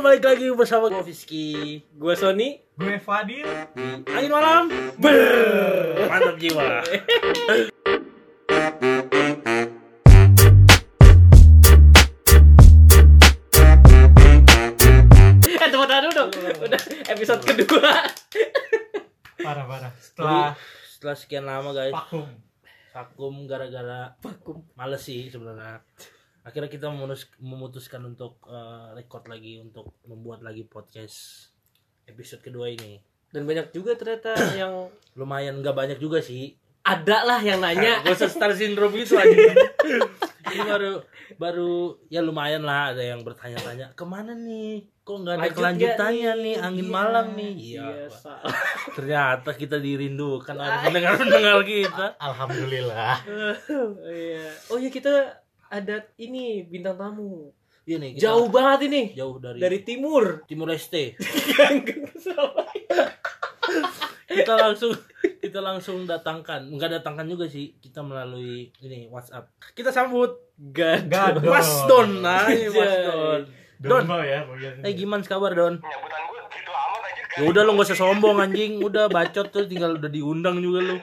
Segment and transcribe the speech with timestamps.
[0.00, 1.46] balik lagi bersama gue Fiski
[1.94, 2.58] Gue Sony.
[2.74, 3.46] Gue Fadil.
[3.74, 4.64] di Angin Malam.
[4.98, 6.82] Ber, mantap jiwa.
[15.54, 16.30] Eh tepuk tangan dulu dong.
[16.64, 17.92] Udah episode kedua.
[19.38, 19.92] Parah parah.
[19.96, 20.52] Setelah
[20.88, 22.24] Setelah sekian lama guys, vakum.
[22.90, 24.64] vakum gara-gara vakum.
[24.74, 25.84] Males sih sebenarnya.
[26.44, 31.48] Akhirnya kita memutus- memutuskan untuk eh, record lagi untuk membuat lagi podcast
[32.04, 33.00] episode kedua ini.
[33.26, 36.52] Dan banyak juga ternyata yang Lumayan nggak banyak juga sih.
[36.84, 37.96] ada lah yang nanya.
[38.04, 39.32] Gak usah star syndrome gitu aja.
[40.44, 41.00] Ini baru
[41.34, 41.72] baru
[42.06, 46.42] ya lumayan lah ada yang bertanya-tanya ke mana nih kok nggak ada Lanjut kelanjutannya nih
[46.44, 46.54] nih?
[46.62, 48.06] angin Iya, malam nih iya Iya,
[48.96, 53.16] ternyata kita dirindukan ada pendengar-pendengar kita Alhamdulillah.
[53.96, 54.46] Oh iya.
[54.68, 55.42] Oh iya kita
[55.74, 57.50] ada ini bintang tamu.
[57.82, 59.02] iya nih kita Jauh banget ini.
[59.12, 60.46] jauh dari, Dari timur.
[60.46, 61.12] Timur Leste
[64.24, 64.92] kita langsung
[65.40, 66.64] kita langsung datangkan.
[66.66, 69.50] Nggak datangkan juga sih kita melalui ini WhatsApp.
[69.72, 70.40] Kita sambut.
[70.54, 71.10] Gad.
[71.10, 71.44] Gadon.
[71.44, 72.22] Mas Don.
[72.22, 72.94] Nah ini Mas.
[73.02, 73.40] Don.
[73.80, 74.22] Don Don.
[74.22, 74.46] ya
[74.80, 75.74] eh gimana kabar Don?
[75.76, 78.78] Nyabutan gue gitu amat aja ya udah lu gak usah sombong anjing.
[78.78, 80.96] Udah bacot tuh tinggal udah diundang juga lu.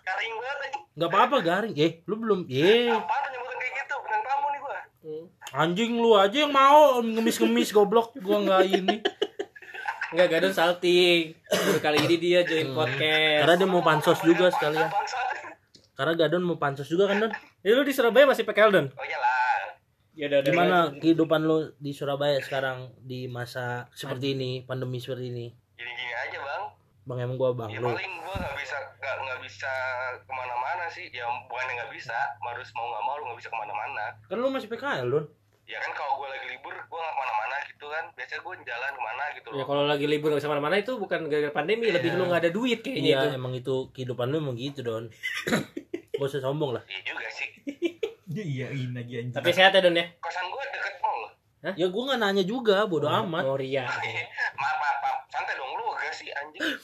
[0.00, 1.74] Garing banget aja nggak apa-apa garing.
[1.76, 2.40] Eh lu belum?
[2.48, 5.24] Eh tuh nyebutan kayak gitu Bintang tamu nih gue Hmm.
[5.52, 8.16] Anjing lu aja yang mau ngemis-ngemis goblok.
[8.20, 8.96] Gua nggak ini.
[10.12, 11.36] Enggak Gadon salting.
[11.48, 13.40] Baru kali ini dia join podcast.
[13.44, 14.88] karena dia mau pansos juga sekalian.
[15.92, 17.32] Karena Gadon mau pansos juga kan Don?
[17.60, 18.86] Ya lu di Surabaya masih PKL Don?
[18.94, 19.36] Oh iyalah.
[20.18, 25.46] Ya udah gimana kehidupan lu di Surabaya sekarang di masa seperti ini pandemi seperti ini
[27.08, 29.72] bang emang gua bang Ya lu paling gue gak bisa gak, gak bisa
[30.20, 31.08] ke mana-mana sih.
[31.08, 34.04] Ya bukannya gak bisa Harus mau gak mau lu gak bisa ke mana-mana.
[34.28, 35.24] Kan lu masih PKL Don
[35.64, 38.04] Ya kan kalau gue lagi libur Gue gak ke mana-mana gitu kan.
[38.12, 39.66] Biasanya gue jalan ke mana gitu Ya loh.
[39.66, 42.78] kalau lagi libur nggak bisa mana-mana itu bukan gara-gara pandemi, lebih lu nggak ada duit
[42.84, 43.40] kayaknya iya itu.
[43.40, 45.08] emang itu kehidupan lu emang gitu Don.
[46.18, 46.82] Gak usah sombong lah.
[46.84, 47.48] Iya juga sih.
[48.28, 49.32] Dia iyain lagi anjing.
[49.32, 50.04] Tapi sehat ya Don ya?
[50.18, 51.30] Kosan gue deket mall loh.
[51.78, 53.46] Ya gua nggak nanya juga bodoh amat.
[53.46, 53.86] Oh ria.
[53.86, 54.02] Maaf
[54.58, 56.74] maaf maaf Santai dong lu gak sih anjing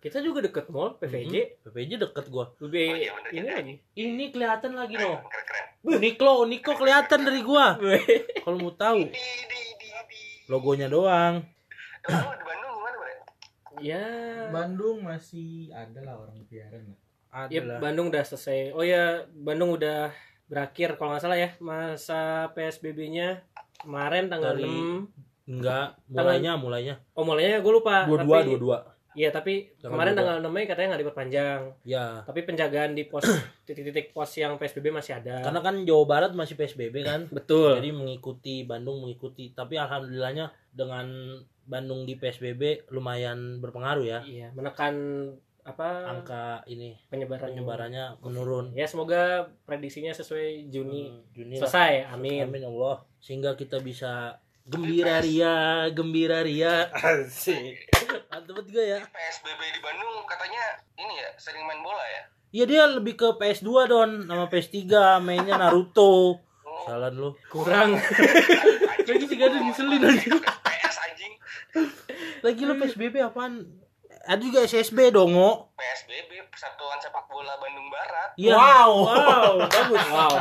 [0.00, 1.60] Kita juga deket mall, PVJ.
[1.60, 3.52] PPJ deket gua Lebih Oh iya, ini juga.
[3.52, 3.74] lagi.
[3.94, 7.76] ini kelihatan lagi loh Keren-keren Uniklo, Uniko kelihatan dari gua.
[8.44, 9.08] Kalau mau tahu
[10.50, 11.40] logonya doang.
[11.40, 13.14] Lu di Bandung gimana bre?
[13.80, 14.04] ya.
[14.50, 16.48] Bandung masih ada lah orang lah.
[16.50, 16.66] Ya
[17.30, 17.78] Adalah.
[17.78, 18.74] Bandung udah selesai.
[18.74, 20.10] Oh ya, Bandung udah
[20.50, 23.46] berakhir kalau nggak salah ya masa PSBB-nya
[23.78, 25.06] kemarin tanggal Dari 6
[25.50, 26.94] Enggak, mulainya mulainya.
[27.14, 28.06] Oh mulainya gue lupa.
[28.06, 28.78] Dua dua dua dua.
[29.10, 30.18] Iya tapi Tanggal kemarin 22.
[30.18, 31.60] tanggal 6 Mei katanya nggak diperpanjang.
[31.82, 32.04] Ya.
[32.22, 33.26] Tapi penjagaan di pos
[33.66, 35.42] titik-titik pos yang PSBB masih ada.
[35.42, 37.26] Karena kan Jawa Barat masih PSBB kan.
[37.28, 37.74] betul.
[37.74, 39.50] Jadi mengikuti Bandung mengikuti.
[39.50, 41.06] Tapi alhamdulillahnya dengan
[41.62, 44.20] Bandung di PSBB lumayan berpengaruh ya.
[44.22, 44.94] Iya, menekan
[45.60, 48.72] apa Angka ini penyebaran penyebarannya menurun.
[48.72, 51.66] Ya semoga prediksinya sesuai Juni Hmm, Juni lah.
[51.66, 52.10] selesai.
[52.10, 52.42] Amin.
[52.42, 53.04] Amin Allah.
[53.18, 56.88] Sehingga kita bisa gembira ria, gembira ria.
[56.96, 57.90] Asik.
[58.10, 59.00] Mantap banget juga ya.
[59.04, 60.64] PSBB di Bandung katanya
[60.96, 62.22] ini ya sering main bola ya?
[62.50, 64.78] Iya dia lebih ke PS2 Don sama PS3
[65.20, 66.42] mainnya Naruto.
[66.82, 67.36] Salah lu.
[67.46, 67.94] Kurang.
[69.00, 70.32] Lagi sih gak ada ngeselin aja.
[70.40, 71.32] PS anjing
[72.40, 73.68] Lagi lu PSBB apaan?
[74.20, 75.72] Ada juga SSB dong, Ngo.
[75.74, 78.52] PSBB Persatuan Sepak Bola Bandung Barat Iya.
[78.52, 78.92] Wow.
[79.06, 80.04] Wow, bagus.
[80.08, 80.34] wow.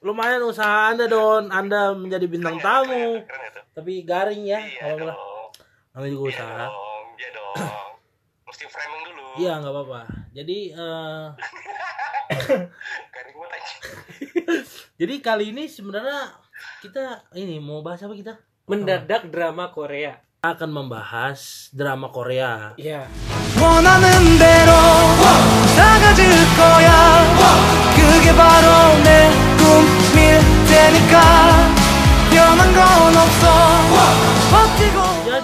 [0.00, 3.20] Lumayan usaha Anda Don, Anda menjadi bintang tamu.
[3.20, 4.94] keren itu Tapi garing ya, iya
[5.96, 6.64] Namanya juga iya usaha.
[6.68, 7.56] dong iya dong
[8.52, 10.00] mesti framing dulu Iya, nggak apa-apa.
[10.32, 11.24] Jadi eh
[13.56, 13.80] anjing
[15.00, 16.32] jadi kali ini sebenarnya
[16.80, 18.34] kita ini mau bahas apa kita?
[18.68, 20.20] Mendadak drama Korea.
[20.44, 22.76] Akan membahas drama Korea.
[22.76, 23.08] Iya.
[33.16, 33.25] 원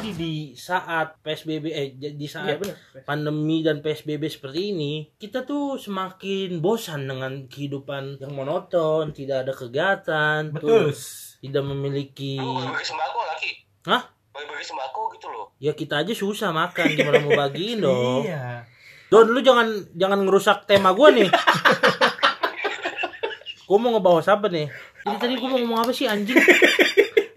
[0.02, 3.06] Jadi di saat PSBB eh di saat benar.
[3.06, 9.54] pandemi dan PSBB seperti ini, kita tuh semakin bosan dengan kehidupan yang monoton, tidak ada
[9.54, 10.90] kegiatan, Betul.
[11.38, 13.50] tidak memiliki bagi sembako lagi
[13.86, 14.02] Hah?
[14.34, 18.26] bagi-bagi sembako gitu loh Ya kita aja susah makan, gimana mau bagiin dong?
[18.26, 18.66] Iya.
[19.06, 21.30] Don, lu jangan jangan ngerusak tema gua nih.
[23.70, 24.66] gua mau ngebahas apa nih?
[25.06, 26.34] Jadi tadi gua mau ngomong apa sih anjing?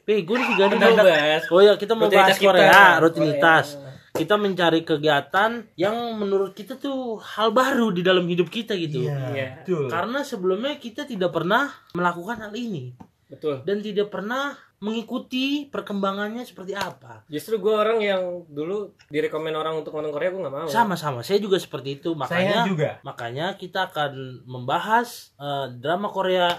[0.06, 2.48] Bego nih gak Kita mau bahas Oh ya kita mau bahas Rutinitas kita.
[2.54, 3.66] Korea, rutinitas.
[3.74, 3.94] Korea.
[4.16, 9.04] Kita mencari kegiatan yang menurut kita tuh hal baru di dalam hidup kita gitu.
[9.04, 9.18] Iya.
[9.34, 9.48] Iya.
[9.60, 9.92] Betul.
[9.92, 12.96] Karena sebelumnya kita tidak pernah melakukan hal ini.
[13.26, 17.26] betul dan tidak pernah mengikuti perkembangannya seperti apa.
[17.26, 21.42] justru gue orang yang dulu direkomend orang untuk nonton Korea gue nggak mau Sama-sama, saya
[21.42, 22.14] juga seperti itu.
[22.14, 22.90] Saya Makanya juga.
[23.02, 26.54] makanya kita akan membahas eh, drama Korea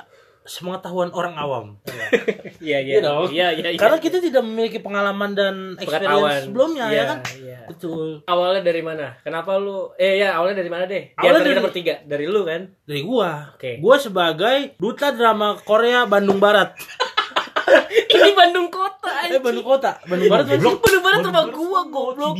[0.46, 1.66] sepengetahuan orang awam.
[2.62, 3.76] iya iya Iya iya iya iya.
[3.76, 6.06] Karena kita tidak memiliki pengalaman dan Pengetahuan.
[6.06, 7.18] experience sebelumnya Iya, ya kan?
[7.36, 7.58] iya.
[7.66, 8.22] Betul.
[8.24, 11.66] awalnya dari mana kenapa lu eh ya awalnya dari mana deh Awalnya antara kita dari-
[11.66, 13.30] bertiga dari lu kan Dari gua.
[13.52, 13.70] Oke.
[13.76, 16.78] Gua sebagai duta drama Korea Bandung Barat.
[18.14, 19.42] ini Bandung Kota Eh anjing.
[19.42, 20.62] Bandung Kota, Bandung Barat masih.
[20.62, 22.34] Bandung Barat rumah gua goblok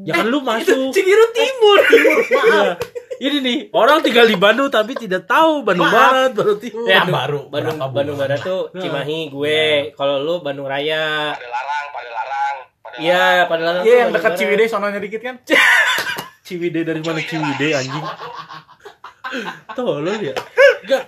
[0.00, 0.90] Ya kan lu masuk.
[0.90, 2.78] Cibiru Timur Iya.
[3.20, 6.88] Ini nih, orang tinggal di Bandung tapi tidak tahu Bandung Barat, Bandung Timur.
[6.88, 8.32] Ya, baru Bandung berapa Bandung bulan.
[8.32, 8.80] Barat tuh Nah.
[8.80, 9.60] Cimahi gue
[9.92, 14.32] kalau lu Bandung Raya pada larang pada larang pada iya pada larang Iya yang dekat.
[14.40, 15.36] Ciwidey sononya dikit kan.
[16.48, 18.06] Ciwidey dari mana Ciwidey anjing?
[19.76, 20.34] Tolol ya.
[20.80, 21.02] Enggak.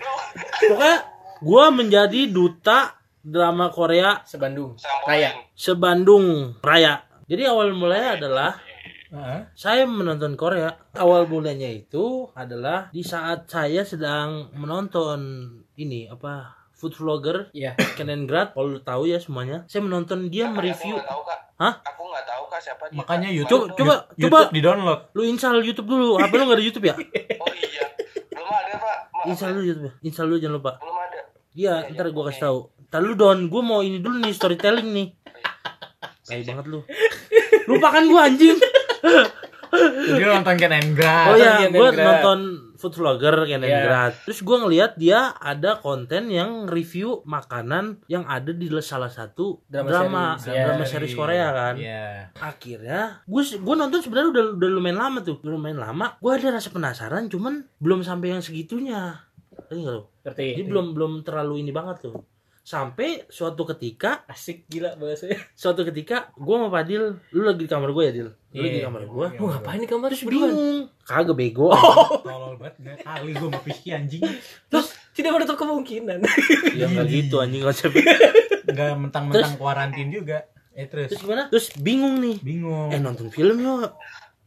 [0.69, 0.97] Pokoknya
[1.41, 2.93] gua menjadi duta
[3.25, 4.77] drama Korea sebandung.
[5.09, 7.09] Raya sebandung Raya.
[7.25, 8.51] Jadi awal mulanya adalah
[9.13, 9.41] Heeh.
[9.53, 10.73] saya menonton Korea.
[10.93, 15.21] Awal mulanya itu adalah di saat saya sedang menonton
[15.75, 18.53] ini apa food vlogger iya Kenengrad.
[18.53, 19.63] Kalau tahu ya semuanya.
[19.67, 20.97] Saya menonton dia Kak, mereview.
[20.97, 21.75] aku nggak tahu kak Hah?
[21.85, 23.37] aku nggak tahu kak siapa dia Makanya Kak.
[23.37, 24.51] YouTube Coba- coba- YouTube coba.
[24.51, 25.01] di download.
[25.13, 26.09] Lu install YouTube dulu.
[26.17, 26.95] HP lu gak ada YouTube ya?
[27.43, 27.85] oh iya
[28.29, 29.87] belum ada pak Maaf, Install dulu YouTube.
[29.87, 29.93] ya.
[30.03, 30.73] Install dulu jangan lupa.
[30.79, 31.21] belum ada
[31.53, 32.59] Iya, ntar gua kasih tahu.
[32.83, 35.09] Ntar lu Don, gua mau ini dulu nih storytelling nih.
[36.25, 36.81] Kayak banget lu.
[37.67, 38.57] Lupakan gua anjing.
[39.73, 41.97] Jadi nonton Ken and Oh Nonton iya, Ken and Grad.
[41.97, 42.41] nonton
[42.83, 44.13] food vlogger Kenengrad.
[44.27, 49.87] Terus gua ngelihat dia ada konten yang review makanan yang ada di salah satu Drama
[49.87, 50.65] drama series, ya.
[50.67, 51.75] drama series Korea kan.
[51.79, 52.35] Iya.
[52.43, 55.39] Akhirnya gua gua nonton sebenarnya udah udah lumayan lama tuh.
[55.39, 56.19] Udah lumayan lama.
[56.19, 59.23] Gua ada rasa penasaran cuman belum sampai yang segitunya.
[59.55, 59.95] Ngerti nggak
[60.27, 62.19] ngerti Jadi belum belum terlalu ini banget tuh.
[62.63, 65.35] Sampai suatu ketika asik gila bahasanya.
[65.53, 68.29] suatu ketika gua sama Padil lu lagi di kamar gue ya Dil?
[68.31, 69.37] Lu lagi di Iya, kamar iya, gue iya.
[69.37, 70.09] mau ngapain di kamar?
[70.09, 70.47] Terus berdua.
[70.47, 70.79] bingung.
[71.03, 71.69] Kagak bego.
[72.23, 74.23] Tolol banget nggak kali gue mau Rizky anjing.
[74.69, 76.19] terus tidak menutup kemungkinan.
[76.73, 78.05] Ya nggak gitu anjing konsepnya
[78.63, 80.47] Enggak mentang-mentang kuarantin juga.
[80.73, 81.11] Eh terus?
[81.11, 81.43] Terus gimana?
[81.51, 82.37] Terus bingung nih.
[82.39, 82.89] Bingung.
[82.89, 83.91] eh nonton film yuk.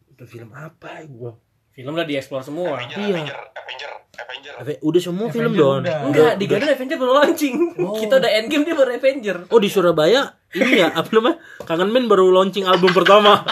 [0.08, 1.36] Nonton film apa ya gua?
[1.70, 2.80] Film udah dieksplor semua.
[2.80, 3.12] Avenger Iya.
[3.12, 4.54] Avenger Avenger Avenger.
[4.56, 6.00] Ave- udah semua film Avenger don udah.
[6.06, 7.56] enggak di Garden Avenger baru launching.
[8.02, 9.38] Kita udah endgame dia baru Avenger.
[9.48, 10.22] Oh di Surabaya?
[10.50, 11.38] Ini ya apa namanya?
[11.62, 13.44] Kangen men baru launching album pertama.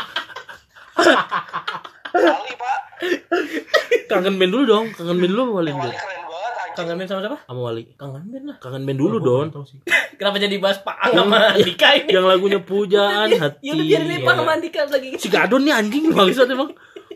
[2.13, 2.77] Wali pak.
[4.07, 4.85] Kangen men dulu dong.
[4.91, 5.71] Kangen men dulu Wali.
[5.71, 6.73] Wali dulu keren banget anjing.
[6.73, 7.37] Kangen Ben sama siapa?
[7.43, 7.83] Sama Wali.
[7.93, 8.57] Kangen Ben lah.
[8.57, 9.47] Kangen men dulu Gua don
[10.17, 12.09] kenapa jadi bahas Paang sama Andika ini?
[12.09, 13.59] yang lagunya pujaan hati.
[13.61, 15.09] ya udah biarin Paang sama Andika lagi.
[15.17, 16.71] Si Gadon nih anjing bangsat emang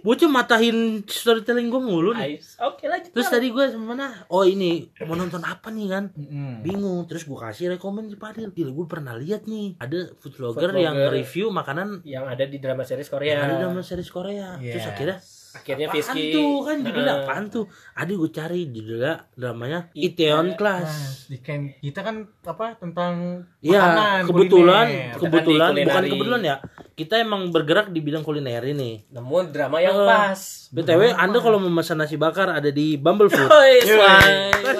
[0.07, 2.39] bocah matahin storytelling gue mulu nih.
[2.63, 3.12] Oke lanjut.
[3.12, 4.24] Terus tadi gue mana?
[4.31, 4.88] Oh ini.
[5.04, 6.04] Mau nonton apa nih kan?
[6.15, 6.63] Mm-mm.
[6.63, 7.04] bingung.
[7.06, 9.75] Terus gue kasih rekomend si Padil Gila gue pernah lihat nih.
[9.75, 11.12] Ada food vlogger Food yang vlogger.
[11.12, 14.56] review makanan yang ada di drama series yang Korea ada dalam series Korea.
[14.56, 14.88] Terus Yes.
[14.88, 15.18] akhirnya
[15.57, 17.25] akhirnya apaan Fiski tuh kan judulnya Heeh.
[17.25, 22.15] apaan tuh ada gue cari judulnya dramanya Itaewon Itaewon Class Nah, di Ken- kita kan
[22.42, 23.13] apa tentang
[23.59, 25.15] Iya, makanan, kebetulan, kuliner.
[25.18, 26.12] kebetulan, kan bukan kulineri.
[26.12, 26.56] kebetulan ya.
[26.94, 29.06] Kita emang bergerak di bidang kuliner ini.
[29.09, 33.48] namun drama yang Eh, pas BTW, Anda kalau memesan nasi bakar ada di Bumble Food.
[33.48, 33.94] Nasi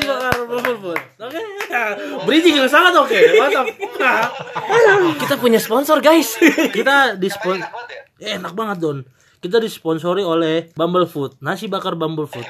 [0.04, 1.00] bakar Bumble Food.
[1.20, 1.40] Oke.
[2.24, 3.14] Bridging yang sangat oke.
[3.14, 3.66] Mantap.
[5.18, 6.38] kita punya sponsor guys
[6.70, 8.98] Kita di Katanya spon enak banget ya eh, enak banget, Don.
[9.38, 11.38] Kita disponsori oleh Bumble Food.
[11.40, 12.46] Nasi bakar Bumble Food.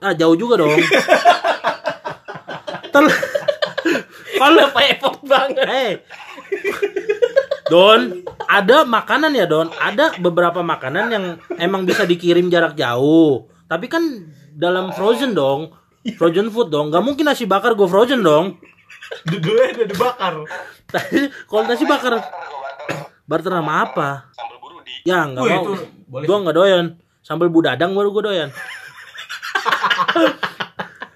[0.00, 0.70] Ah, jauh juga dong.
[2.92, 3.14] Tel-
[4.32, 5.90] Kalau kenapa effort banget Eh.
[7.68, 9.68] Don, ada makanan ya Don.
[9.70, 11.24] Ada beberapa makanan yang
[11.56, 13.46] emang bisa dikirim jarak jauh.
[13.68, 14.02] Tapi kan
[14.50, 15.70] dalam frozen dong.
[16.16, 16.88] Frozen food dong.
[16.88, 18.58] Gak mungkin nasi bakar gue frozen dong.
[19.22, 20.32] Dua-duanya udah dibakar.
[20.88, 21.16] Tapi
[21.48, 22.18] kalau nasi bakar
[23.22, 24.26] Barter sama apa?
[24.34, 24.58] sambal
[25.02, 25.62] Ya nggak Wih, mau.
[25.62, 25.72] itu
[26.06, 26.86] boleh Gue nggak doyan.
[27.20, 28.50] Sambal budadang baru gue doyan.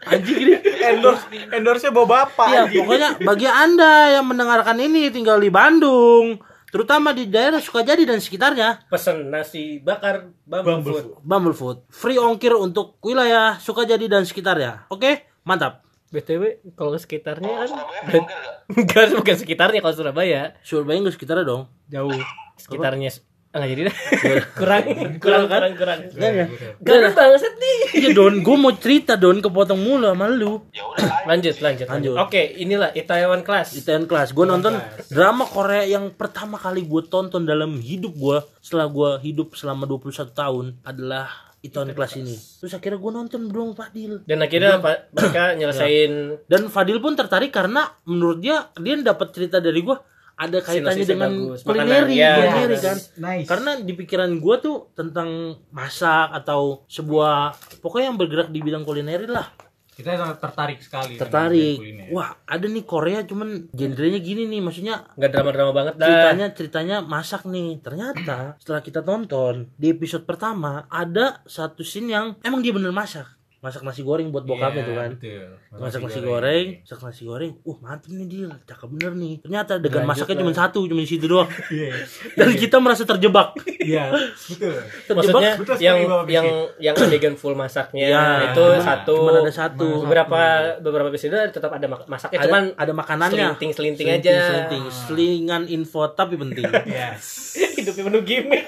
[0.05, 0.55] Anjing gini.
[0.85, 2.79] endorse endorse bawa bapak Iya, anjing.
[2.79, 6.37] pokoknya bagi Anda yang mendengarkan ini tinggal di Bandung,
[6.69, 11.01] terutama di daerah Sukajadi dan sekitarnya, pesen nasi bakar bumble, Bumble food.
[11.01, 11.25] food.
[11.25, 14.85] Bumble Food, free ongkir untuk wilayah Sukajadi dan sekitarnya.
[14.89, 15.81] Oke, mantap.
[16.07, 17.65] btw kalau sekitarnya
[18.07, 18.23] kan
[18.77, 21.67] enggak bukan sekitarnya kalau Surabaya Surabaya nggak sekitarnya dong.
[21.89, 22.15] jauh
[22.55, 23.11] sekitarnya
[23.55, 23.97] nggak jadi dah.
[24.59, 24.85] Kurang
[25.17, 26.47] kurang kurang kurang Iya ya.
[26.79, 30.59] Gak banget nih Iya Don, gue mau cerita Don, kepotong mulu sama lu.
[30.71, 32.15] ya udah lanjut lanjut lanjut.
[32.19, 33.75] Oke inilah Itaewon Class.
[33.75, 34.31] Itaewon Class.
[34.31, 34.75] Gue nonton
[35.07, 40.11] drama Korea yang pertama kali gue tonton dalam hidup gue setelah gue hidup selama 21
[40.31, 41.31] tahun adalah
[41.61, 42.35] Itaewon Class ini.
[42.35, 44.21] Terus akhirnya gue nonton dong Fadil.
[44.23, 46.13] Dan akhirnya pa- mereka nyelesain
[46.45, 49.97] dan Fadil pun tertarik karena menurut dia dia dapat cerita dari gue
[50.35, 51.63] ada kaitannya dengan bagus.
[51.63, 52.33] kulineri Makanan, ya.
[52.37, 52.83] kulineri Yes.
[52.83, 53.47] kan Nice.
[53.47, 55.31] karena di pikiran gue tuh tentang
[55.71, 59.47] masak atau sebuah pokoknya yang bergerak di bidang kulineri lah
[59.95, 61.15] kita sangat tertarik sekali.
[61.15, 62.11] tertarik kuliner.
[62.11, 66.03] wah ada nih Korea cuman genrenya gini nih maksudnya nggak drama-drama banget dah.
[66.05, 72.27] ceritanya ceritanya masak nih ternyata setelah kita tonton di episode pertama ada satu scene yang
[72.43, 75.49] emang dia bener masak masak nasi goreng buat bokapnya Iya, tuh kan betul.
[75.75, 79.99] masak nasi goreng masak nasi goreng uh mantep nih dia cakep bener nih ternyata dengan
[79.99, 81.97] Lanjut masaknya cuma satu cuma di situ doang Iya.
[82.35, 84.75] dan kita merasa terjebak Iya, betul.
[84.77, 86.47] terjebak Maksudnya Betul yang yang
[86.79, 89.17] yang adegan full masaknya Iya, itu cuma- satu.
[89.17, 90.41] cuma ada satu Beberapa
[90.79, 94.37] beberapa episode tetap ada mak- masaknya ada, cuman ada makanannya selinting-selinting aja.
[94.45, 97.57] selinting selingan info tapi penting Yes.
[97.75, 98.65] hidupnya penuh gimmick.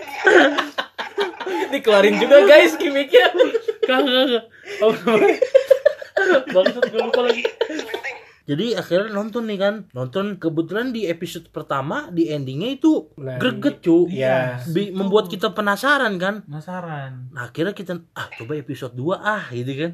[1.72, 3.32] Dikeluarin juga guys gimmicknya.
[3.86, 4.46] kagak
[4.80, 7.44] kagak bangsat gue lupa lagi.
[8.46, 13.80] Jadi akhirnya nonton nih kan nonton kebetulan di episode pertama di endingnya itu Nah, greget
[13.80, 14.62] cu Iya.
[14.66, 17.28] Bi- membuat kita penasaran kan Penasaran.
[17.28, 19.92] nah akhirnya kita ah coba episode 2 ah gitu kan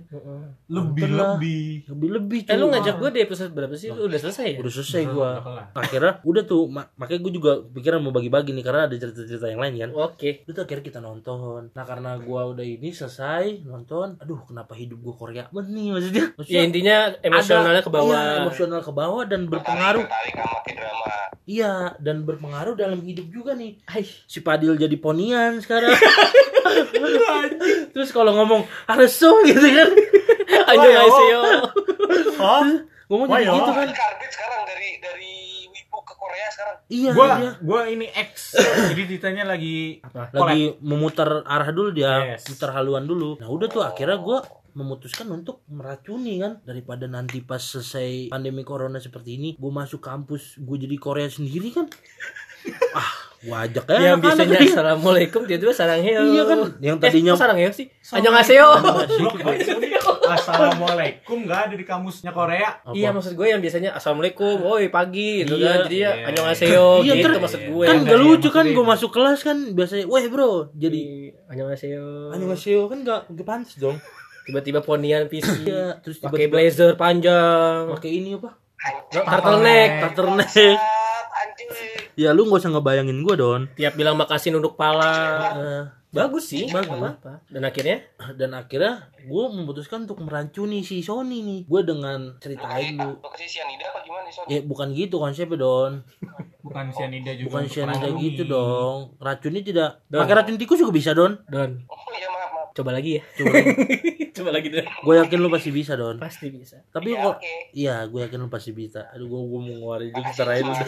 [0.68, 1.88] Lebih-lebih.
[1.88, 3.88] lebih lebih Eh lu ngajak gue di episode berapa sih?
[3.88, 4.58] Lu udah selesai ya?
[4.58, 5.36] udah selesai kelar.
[5.74, 9.60] akhirnya udah tuh ma- makanya gue juga pikiran mau bagi-bagi nih karena ada cerita-cerita yang
[9.60, 10.44] lain kan Oke.
[10.44, 15.14] itu akhirnya kita nonton nah karena gua udah ini selesai nonton aduh kenapa hidup gua
[15.14, 18.12] Korea banget nih maksudnya, Ya maksudnya intinya emosionalnya ke bawah.
[18.12, 21.10] iya, emosional ke bawah dan berpengaruh Tertarik sama drama.
[21.44, 24.02] iya dan berpengaruh dalam hidup juga nih Hai.
[24.26, 25.92] si Padil jadi ponian sekarang
[27.92, 29.12] terus kalau ngomong harus
[29.46, 29.90] gitu kan
[30.72, 31.40] Ayo Ayo.
[32.38, 32.64] Hah?
[33.08, 33.52] ngomong jadi ya.
[33.60, 35.32] gitu kan Karbit sekarang dari dari
[36.22, 36.76] Korea sekarang.
[36.88, 38.54] iya Gua dia gua ini X.
[38.88, 39.98] Jadi ditanya lagi
[40.32, 42.46] lagi memutar arah dulu dia Yes.
[42.46, 44.38] mutar haluan dulu nah udah tuh akhirnya gua
[44.72, 50.56] memutuskan untuk meracuni kan daripada nanti pas selesai pandemi corona seperti ini gue masuk kampus
[50.56, 51.92] gue jadi Korea sendiri kan
[52.94, 53.10] ah
[53.42, 54.70] gua ajak ya Yang biasanya nih.
[54.70, 56.22] assalamualaikum tiba-tiba sarangheyo.
[56.24, 57.86] Iya kan, yang tadinya- eh, kok sarangheyo sih.
[58.08, 58.68] Annyeonghaseyo.
[60.24, 62.78] Assalamualaikum nggak ada di kamusnya Korea.
[62.78, 62.92] Apa?
[62.92, 65.66] Iya maksud gue yang biasanya assalamualaikum, woi pagi gitu Iya.
[65.66, 65.78] kan.
[65.84, 66.26] Jadi ya Iya.
[66.26, 67.84] annyeonghaseyo Iya, gitu ter- maksud gue.
[67.84, 71.02] kan Iya, gak iya, lucu kan gue masuk kelas kan biasanya weh bro jadi Jadi
[71.48, 72.06] annyeonghaseyo.
[72.30, 73.98] animasio kan gak gak pantas dong
[74.42, 75.46] Tiba-tiba ponian PC.
[75.64, 77.86] iya terus Pakai tiba-tiba blazer panjang.
[77.88, 78.50] pakai ini apa.
[79.08, 79.90] Turtleneck.
[80.08, 80.78] turtleneck
[82.12, 85.14] ya lu gak usah ngebayangin gue don Tiap bilang makasih nunduk pala.
[86.12, 86.92] Eh, Bagus sih, Bagus.
[86.92, 88.04] apa Dan akhirnya
[88.34, 93.88] dan akhirnya gue memutuskan untuk merancuni si Sony nih gue dengan ceritain lu kasih sianida
[93.88, 94.44] apa gimana nih, Son?
[94.46, 95.92] ya bukan gitu konsepnya don
[96.62, 97.48] Bukan cyanida juga.
[97.48, 98.20] bukan meracuni.
[98.22, 102.68] gitu dong racunnya tidak pakai racun tikus juga bisa don Don, Oh iya maaf maaf.
[102.72, 103.22] coba lagi ya.
[103.34, 103.52] coba
[104.36, 104.84] coba lagi Don.
[104.84, 106.76] gue yakin lu pasti bisa don Pasti bisa.
[106.88, 107.54] tapi Ya, kok oke.
[107.72, 110.84] iya gue yakin lu pasti bisa aduh gue gue mau ngeluarin juga ya.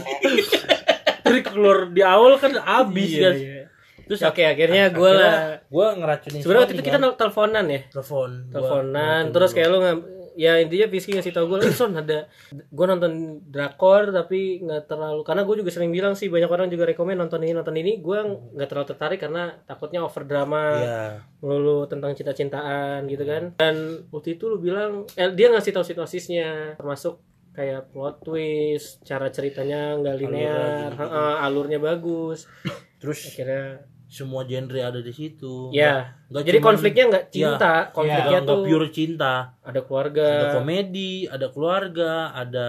[1.24, 3.63] dari keluar di awal kan abis Iya, kan iya.
[4.04, 5.60] Terus Oke, akhirnya gue lah.
[5.64, 7.12] gue ngeracunin Sebenarnya waktu itu kita kan.
[7.16, 7.80] teleponan ya.
[7.90, 9.96] telepon teleponan terus kayak lu nggak
[10.34, 15.46] ya intinya Fiski ngasih tau gue son ada gue nonton drakor tapi nggak terlalu karena
[15.46, 18.02] gue juga sering bilang sih banyak orang juga rekomend nonton ini nonton ini.
[18.02, 18.18] Gue
[18.54, 21.02] nggak terlalu tertarik karena takutnya over drama iya.
[21.38, 23.54] melulu tentang cinta-cintaan gitu kan.
[23.56, 27.22] Dan waktu itu lu bilang eh, dia ngasih tahu sinopsisnya termasuk
[27.54, 32.50] kayak plot twist cara ceritanya nggak linear ha-ha, alurnya bagus.
[32.98, 33.30] Terus?
[33.30, 35.68] Akhirnya semua genre ada di situ.
[35.68, 39.34] Ya Nggak jadi cuman- konfliknya nggak cinta Nggak- konfliknya nggak tuh pure cinta.
[39.60, 40.28] ada keluarga.
[40.30, 42.68] Ada komedi ada keluarga ada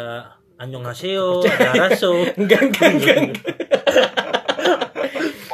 [0.56, 2.16] Annyeonghaseyo ada raso.
[2.40, 3.20] Enggak enggak enggak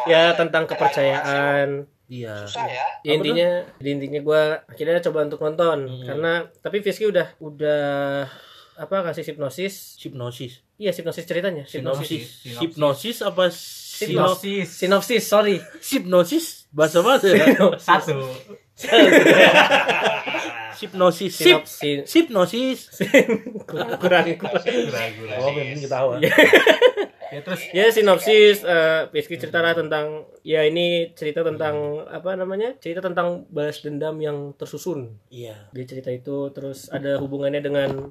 [0.03, 1.86] ya tentang kepercayaan.
[2.05, 2.43] Iya.
[2.43, 2.83] Susah ya.
[3.01, 5.88] ya, intinya di intinya gue akhirnya coba untuk nonton.
[5.88, 6.03] Hmm.
[6.03, 7.83] karena tapi Fiski udah udah
[8.75, 9.95] apa kasih hipnosis.
[9.98, 10.60] Hipnosis.
[10.75, 12.43] Iya hipnosis ceritanya hipnosis.
[12.60, 13.48] Hipnosis apa
[14.01, 14.67] sino Hipnosis.
[14.74, 15.62] sinopsis sorry.
[15.79, 17.46] Hipnosis bahasa bahasa ya
[17.77, 18.25] Satu.
[20.81, 21.62] hipnosis sip.
[21.62, 22.10] Sinopsis.
[22.10, 22.79] Hipnosis
[23.70, 24.25] kurang kurang.
[24.34, 25.34] Gura-gura.
[25.38, 26.17] oh memang ketawa.
[27.31, 27.62] Ya terus?
[27.72, 32.75] Ya sinopsis eh Fiski cerita lah tentang ya ini cerita tentang apa namanya?
[32.81, 35.22] Cerita tentang balas dendam yang tersusun.
[35.29, 35.70] Iya.
[35.72, 38.10] Dia cerita itu terus ada hubungannya dengan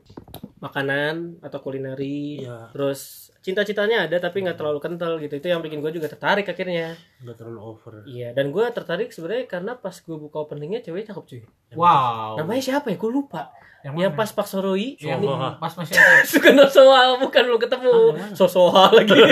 [0.61, 2.71] makanan atau kulineri Iya.
[2.73, 5.35] terus cinta-cintanya ada tapi nggak terlalu kental gitu.
[5.37, 6.97] Itu yang bikin gue juga tertarik akhirnya.
[7.25, 11.25] Nggak terlalu over iya dan gue tertarik sebenarnya karena pas gue buka openingnya cewek cakep
[11.25, 11.43] cuy.
[11.77, 12.41] Wow.
[12.41, 12.97] namanya siapa ya?
[13.01, 13.53] Gue lupa.
[13.81, 15.25] Yang yang pas Pak Soroi Yang
[15.57, 15.97] pas masih
[16.77, 18.13] soal bukan lu ketemu.
[18.13, 19.17] Ah, sosoha lagi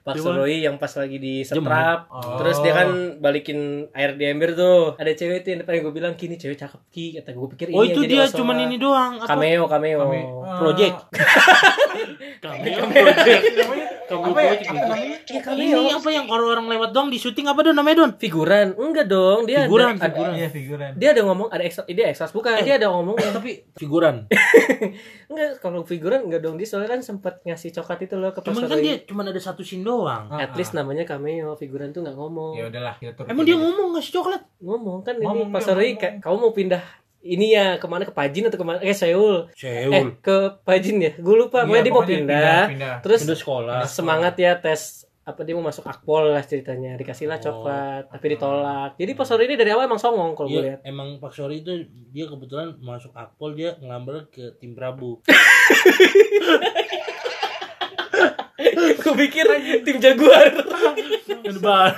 [0.00, 2.36] Pak Suroi yang pas lagi di setrap Oh.
[2.36, 3.58] terus dia kan balikin
[3.92, 7.06] air di ember tuh ada cewek tuh yang depan gue bilang kini cewek cakep ki
[7.16, 9.28] kata gue pikir Oh ini itu yang jadi dia cuman ini doang apa?
[9.28, 10.26] cameo cameo Cameo.
[10.58, 10.96] Project.
[12.42, 13.44] Cameo project.
[14.12, 14.52] Apa ya?
[14.56, 15.16] Apa namanya?
[15.22, 15.40] Iya
[15.78, 18.12] Ini apa yang kalau orang lewat doang di syuting apa don namanya don?
[18.12, 20.32] figuran enggak dong dia Figuran, ada, ada- figuran.
[20.34, 20.90] Iya figuran.
[20.94, 22.64] dia ada ngomong ada ekstra dia ekstras bukan Eh.
[22.64, 24.26] dia ada ngomong Tapi figuran.
[25.30, 28.66] enggak kalau figuran enggak dong dia soalnya kan sempat ngasih coklat itu loh ke Cuman
[28.66, 30.26] kan dia cuman ada satu scene doang.
[30.28, 33.28] Ah, at least namanya cameo figuran tuh nggak ngomong Ya udahlah kita turun.
[33.28, 34.42] Emang dia ngomong ngasih coklat?
[34.60, 35.48] ngomong kan Ngomong
[35.78, 36.82] ini kayak kamu mau pindah
[37.22, 40.16] ini ya ke mana ke Pajin atau ke mana eh Seoul eh Seul.
[40.18, 42.94] ke Pajin ya gue lupa Iya, dia mau pokoknya pindah, pindah.
[43.00, 43.80] terus Pindah sekolah.
[43.84, 44.80] semangat ya tes
[45.20, 47.44] apa dia mau masuk akpol lah ceritanya dikasihlah Oh.
[47.44, 50.80] coklat tapi ditolak jadi Pak Suroi ini dari awal emang songong kalau gue Iya, lihat
[50.82, 51.72] emang Pak Sori itu
[52.08, 55.20] dia kebetulan masuk akpol dia ngelamar ke tim Prabu.
[58.94, 59.46] gue pikir
[59.82, 60.52] tim Jaguar
[61.58, 61.92] bar.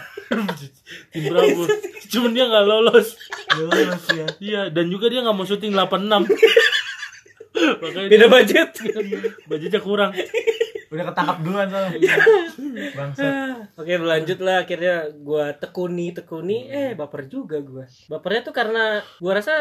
[1.10, 1.62] tim Prabu.
[2.08, 3.08] Cuman dia nggak lolos.
[3.54, 4.26] Lulus ya.
[4.38, 6.24] Iya, dan juga dia nggak mau syuting 86.
[7.52, 8.68] Makanya beda dia- budget
[9.44, 10.10] budgetnya kurang.
[10.88, 11.98] Udah ketangkap duluan soalnya.
[12.92, 13.24] Bangsa.
[13.76, 18.84] Oke lanjut lah akhirnya gua tekuni tekuni eh baper juga gua bapernya tuh karena
[19.16, 19.52] gua rasa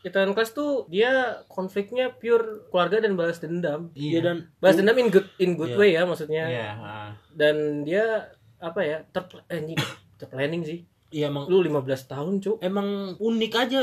[0.00, 5.08] Italian Class tuh dia konfliknya pure keluarga dan balas dendam Iya dan balas dendam in
[5.08, 5.78] good in good Iya.
[5.78, 6.68] way ya maksudnya Iya.
[6.74, 7.10] ah.
[7.32, 9.76] dan dia apa ya ter eh,
[10.16, 13.80] terplanning sih iya emang lu 15 tahun cuk emang unik aja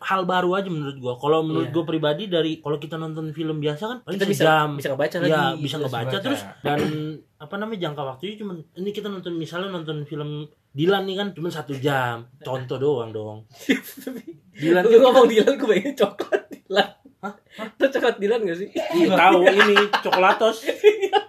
[0.00, 1.14] hal baru aja menurut gua.
[1.14, 1.74] Kalau menurut Iya.
[1.74, 5.22] gua pribadi dari kalau kita nonton film biasa kan paling kita bisa bisa ngebaca Iya,
[5.22, 6.18] lagi bisa ngebaca baca.
[6.18, 6.40] terus.
[6.60, 6.78] Dan
[7.38, 11.48] apa namanya jangka waktunya cuma ini kita nonton misalnya nonton film Dilan nih kan cuma
[11.48, 12.28] satu jam.
[12.38, 13.38] Contoh doang dong.
[14.54, 16.88] Dilan lu ngomong Dilan gue pengen coklat Dilan.
[17.18, 17.34] Hah?
[17.72, 18.68] Itu coklat Dilan gak sih?
[18.70, 20.62] Iya tahu ini coklatos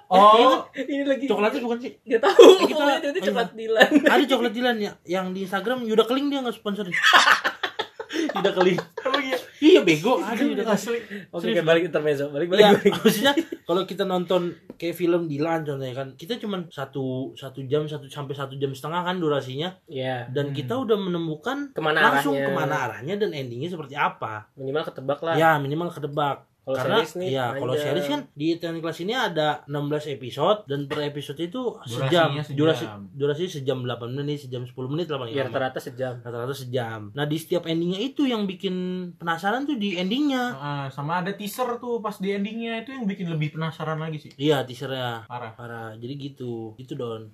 [0.09, 1.93] Oh, Ini lagi coklatos bukan sih?
[2.03, 2.61] Gak tahu.
[2.63, 3.89] Kita- Pokoknya itu coklat Dilan.
[4.03, 6.93] Ada coklat Dilan ya yang di Instagram Yuda Keling dia nggak sponsorin
[8.09, 9.37] Keling emang iya.
[9.59, 10.97] iya bego ada Yuda Keling Asli.
[11.29, 12.93] Oke oke, balik intermezzo Balik balik Iya, balik.
[12.97, 13.33] maksudnya
[13.69, 14.41] kalau kita nonton
[14.75, 19.01] kayak film Dilan contohnya kan, kita cuma satu satu jam satu sampai satu jam setengah
[19.03, 20.55] kan durasinya, Iya dan Hmm.
[20.55, 24.49] kita udah menemukan Ke mana langsung arahnya ke mana arahnya dan endingnya seperti apa.
[24.55, 26.49] Minimal ketebak lah Ya minimal kedebak.
[26.69, 30.59] Kalau Karena series nih, ya kalau series kan di Italian Class ini ada 16 episode
[30.69, 32.53] dan per episode itu Durasinya sejam.
[32.53, 33.01] Durasi sejam.
[33.09, 37.09] durasi sejam 8 menit, sejam 10 menit lah paling Ya rata-rata sejam Rata-rata sejam.
[37.17, 38.75] Nah di setiap endingnya itu yang bikin
[39.17, 40.43] penasaran tuh di endingnya.
[40.53, 44.31] Ah, sama ada teaser tuh pas di endingnya itu yang bikin lebih penasaran lagi sih.
[44.37, 45.57] Iya teasernya Parah.
[45.57, 45.97] parah.
[45.97, 47.33] Jadi gitu, gitu don.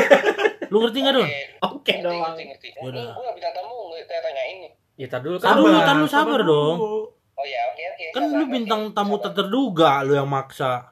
[0.70, 1.26] Lu ngerti nggak don?
[1.74, 2.68] Oke ngerti, dong ngerti, ngerti.
[2.86, 4.68] Gue gak bisa tamu, gue tanya ini.
[4.96, 6.76] Ya tar dulu Tar kan dulu, tar dulu, sabar dong.
[6.78, 7.15] dulu.
[7.36, 8.04] Oh ya, oke oke.
[8.10, 10.88] Kan Sabar, lu bintang tamu tak terduga lu yang maksa.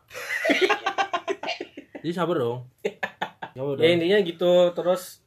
[2.04, 2.68] Jadi sabar dong.
[3.56, 3.94] Sabar Ya dong.
[3.96, 5.24] intinya gitu Terus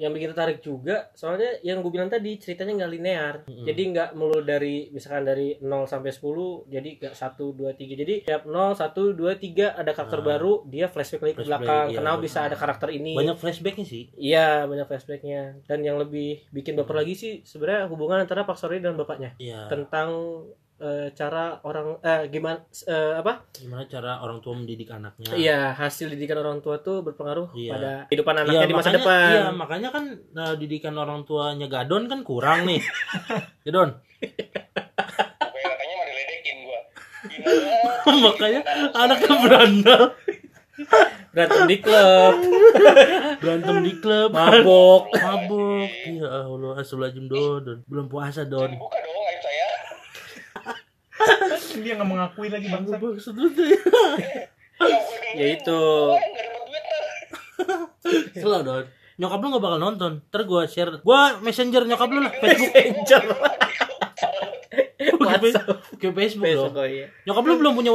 [0.00, 3.62] yang bikin tertarik juga soalnya yang gue bilang tadi ceritanya nggak linear Mm-mm.
[3.62, 6.24] jadi nggak melulu dari misalkan dari 0 sampai 10
[6.66, 8.80] jadi nggak 1 2 3 jadi tiap 0 1
[9.12, 10.26] 2 3 ada karakter Ah.
[10.26, 14.08] baru dia flashback lagi ke belakang iya, kenapa bisa ada karakter ini Banyak flashbacknya sih.
[14.16, 18.78] iya banyak flashbacknya dan yang lebih bikin baper lagi sih sebenarnya hubungan antara Pak Sori
[18.78, 19.68] dan bapaknya Iya.
[19.68, 20.08] tentang
[20.80, 25.30] eh, cara orang eh gimana eh, apa Gimana cara orang tua mendidik anaknya?
[25.32, 27.70] iya hasil didikan orang tua tuh berpengaruh Iya.
[27.70, 31.66] pada kehidupan Iya, anaknya di masa makanya- depan Iya, makanya kan nah, didikan orang tuanya
[31.66, 32.80] Gadon kan kurang nih.
[33.64, 33.90] ya Don.
[33.92, 36.80] Gue katanya mau diledekin gue.
[37.30, 38.18] Gimana?
[38.26, 38.60] makanya
[38.92, 40.02] anaknya berandal,
[41.30, 42.34] berantem di klub
[43.40, 45.88] berantem di klub, mabok mabuk.
[46.10, 47.60] Ya Allah, astagfirullahaladzim Don.
[47.62, 47.78] Don.
[47.86, 48.72] Belum puasa Don.
[48.72, 49.19] Buka dong.
[51.84, 52.96] Dia nggak mengakui lagi bangsa.
[52.96, 55.36] Maksud lu tuh Ya, gue.
[55.36, 55.82] Ya itu.
[56.10, 56.80] Gue.
[58.40, 58.84] Selalu Don.
[59.20, 60.12] Nyokap lu gak bakal nonton.
[60.32, 61.04] Ntar gua share.
[61.04, 62.32] Gua messenger nyokap lu lah.
[62.32, 62.72] Facebook.
[62.72, 63.22] messenger
[66.00, 66.80] Ke Ke Facebook besok dong.
[66.80, 67.92] oh iya Nyokap lu belum punya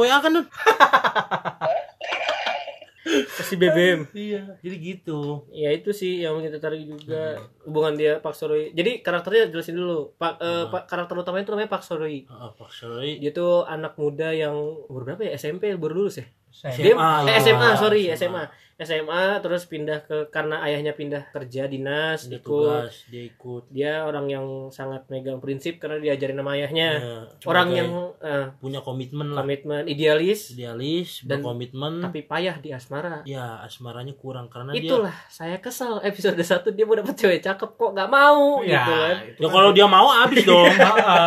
[3.06, 4.58] Kasih BBM Iya.
[4.58, 5.46] Jadi gitu.
[5.48, 10.12] ya itu sih yang kita tertarik juga hubungan dia Pak Soroi jadi karakternya jelasin dulu
[10.14, 10.70] Pak eh, Hmm.
[10.70, 13.16] Pak karakter utamanya itu namanya Pak Soroi Oh, Pak Sorry.
[13.16, 16.72] dia tuh anak muda yang umur berapa ya SMP baru lulus ya Saya.
[16.74, 17.38] dia SMA, eh.
[17.38, 18.16] SMA sorry SMA.
[18.16, 18.44] SMA
[18.78, 23.62] SMA terus pindah ke karena ayahnya pindah kerja dinas Dia ikut tugas, dia ikut.
[23.68, 28.78] dia orang yang sangat megang prinsip karena diajarin sama ayahnya Ya, orang yang eh, punya
[28.78, 29.40] komitmen lah.
[29.42, 32.00] komitmen idealis Idealis, Dan- berkomitmen.
[32.00, 36.84] tapi payah di asmara Ya, asmaranya kurang karena dia itulah saya kesel episode 1 dia
[36.84, 39.86] mau dapet cewek cakep kok nggak mau Ya, gitu kan itu Ya kan- kalau dia
[39.86, 40.68] mau abis dong.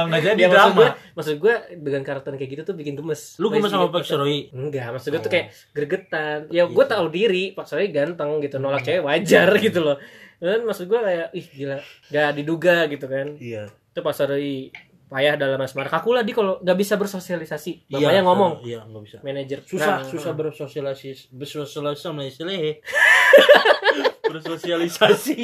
[0.05, 1.09] Nggak jadi ya maksud gue drama.
[1.12, 4.47] maksud gue dengan karakter kayak gitu tuh bikin gemes Lu gemes sama Pak Sorry.
[4.51, 5.33] enggak maksud gue tuh Oh.
[5.33, 6.91] kayak gregetan ya gue Iya.
[6.91, 9.97] tahu diri Pak Sorry ganteng gitu nolak cewek wajar gitu loh
[10.38, 13.67] dan maksud gue kayak ih gila gak diduga gitu kan Iya.
[13.67, 14.71] itu Pak Sorry
[15.06, 19.04] payah dalam asmara kaku lah di kalau nggak bisa bersosialisasi Iya, bapaknya ngomong Iya, nggak
[19.04, 19.17] bisa.
[19.19, 22.45] manajer Susah, Nah, susah bersosialisasi, bersosialisasi,
[24.30, 25.38] bersosialisasi.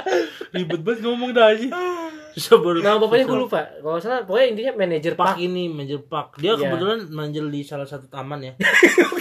[0.54, 1.68] Ribet banget ngomong dah aja.
[2.36, 2.78] Baru.
[2.78, 3.60] Nah, bapaknya gue lupa.
[3.74, 5.36] Kalau nggak salah, pokoknya intinya manajer Pak Pak.
[5.38, 6.26] ini manajer Pak.
[6.36, 6.60] Dia Iya.
[6.62, 8.52] kebetulan manjel di salah satu taman ya.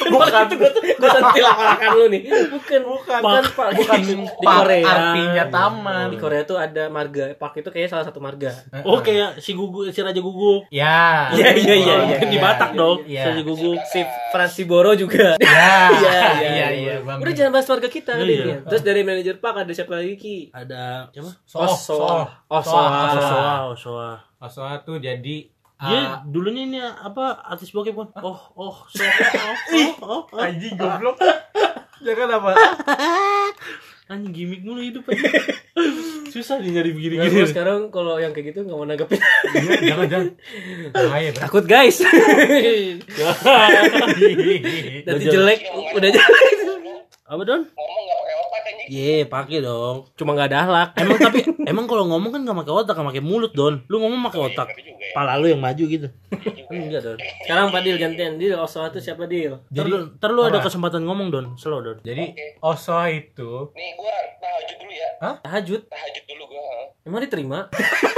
[0.06, 2.21] Bukan itu gue gue sentil lakan lu nih.
[2.51, 3.67] Bukan, bukan, bukan Pak.
[3.73, 4.86] Bukan di Pak, Korea.
[4.86, 6.06] artinya taman.
[6.08, 7.34] Di Korea tuh ada marga.
[7.34, 8.51] Pak itu kayaknya salah satu marga.
[8.84, 10.67] Oke ya, si Gugu, si Raja Gugu.
[10.69, 11.32] Ya.
[11.32, 12.17] Iya, iya, iya, iya.
[12.21, 13.32] Di Batak dong, si Iya.
[13.32, 13.71] Raja Gugu.
[13.86, 13.99] Si
[14.30, 15.39] Franz Siboro juga.
[15.39, 15.88] Ya.
[15.95, 16.93] Iya, Iya, iya.
[17.01, 18.13] Udah jangan bahas marga kita.
[18.17, 18.58] Iya, iya.
[18.62, 20.38] Terus dari manajer Pak ada siapa lagi Ki?
[20.51, 21.32] Ada siapa?
[21.47, 22.28] Soh.
[22.55, 23.19] Oh, Soh, Soh.
[23.19, 24.09] Osoa, Osoa.
[24.39, 28.07] Osoa tuh jadi Dia ah, dulunya ini apa artis bokep kan?
[28.23, 29.11] Oh, oh, Soa,
[29.75, 30.39] oh, oh, oh.
[30.39, 31.19] anjing goblok.
[31.99, 32.51] Jangan apa?
[34.15, 35.27] Anjing gimmick mulu hidup aja.
[36.31, 37.43] Susah nih nyari Nah, begini-gini.
[37.43, 39.19] gue sekarang kalau yang kayak gitu nggak mau nanggepin.
[39.19, 40.29] Iya, jangan jangan.
[40.95, 41.29] Bahaya.
[41.35, 41.99] Takut guys.
[45.03, 45.59] Nanti jelek,
[45.91, 46.55] udah jelek.
[47.25, 47.65] Apa Don?
[47.67, 48.07] ngomong
[48.85, 49.97] nggak pakai otak anjing Ye, pakai dong.
[50.13, 50.89] Cuma nggak ada akhlak.
[51.01, 53.81] Emang tapi emang kalau ngomong kan gak pakai otak, gak pakai mulut, Don.
[53.89, 54.67] Lu ngomong pakai otak.
[54.69, 56.07] tapi juga ya Pala lu yang maju gitu.
[56.31, 57.17] Kan enggak, Don.
[57.45, 59.57] Sekarang Pak Dil gantian Dil Osoa tuh siapa Dil?
[59.73, 61.45] Ntar lu ada kesempatan ngomong, Don.
[61.57, 61.97] Slow, Don.
[62.05, 65.09] Jadi Osoa itu nih gua tahajud dulu ya
[65.41, 65.81] Tahajud.
[65.89, 66.65] tahajud dulu gua.
[67.05, 67.59] Emang diterima?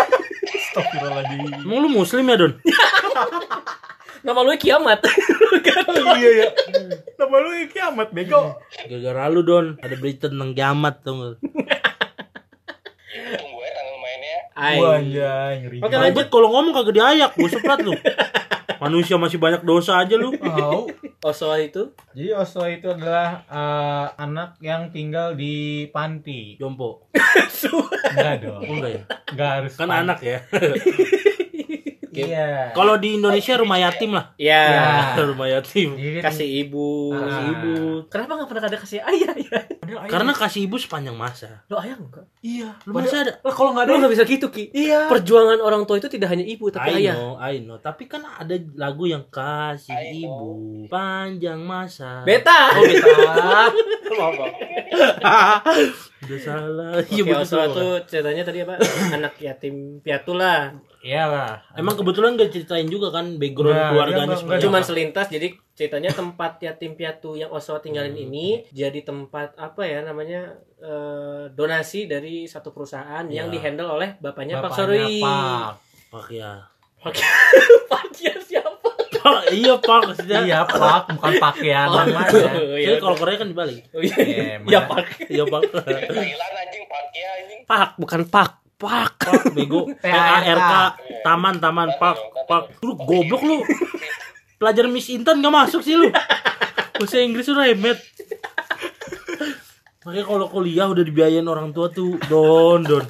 [0.58, 1.64] Astagfirullahaladzim.
[1.64, 2.54] Emang lu muslim ya, Don?
[4.26, 5.00] Nama lu kiamat.
[6.18, 6.48] Iya ya.
[7.18, 8.58] Nama lu kiamat bego.
[8.88, 9.76] Gara-gara lu, Don.
[9.82, 11.36] Ada berita tentang kiamat, tuh nggak?
[13.18, 15.78] tunggu ya tanggal mainnya anjay, ngeri.
[15.82, 16.04] Oke, banget.
[16.06, 16.28] lanjut.
[16.30, 17.94] Kalau ngomong kagak diayak, gue seprat lu.
[18.84, 20.38] Manusia masih banyak dosa aja lu.
[20.38, 20.94] Tahu.
[21.26, 26.62] Osoa itu Jadi Osoa itu adalah eh, anak yang tinggal di panti.
[26.62, 27.10] Jompo.
[28.14, 28.62] Enggak dong.
[28.62, 29.04] Oh, enggak ya?
[29.34, 29.74] Enggak harus.
[29.74, 30.02] Kan panti.
[30.06, 30.40] anak ya.
[32.26, 32.72] Iya.
[32.72, 34.34] Kalau di Indonesia rumah yatim lah.
[34.34, 35.22] ya Ya.
[35.30, 35.94] rumah yatim.
[35.94, 37.14] Jadi kasih ibu.
[37.14, 37.22] Ah.
[37.22, 37.74] Kasih ibu.
[38.10, 39.60] Kenapa nggak pernah ada kasih ayah ya?
[40.08, 41.62] Karena kasih ibu sepanjang masa.
[41.68, 42.26] Lo ayah enggak?
[42.42, 42.74] iya.
[42.84, 43.32] Lu masih ada?
[43.40, 44.64] Lah kalau enggak ada Lo nggak bisa gitu Ki.
[44.72, 45.08] Iya.
[45.08, 47.16] Perjuangan orang tua itu tidak hanya ibu tapi I ayah.
[47.16, 47.78] know, I know.
[47.78, 52.24] Tapi kan ada lagu yang kasih ibu panjang masa.
[52.24, 52.72] Beta.
[52.74, 53.68] Oh, beta.
[56.18, 56.92] Udah salah.
[57.08, 57.68] Iya Oke, betul.
[57.72, 58.76] Tuh ceritanya tadi apa?
[59.16, 60.74] Anak yatim piatu lah.
[61.00, 61.62] Iyalah.
[61.74, 66.58] Emang kebetulan gak ceritain juga kan background Nggak, keluarganya seperti Cuman selintas jadi ceritanya tempat
[66.60, 72.70] yatim piatu yang Osoa tinggalin ini jadi tempat apa ya namanya eh, donasi dari satu
[72.70, 73.54] perusahaan yang Ya.
[73.54, 75.18] dihandle oleh bapaknya, Pak Bapaknya Soroi.
[75.20, 75.70] Pak.
[76.08, 76.52] Pak ya.
[77.88, 78.90] Pak ya siapa?
[79.18, 80.40] Pak, iya Pak maksudnya.
[80.42, 82.52] Iya, Pak, bukan pakaian Oh, namanya.
[82.74, 82.88] iya.
[82.88, 83.82] Jadi kalau Korea kan dibalik.
[83.92, 84.16] Oh, iya.
[84.18, 85.06] Iya, Ya mana- Pak.
[85.28, 85.62] Iya Pak.
[87.66, 88.52] Pak bukan Pak.
[88.78, 89.18] Pak.
[89.18, 89.90] Pak bego.
[90.04, 90.74] P A R K
[91.26, 92.82] taman taman Pak Pak.
[92.86, 93.66] Lu goblok lu.
[94.58, 96.10] Pelajaran Miss Intan gak masuk sih lu.
[96.98, 97.98] Bahasa Inggris lu remet.
[100.02, 103.06] Makanya kalau kuliah udah dibiayain orang tua tuh don don.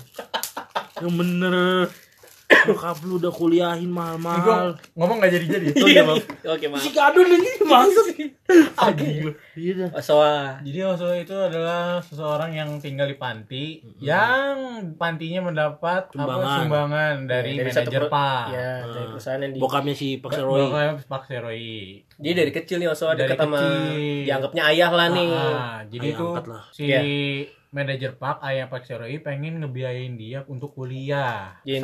[0.99, 2.06] Yang bener.
[2.47, 4.71] Bokap lu udah kuliahin mahal-mahal.
[4.91, 5.67] ngomong gak jadi-jadi.
[5.75, 6.23] Oh iya maaf.
[6.47, 6.79] Oke, Mas.
[6.79, 8.07] Si kadun ini masuk.
[8.73, 9.31] Anjing lu.
[9.53, 9.89] Iya dah.
[9.93, 10.55] Osoa.
[10.63, 14.55] Jadi Osoa itu adalah seseorang yang tinggal di panti yang
[14.95, 16.39] pantinya mendapat Sumbangan.
[16.39, 18.43] apa sumbangan dari, Dari satu manajer Pak.
[18.49, 20.60] Ya, dari perusahaan yang di Bokapnya si Pak Seroy.
[20.62, 21.75] Bokapnya Pak Seroi.
[22.15, 23.75] Jadi dari kecil nih Osoa Dari deket sama kecil.
[24.23, 25.29] dianggapnya ayah lah nih.
[25.29, 26.25] Ah, jadi Ayah itu
[26.71, 26.99] si Iya.
[27.69, 31.60] Manajer Pak, ayah Pak Seroi pengen ngebiayain dia untuk kuliah.
[31.62, 31.80] Ya,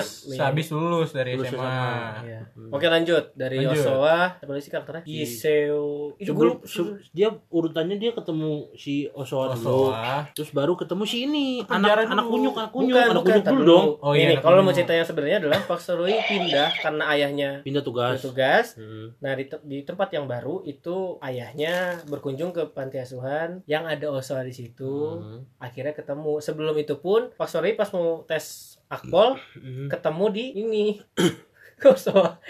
[0.00, 1.60] sehabis lulus dari Lulus SMA.
[1.60, 1.90] SMA.
[2.24, 2.40] Iya.
[2.72, 3.84] Oke lanjut dari Lanjut.
[3.84, 5.02] Osoa apa lagi sih karakternya?
[5.04, 6.16] Giseo.
[6.16, 6.54] Itu Sebelum
[7.12, 9.92] dia urutannya dia ketemu si Osoa dulu.
[9.92, 10.26] Osoa.
[10.32, 13.46] Terus baru ketemu si ini Penjara anak anak kunyuk anak kunyuk bukan anak bukan kunyuk
[13.52, 13.86] dulu dong.
[14.00, 18.18] Oh, iya, kalau mau cerita yang sebenarnya adalah Pak Seroi pindah karena ayahnya Pindah tugas.
[18.18, 18.66] bertugas.
[18.76, 19.12] Hmm.
[19.18, 24.08] Nah di, te- di tempat yang baru itu ayahnya berkunjung ke panti asuhan yang ada
[24.10, 25.20] Osoa di situ.
[25.20, 25.25] Hmm.
[25.58, 26.38] Akhirnya ketemu.
[26.38, 29.90] Sebelum itu pun Pak Seroi pas mau tes akpol Hmm.
[29.90, 30.86] ketemu di ini.
[31.84, 32.40] Osoa.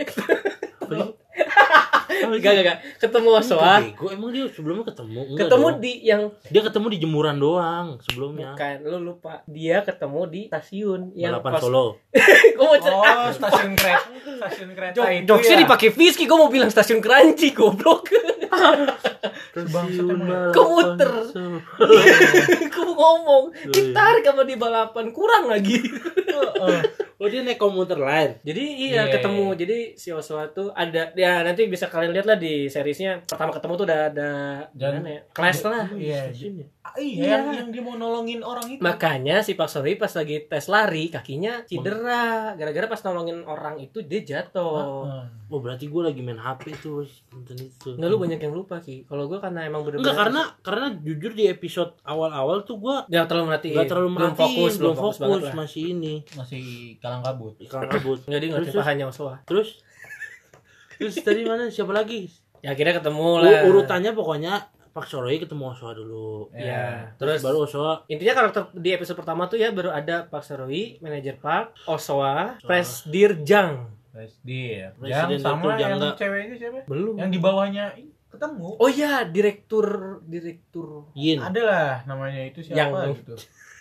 [2.36, 2.78] Gak, gak, gak.
[2.98, 3.74] Ketemu Osoa.
[3.80, 5.20] Bego emang dia sebelumnya ketemu.
[5.26, 5.78] Enggak Ketemu dong.
[5.78, 8.50] di yang dia ketemu di jemuran doang sebelumnya.
[8.52, 9.32] Bukan, lu lupa.
[9.46, 11.86] Dia ketemu di stasiun yang Balapan pas- Solo.
[12.56, 14.08] Gua mau cer- Oh, stasiun kereta.
[14.16, 15.62] Stasiun kereta Jok, itu jokesnya ya.
[15.62, 18.08] dipakai Fiski, gue mau bilang stasiun Keranci, goblok.
[19.52, 20.20] Stasiun
[20.52, 21.08] Komuter.
[21.08, 21.58] Balapan Solo.
[22.76, 23.72] gue ngomong, iya.
[23.72, 25.80] ditarik sama di balapan, kurang lagi.
[27.16, 28.36] Oh dia naik komuter lain.
[28.42, 29.46] Jadi iya Iya, ketemu.
[29.48, 29.56] iya.
[29.56, 33.22] Jadi si Oswa tuh ada ya nanti bisa kalian lihat lah di seriesnya.
[33.22, 34.30] Pertama ketemu tuh udah ada
[34.70, 35.20] Dan- ya?
[35.30, 35.86] Clash lah.
[35.90, 36.30] Iya.
[36.82, 38.78] Ah, Iya, yang, yang dia mau nolongin orang itu.
[38.78, 42.54] Makanya si Pak Sori pas lagi tes lari kakinya cedera.
[42.54, 45.02] Gara-gara pas nolongin orang itu dia jatuh.
[45.04, 45.26] Ah.
[45.46, 47.94] Oh berarti gue lagi main HP tuh nonton itu.
[47.94, 49.02] Nggak lu banyak yang lupa Ki.
[49.02, 53.26] Kalau gue karena emang bener-bener Enggak karena karena jujur di episode awal-awal tuh gue nggak
[53.26, 53.74] terlalu merhatiin.
[53.74, 55.54] nggak terlalu belum merhatiin, fokus, belum fokus, lah.
[55.56, 56.62] masih ini Masih
[56.98, 57.54] kalang kabut.
[57.62, 58.18] ikan kabut.
[58.26, 59.34] Nggak dia ngerti Terus, pahanya Oswa.
[59.42, 59.68] Terus
[60.96, 62.28] terus tadi mana siapa lagi?
[62.58, 63.62] Ya akhirnya ketemu U- lah.
[63.64, 64.52] urutannya pokoknya
[64.90, 66.48] Pak Soroi ketemu Oswa dulu.
[66.50, 67.12] Ya.
[67.14, 70.96] Terus Terus baru Oswa intinya karakter di episode pertama tuh ya baru ada Pak Saroi,
[70.98, 73.92] manajer Park, Oswa, Presdir Jang.
[74.08, 74.96] Presdir.
[74.96, 75.80] Presiden Yang sama Dr.
[75.82, 76.78] yang cewek itu siapa?
[76.86, 77.14] Belum.
[77.14, 77.84] Yang di bawahnya
[78.26, 78.68] ketemu.
[78.74, 79.86] Oh iya, direktur
[80.22, 83.34] direktur Yin, Adalah namanya itu siapa Yang- gitu.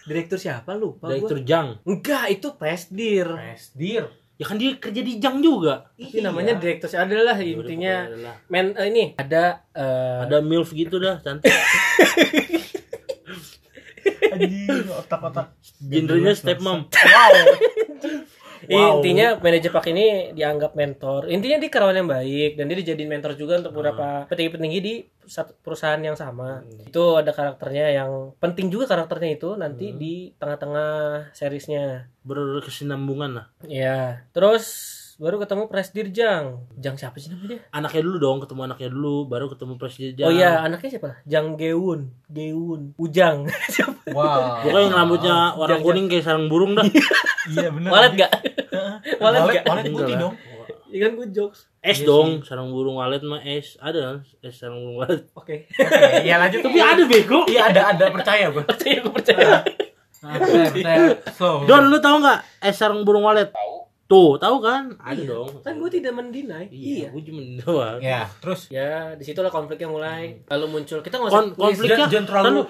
[0.06, 1.16] direktur siapa lupa gua.
[1.16, 1.80] Direktur Jang.
[1.82, 3.26] Enggak, itu Presdir.
[3.32, 4.04] Presdir.
[4.36, 5.88] Ya kan dia kerja di Jang juga.
[5.96, 8.36] Tapi namanya direktur adalah intinya Adalah.
[8.52, 11.56] men eh, ini ada eh, ada milf gitu dah cantik.
[14.36, 15.56] Anjing, otak-otak.
[15.80, 16.92] Genrenya stepmom.
[16.92, 17.34] Wow.
[18.70, 19.00] Wow.
[19.02, 21.28] Intinya manajer Pak ini dianggap mentor.
[21.28, 24.94] Intinya dia karyawan yang baik dan dia dijadiin mentor juga untuk beberapa petinggi-petinggi di
[25.26, 26.62] satu perusahaan yang sama.
[26.86, 30.92] Itu ada karakternya yang penting juga karakternya itu nanti di tengah-tengah
[31.34, 32.14] seriesnya.
[32.26, 33.48] Berkesinambungan lah.
[33.66, 36.68] Ya, terus baru ketemu Presdir Jang.
[36.76, 37.64] Jang siapa sih namanya?
[37.72, 40.28] Anaknya dulu dong, ketemu anaknya dulu, baru ketemu presiden Jang.
[40.28, 41.10] Oh iya, anaknya siapa?
[41.24, 43.48] Jang Geun, Geun, Ujang.
[43.74, 44.12] Siapa?
[44.12, 44.68] Wow.
[44.68, 46.84] Pokoknya yang rambutnya warna Jang, kuning kayak sarang burung dah.
[47.46, 47.90] Iya benar.
[47.96, 48.32] Walet gak?
[49.24, 49.64] Walet Walet, gak?
[49.70, 50.34] walet Enggak putih dong.
[50.92, 51.60] Iya kan gue jokes.
[51.80, 53.80] Es dong, sarang burung walet mah es.
[53.80, 54.20] Ada?
[54.44, 55.22] Es sarang burung walet.
[55.32, 55.72] Oke.
[55.72, 56.60] Oke, iya lanjut.
[56.60, 57.48] Tapi ada bego.
[57.48, 58.64] Iya ada ada percaya gue.
[58.68, 59.64] Percaya gue percaya.
[60.20, 61.08] Percaya, percaya.
[61.38, 61.64] So.
[61.70, 63.54] Don, lu tahu nggak es sarang burung walet?
[63.54, 63.85] Tahu.
[64.06, 64.94] Tuh, tahu kan?
[64.96, 65.50] Ada dong.
[65.60, 66.70] Kan gue tidak mendinai.
[66.70, 67.98] Iya, gue cuma doang.
[67.98, 70.46] Ya, terus Ya, di situlah konfliknya mulai.
[70.46, 71.02] Lalu muncul.
[71.02, 72.66] Kita nggak Kon usah konfliknya Jangan- jangan terlalu-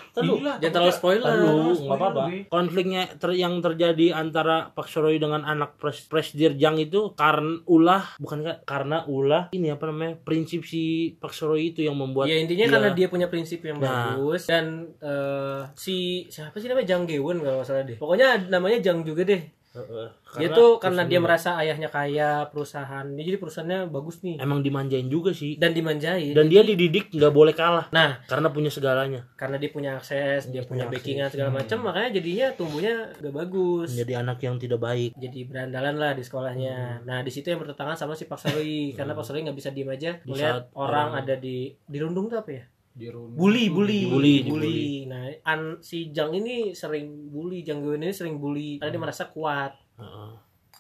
[0.55, 1.27] Jangan terlalu spoiler.
[1.27, 2.23] Tahu, Spoiler, nggak apa-apa.
[2.47, 8.15] Konfliknya ter- yang terjadi antara Pak Soroi dengan anak pres Presdir Jang itu karena ulah
[8.15, 12.37] bukan ka- karena ulah ini apa namanya prinsip si Pak Soroi itu yang membuat Ya
[12.37, 14.15] intinya karena dia punya prinsip yang Nah.
[14.15, 15.95] bagus dan eh, si
[16.25, 17.97] siapa sih namanya Jang Gewon kalau nggak salah deh.
[17.97, 19.43] Pokoknya namanya Jang juga deh.
[19.75, 20.07] Heeh.
[20.35, 23.03] Dia tuh karena dia merasa ayahnya kaya, perusahaan.
[23.05, 26.31] Dia jadi perusahaannya bagus nih emang dimanjain juga sih dan dimanjain.
[26.31, 30.63] dan dia dididik nggak boleh kalah Nah, karena punya segalanya karena dia punya akses, dia
[30.63, 33.87] punya punya backingan segala macam, makanya jadinya tumbuhnya gak bagus.
[33.91, 37.03] menjadi anak yang tidak baik jadi berandalan lah di sekolahnya.
[37.03, 39.87] Nah di situ yang bertentangan sama si Pak Saroi karena Pak Saroi nggak bisa diem
[39.87, 42.63] aja melihat orang orang- ada di dirundung tuh apa ya?
[42.95, 43.35] Di rumah.
[43.35, 44.79] Bully, bully, Bully, bully.
[45.05, 49.27] Nah an, si Jang ini sering bully, Jang Gewen ini sering bully karena dia merasa
[49.27, 49.75] kuat.
[49.99, 50.31] Heeh.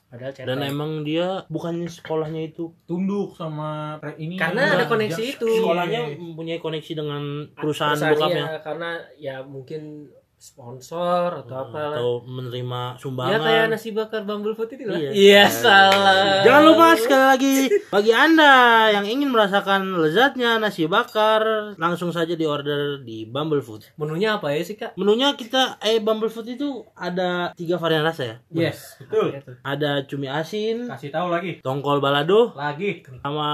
[0.05, 0.47] Padahal cetek.
[0.47, 5.33] dan emang dia bukannya sekolahnya itu tunduk sama ini Karena ada koneksi Iya.
[5.35, 5.49] itu.
[5.49, 11.97] sekolahnya mempunyai koneksi dengan perusahaan Perusahaan bokapnya iya, karena ya mungkin sponsor atau apa lah.
[11.97, 14.97] atau menerima Ya sumbangan kayak nasi bakar Bumblefoot itu lah.
[14.97, 15.09] Iya.
[15.11, 16.43] Iya salah.
[16.43, 17.55] Jangan lupa sekali lagi
[17.87, 18.53] bagi Anda
[18.91, 23.95] yang ingin merasakan lezatnya nasi bakar langsung saja di order di Bumblefood.
[23.95, 24.93] Menunya apa ya sih kak?
[24.95, 28.35] Menunya kita eh Bumblefood itu ada tiga varian rasa ya.
[28.51, 29.41] Yes, betul.
[29.61, 31.59] Ada cumi asin, Kasih tahu lagi.
[31.59, 33.01] tongkol balado, Lagi.
[33.19, 33.49] sama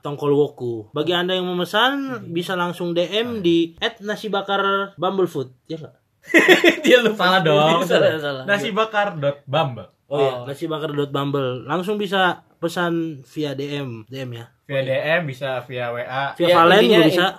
[0.00, 0.90] tongkol woku.
[0.90, 5.52] Bagi Anda yang memesan bisa langsung DM di @nasibakar Bumblefood.
[5.66, 5.94] Ya nggak?
[6.84, 7.22] Dia lupa.
[7.22, 7.80] Salah dong.
[7.88, 8.42] salah, salah.
[8.44, 9.88] Nasi bakar dot bumble.
[10.06, 11.66] Oh, iya, nasibakar.bumble.
[11.66, 14.46] Langsung bisa pesan via DM, DM ya.
[14.62, 16.30] Via DM bisa via WA.
[16.38, 17.26] Via Ya, Valen intinya- juga bisa.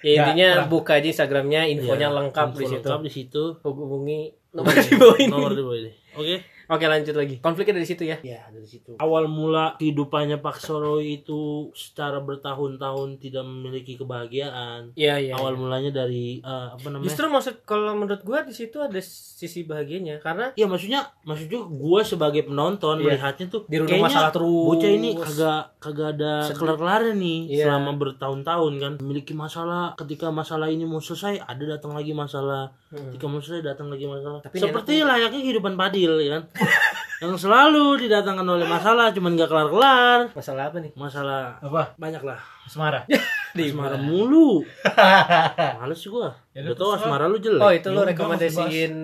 [0.00, 2.86] Ya intinya Ya, buka aja Instagramnya, infonya Iya, lengkap info di situ.
[2.88, 3.42] Lengkap di situ.
[3.60, 4.20] Hubungi
[4.56, 5.28] nomor di bawah ini.
[5.28, 5.92] Nomor di bawah ini.
[6.16, 6.36] Oke.
[6.70, 7.36] Oke lanjut lagi.
[7.38, 8.16] Konfliknya dari situ ya.
[8.22, 8.94] Ya, dari situ.
[8.94, 14.94] Awal mula kehidupannya Pak Soroi itu secara bertahun-tahun tidak memiliki kebahagiaan.
[14.94, 15.32] Iya iya.
[15.34, 17.04] Awal mulanya dari eh, apa namanya?
[17.04, 22.00] Justru maksud kalau menurut gua di situ ada sisi bahagianya karena Iya maksudnya maksudnya gue
[22.02, 23.04] sebagai penonton Iya.
[23.10, 24.66] melihatnya tuh Dirundung kayaknya masalah terus.
[24.68, 27.64] bocah ini kagak kagak ada kelar-kelarnya nih Iya.
[27.66, 33.06] selama bertahun-tahun kan memiliki masalah ketika masalah ini mau selesai ada datang lagi masalah Hmm.
[33.08, 36.42] ketika mau selesai datang lagi masalah Tapi seperti layaknya kehidupan Padil ya kan
[37.20, 40.32] yang selalu didatangkan oleh masalah cuman gak kelar-kelar.
[40.32, 40.92] Masalah apa nih?
[40.96, 41.92] masalah Apa?
[41.96, 43.04] banyak lah Asmara.
[43.56, 44.62] Di asmara mulu.
[45.82, 46.30] Males gua.
[46.54, 47.60] Ya udah tau asmara lu jelek?
[47.60, 48.94] Oh itu lo Enggak, rekomendasiin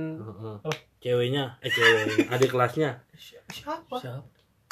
[1.03, 1.59] ceweknya.
[1.61, 2.31] Eh cewek.
[2.31, 3.03] Adik kelasnya.
[3.51, 3.99] Siapa?
[3.99, 4.23] siapa?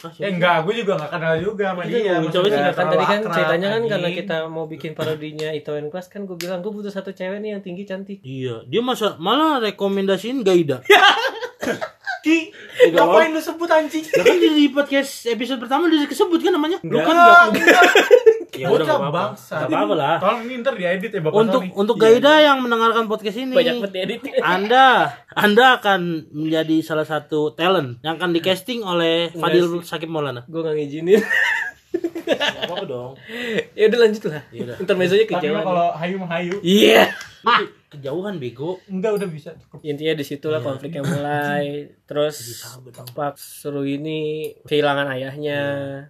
[0.04, 2.20] Ah, Ya enggak, gue juga enggak kenal juga sama dia.
[2.20, 6.28] coba sih, kan tadi kan ceritanya kan karena kita mau bikin parodinya Itoen Class kan
[6.28, 8.20] gue bilang gue butuh satu cewek nih yang tinggi cantik.
[8.20, 10.84] Iya, dia masa malah rekomendasiin Gaida.
[12.24, 12.48] Ki,
[12.82, 14.00] Enggak ngapain lu sebut anjing?
[14.02, 16.78] Ya kan di podcast episode pertama udah disebut kan namanya?
[16.80, 17.52] Lu kan Enggak, enggak.
[17.52, 17.84] enggak.
[18.54, 19.24] Ya udah enggak apa-apa.
[19.34, 20.14] Enggak apa-apa lah.
[20.16, 21.74] Tolong ini ntar diedit ya Bapak Untuk Sony.
[21.74, 22.02] untuk Iya.
[22.06, 24.86] Gaida yang mendengarkan podcast ini, banyak banget edit Anda
[25.28, 30.46] Anda akan menjadi salah satu talent yang akan di casting oleh Fadil Sakib Maulana.
[30.46, 31.18] gue gak ngizinin
[32.24, 33.10] Enggak apa-apa dong.
[33.76, 34.76] ya udah lanjut lah Ya udah.
[34.78, 36.54] intermezzonya Tapi mah kejauhan kalau hayu mah hayu.
[37.46, 38.82] Iya Kejauhan bego.
[38.84, 39.78] Enggak udah bisa cukup.
[39.80, 40.66] intinya di situlah Iya.
[40.66, 41.66] konfliknya mulai
[42.04, 42.66] terus
[43.08, 45.60] Pak Seru ini kehilangan ayahnya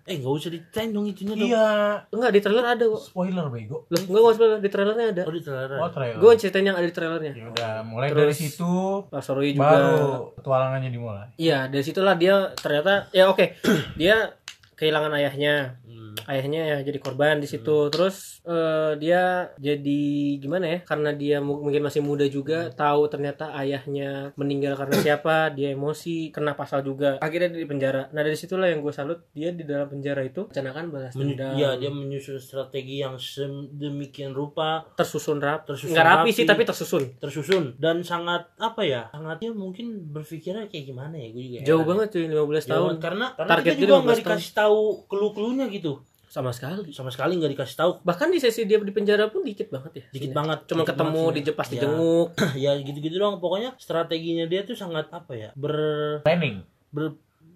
[0.02, 1.44] Eh enggak usah diceritain dong itunya dong.
[1.44, 1.68] Iya,
[2.08, 3.84] enggak di trailer ada kok spoiler bego.
[3.86, 5.68] Loh, enggak spoiler di trailernya ada Oh di trailer.
[5.76, 6.18] Oh, trailer.
[6.18, 8.72] gue ceritain yang ada di trailernya Ya udah, mulai Terus- dari situ
[9.04, 10.00] Pak Seru juga baru
[10.34, 11.28] petualangannya dimulai.
[11.36, 13.60] iya dari situlah dia ternyata ya oke
[13.94, 14.32] dia
[14.74, 15.78] kehilangan ayahnya
[16.16, 16.30] Hmm.
[16.30, 17.88] ayahnya ya jadi korban di situ.
[17.88, 19.22] Terus eh, dia
[19.56, 20.02] jadi
[20.36, 20.78] gimana ya?
[20.80, 26.30] Karena dia mu- mungkin masih muda juga tahu ternyata ayahnya meninggal karena siapa dia emosi
[26.30, 28.06] kena pasal juga akhirnya dia di penjara.
[28.08, 31.54] Nah dari situlah yang gue salut dia di dalam penjara itu rencanakan balas dendam.
[31.54, 34.86] ya dia menyusun strategi yang sedemikian rupa.
[34.94, 36.30] Tersusun rap Tersusun nggak rapi, rapi.
[36.32, 37.04] sih tapi tersusun.
[37.18, 37.64] Tersusun.
[37.76, 41.90] Dan sangat apa ya sangatnya mungkin berpikirnya kayak gimana ya gue juga jauh heran.
[41.90, 42.94] banget cuy 15 Jauh tahun.
[42.98, 45.92] karena karena Target kita juga 15 nggak dikasih tahu clue-cluenya gitu
[46.34, 46.90] sama sekali.
[46.90, 47.90] Sama sekali nggak dikasih tahu.
[48.02, 50.04] Bahkan di sesi dia di penjara pun dikit banget ya.
[50.10, 50.34] Dikit Sini.
[50.34, 50.58] banget.
[50.66, 51.72] Cuma dikit ketemu banget di jepas Ya.
[51.72, 52.28] dijenguk.
[52.58, 53.38] Ya gitu-gitu doang.
[53.38, 55.74] Pokoknya strateginya dia tuh sangat apa ya ber
[56.20, 56.66] Planning.
[56.90, 57.14] ber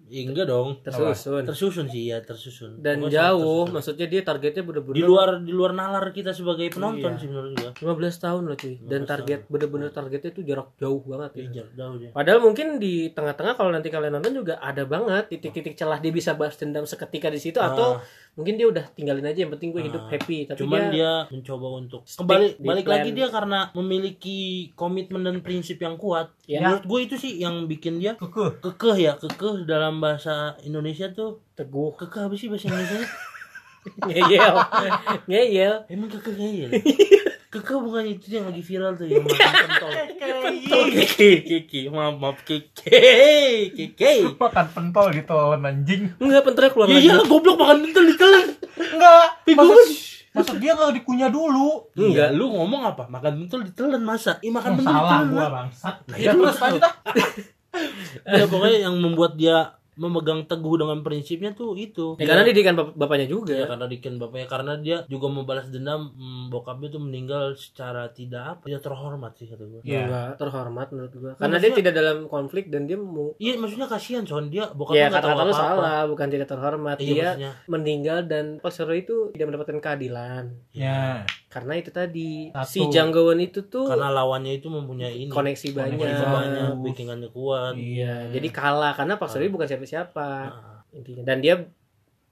[0.09, 0.81] ya enggak dong.
[0.81, 1.45] Tersusun.
[1.45, 2.81] Tersusun sih ya tersusun.
[2.81, 3.69] Dan jauh tersusun.
[3.69, 7.19] maksudnya dia targetnya bener-bener di luar di luar nalar kita sebagai penonton Iya.
[7.19, 7.71] sih menurut gua.
[7.77, 8.75] 15 tahun loh cuy.
[8.81, 11.37] Dan 15 target bener-bener targetnya tuh jarak jauh banget ya.
[11.37, 15.29] Iya, jauh jauh dia Padahal mungkin di tengah-tengah kalau nanti kalian nonton juga ada banget
[15.29, 18.01] titik-titik celah dia bisa balas dendam seketika di situ atau
[18.39, 20.09] mungkin dia udah tinggalin aja yang penting gue hidup Ah.
[20.09, 22.93] happy tapi cuman dia, dia, mencoba untuk kembali balik plan.
[22.95, 24.39] lagi dia karena memiliki
[24.73, 26.63] komitmen dan prinsip yang kuat Ya.
[26.63, 28.63] menurut gue itu sih yang bikin dia Kekeh.
[28.63, 33.03] kekeh ya kekeh dalam bahasa Indonesia tuh teguh kekeh apa sih bahasa Indonesia
[34.07, 34.55] ngeyel
[35.25, 36.69] ngeyel emang kekeh ngeyel
[37.49, 39.91] kekeh bukan itu yang lagi viral tuh yang makan pentol
[40.87, 43.01] keke keke maaf maaf keke
[43.73, 46.13] keke Makan pentol gitu anjing.
[46.15, 48.45] enggak penternya keluar ya lagi iyalah goblok makan pentol ditelan
[48.79, 49.25] Enggak.
[49.49, 49.89] Maksud, gua-
[50.31, 51.69] maksud dia enggak dikunyah dulu.
[51.91, 55.95] enggak lu ngomong apa makan pentol ditelan masa Ih, makan pentol salah gua bangsat.
[56.05, 56.93] Nah, Ya itu terus lanjut ah.
[58.31, 62.95] ya pokoknya yang membuat dia memegang teguh dengan prinsipnya tuh itu ya karena didikan bap-
[62.95, 67.51] bapaknya juga Ya, karena diken bapaknya karena dia juga membalas dendam hmm, bokapnya tuh meninggal
[67.53, 69.81] secara tidak apa tidak terhormat sih kata gue.
[69.83, 69.99] Iya.
[70.01, 74.23] enggak terhormat menurut gua karena dia tidak dalam konflik dan dia mau Iya maksudnya kasihan
[74.23, 75.53] son dia bokapnya ya tahu lu apa-apa.
[75.53, 77.51] salah bukan tidak terhormat Iya dia maksudnya.
[77.67, 81.27] meninggal dan Sero itu tidak mendapatkan keadilan Ya.
[81.49, 82.69] Karena itu tadi Satu.
[82.69, 87.73] si janggawan itu tuh Karena lawannya itu mempunyai ini koneksi banyak koneksi banyak, backingannya kuat.
[87.73, 91.55] iya jadi kalah karena Pak Sero bukan siapa-siapa Nah, intinya dan dia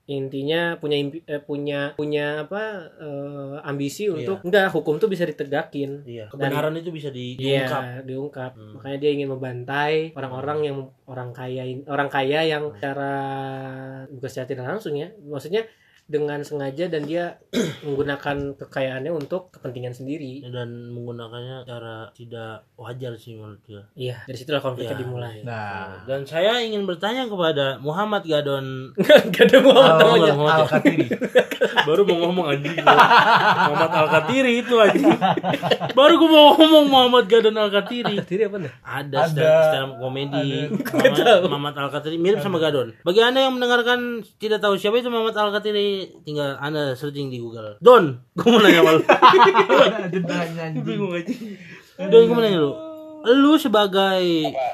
[0.07, 2.63] intinya punya impi- eh, punya punya apa
[2.95, 7.83] eh, ambisi untuk enggak hukum tuh bisa ditegakin iya, kebenaran itu bisa di, diungkap.
[7.83, 8.51] Iya, diungkap.
[8.55, 8.79] Hmm.
[8.79, 10.77] Makanya dia ingin membantai orang-orang yang
[11.11, 13.13] orang kaya orang kaya yang secara
[14.07, 15.11] bukan secara tidak langsung ya.
[15.27, 15.67] Maksudnya
[16.07, 17.35] dengan sengaja dan dia
[17.85, 20.39] menggunakan kekayaannya untuk kepentingan sendiri.
[20.47, 23.83] dan menggunakannya cara tidak wajar sih menurut gue.
[23.93, 25.37] Iya, dari situlah konfliknya Iya, dimulai.
[25.43, 26.01] Nah.
[26.03, 28.95] Dan saya ingin bertanya kepada Muhammad Gadon
[29.43, 30.33] ada Muhammad Al- namanya.
[30.33, 30.63] Muhammad ya.
[30.63, 31.05] Al-Katiri.
[31.87, 35.07] baru mau ngomong anjing Muhammad Al Katiri itu anjing
[35.93, 38.71] baru gue mau ngomong Muhammad Gadon Al Katiri Diri apa nih?
[38.83, 39.49] ada Ada.
[39.63, 43.99] stand, up komedi Muhammad, Muhammad Al Katiri mirip sama Gadon bagi anda yang mendengarkan
[44.37, 48.59] tidak tahu siapa itu Muhammad Al Katiri tinggal anda searching di Google Don gue mau
[48.59, 50.83] nanya sama lu Ada jedanya anjing.
[50.83, 51.33] bingung aja
[52.03, 52.71] Don gue mau nanya lu
[53.27, 54.23] lu sebagai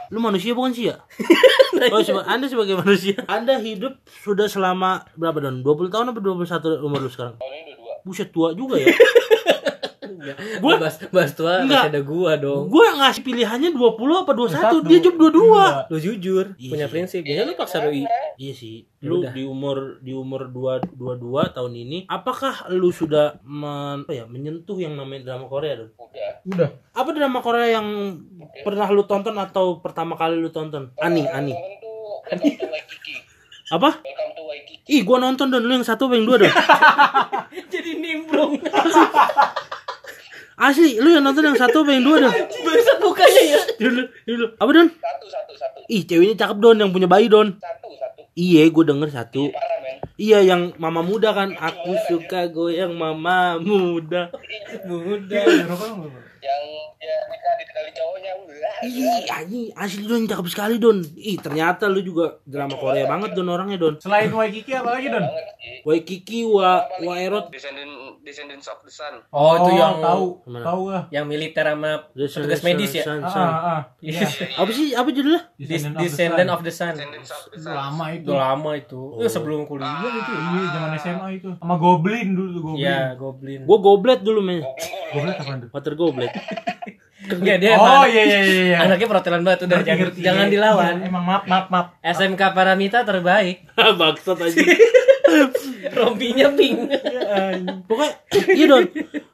[0.08, 0.98] lu manusia bukan sih ya?
[1.84, 3.18] Oh, seba- anda sebagai manusia.
[3.26, 5.60] Anda hidup sudah selama berapa Don?
[5.60, 7.36] 20 tahun apa 21 umur lu sekarang?
[7.36, 7.94] Tahun ini udah dua.
[8.06, 8.88] Buset tua juga ya.
[10.58, 11.84] Gua bahas, bahas tua Enggak.
[11.84, 12.64] masih ada gua dong.
[12.66, 13.84] gue ngasih pilihannya 20
[14.18, 14.76] apa 21, Satu.
[14.84, 15.92] dia jawab 22.
[15.92, 16.92] Lu jujur, Iya punya sih.
[16.92, 17.22] prinsip.
[17.22, 18.04] Biasanya lu paksa doi.
[18.36, 18.76] Iya sih.
[18.98, 19.32] Ya Lu udah.
[19.32, 21.20] di umur di umur 2 22
[21.52, 25.90] tahun ini, apakah lu sudah men, apa ya, menyentuh yang namanya drama Korea, Don?
[25.94, 26.32] Udah.
[26.46, 26.70] Udah.
[26.94, 27.88] Apa drama Korea yang
[28.62, 30.96] pernah lu tonton atau pertama kali lu tonton?
[30.98, 31.52] Ani, Ani.
[32.24, 33.14] Waikiki.
[33.70, 34.00] Apa?
[34.86, 36.52] Ih, gua nonton Don, lu yang satu apa yang dua, Don?
[37.74, 38.60] Jadi nimbrung.
[40.54, 42.34] Asli, lu yang nonton yang satu apa yang dua, Don?
[42.34, 43.60] Bangsat mukanya ya.
[43.82, 44.46] Dulu, dulu.
[44.62, 44.88] Apa, Don?
[44.94, 45.80] Satu, satu, satu.
[45.90, 47.58] Ih, ceweknya cakep, Don, yang punya bayi, Don.
[47.58, 48.22] Satu, satu.
[48.38, 49.50] Iya, gue denger satu.
[49.50, 49.98] Parah, men.
[50.14, 54.30] Iya yang mama muda kan aku suka goyang mama muda
[54.86, 55.66] muda Iya,
[56.44, 56.64] Yang
[57.00, 58.32] dia nikah ditinggal cowoknya.
[58.84, 61.00] Ih, anjing asli don cakep sekali don.
[61.16, 63.96] Ih, ternyata lu juga drama Korea banget don orangnya don.
[64.04, 65.24] Selain Waikiki apa lagi, Don?
[65.88, 69.24] Waikiki wa Waerot Descendant Descendants of the Sun.
[69.32, 70.26] Oh, itu yang tahu.
[70.48, 70.64] Mana?
[70.64, 71.04] Tahu lah.
[71.12, 73.04] yang militer sama petugas medis ya.
[73.08, 73.82] Ah, ah, ah.
[74.04, 74.28] Iya.
[74.60, 74.96] Apa sih?
[74.96, 75.42] Apa judulnya?
[75.56, 76.94] Descendant Descendant of of the Sun.
[76.96, 77.72] Descendants of the the Sun.
[77.72, 77.76] Sun.
[77.76, 78.28] Lama itu.
[78.32, 79.00] Udah lama itu.
[79.00, 79.24] Oh.
[79.24, 80.32] Eh, sebelum kuliah itu.
[80.34, 81.50] Iya, zaman SMA itu.
[81.60, 82.84] Sama Goblin dulu tuh Goblin.
[82.84, 83.60] Iya, Goblin.
[83.68, 84.64] Gua goblet dulu men.
[85.14, 85.70] Goblin apa tuh?
[85.70, 86.32] Water goblet.
[87.24, 88.64] Enggak dia Oh iya iya iya.
[88.66, 88.78] iya.
[88.82, 90.20] anaknya perhotelan banget udah Ngerti, jangan, ngerti.
[90.22, 90.94] jangan Iya, dilawan.
[90.96, 91.86] iya, Emang maaf maaf maaf.
[92.02, 93.58] SMK Paramita terbaik.
[94.02, 94.60] Baksat aja.
[95.94, 96.78] Rompinya pink.
[97.86, 98.12] Pokoknya
[98.50, 98.84] iya don.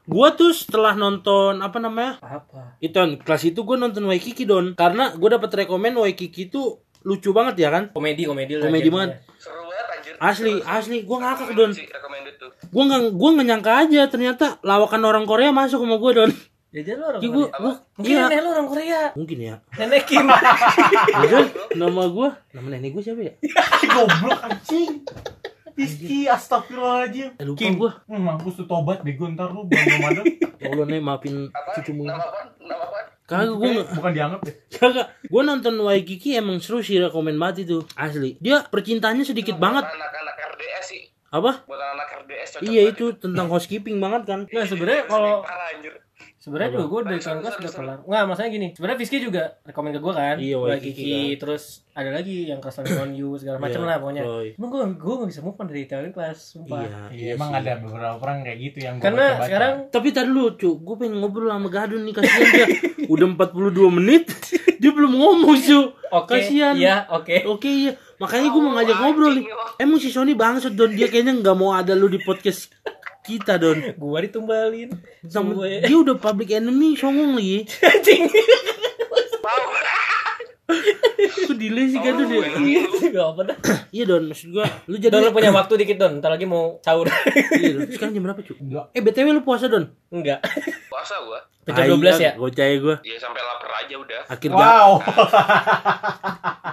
[0.04, 2.16] Gua tuh setelah nonton apa namanya?
[2.20, 2.76] Apa?
[2.78, 4.72] Itu Don, kelas itu gua nonton Waikiki don.
[4.74, 7.88] Karena gua dapet rekomen Waikiki itu lucu banget ya kan?
[7.90, 8.64] Komedi komedi lah.
[8.64, 9.10] Komedi banget.
[9.36, 10.12] Seru banget anjir.
[10.16, 11.72] Asli, asli gua ngakak don.
[12.40, 12.50] Tuh.
[12.72, 16.32] Gua nggak gua nggak nyangka aja ternyata lawakan orang Korea masuk sama gua don.
[16.70, 17.50] Ya jadi lu orang Korea.
[17.60, 18.24] gua Mungkin iya.
[18.24, 19.00] nenek lu orang Korea.
[19.12, 19.54] Mungkin ya.
[19.76, 20.26] Nenek Kim.
[21.30, 23.32] Don, nama gua, nama nenek gua siapa ya?
[23.92, 25.04] Goblok anjing.
[25.74, 27.40] Rizky, astagfirullahaladzim.
[27.40, 27.90] Eh, lupa Kim, gua.
[28.08, 30.22] hmm, mampus tuh tobat bego ntar lu belum ada.
[30.60, 31.72] Ya Allah nih maafin Apa?
[31.80, 32.04] cucumu.
[32.04, 32.40] Nama apa?
[32.60, 32.98] Nama apa?
[33.24, 34.52] Kagak gua nggak Bukan dianggap ya.
[34.76, 38.36] Kagak, gue nonton Waikiki emang seru sih rekomen banget itu asli.
[38.44, 39.88] Dia percintaannya sedikit banget.
[39.88, 41.02] Anak-anak RDS sih.
[41.30, 41.62] Apa?
[41.62, 44.40] Buat anak RDS cocok Iya itu tentang housekeeping banget kan.
[44.44, 45.94] Nah, sebenarnya kalau Parah anjir.
[46.36, 47.98] sebenarnya juga gue dari tahun kelas udah kelar.
[48.02, 48.68] Nggak, maksudnya gini.
[48.72, 50.36] Sebenarnya Fiski juga rekomend ke gue kan.
[50.36, 51.62] Iya, Waikiki Waikiki, terus
[51.92, 54.22] ada lagi yang Crush on You segala macam Iya, lah pokoknya.
[54.52, 56.80] Emang gue gue nggak bisa move on dari tahun kelas, sumpah.
[56.80, 57.58] Iya, Iya, emang sih.
[57.58, 61.14] ada beberapa orang kayak gitu yang gua Karena sekarang Tapi tadi lu, cu, gue pengen
[61.16, 62.66] ngobrol sama Gadun nih kasihan dia.
[63.06, 64.24] Udah 42 menit,
[64.80, 65.80] dia belum ngomong cu.
[66.10, 66.74] oke, Kasihan.
[66.74, 67.46] iya, oke.
[67.48, 69.46] Oke iya, makanya gue mau ngajak ngobrol nih.
[69.80, 72.68] Emang si Sony bangsat don dia kayaknya nggak mau ada lu di podcast
[73.24, 73.78] kita don.
[73.96, 74.90] Gua ditumbalin.
[75.28, 77.64] Sama, dia udah public enemy songong lagi.
[77.90, 78.24] Anjing.
[81.30, 82.48] Kok delay sih Gadun ya?
[83.10, 83.56] Gak apa dah.
[83.90, 86.78] Iya don, maksud gue, lu jadi Don lu punya waktu dikit Don, ntar lagi mau
[86.80, 87.10] sahur.
[87.58, 87.90] Iya, Don.
[87.90, 88.54] sekarang jam berapa, cu?
[88.58, 88.84] Enggak.
[88.94, 89.84] Eh, BTW lu puasa, Don?
[90.14, 90.40] Enggak.
[90.86, 91.40] Puasa gua.
[91.66, 92.32] Jam 12 ya?
[92.38, 92.96] Gocay gua.
[93.02, 94.20] Ya sampai lapar aja udah.
[94.30, 94.90] Akhir Wow.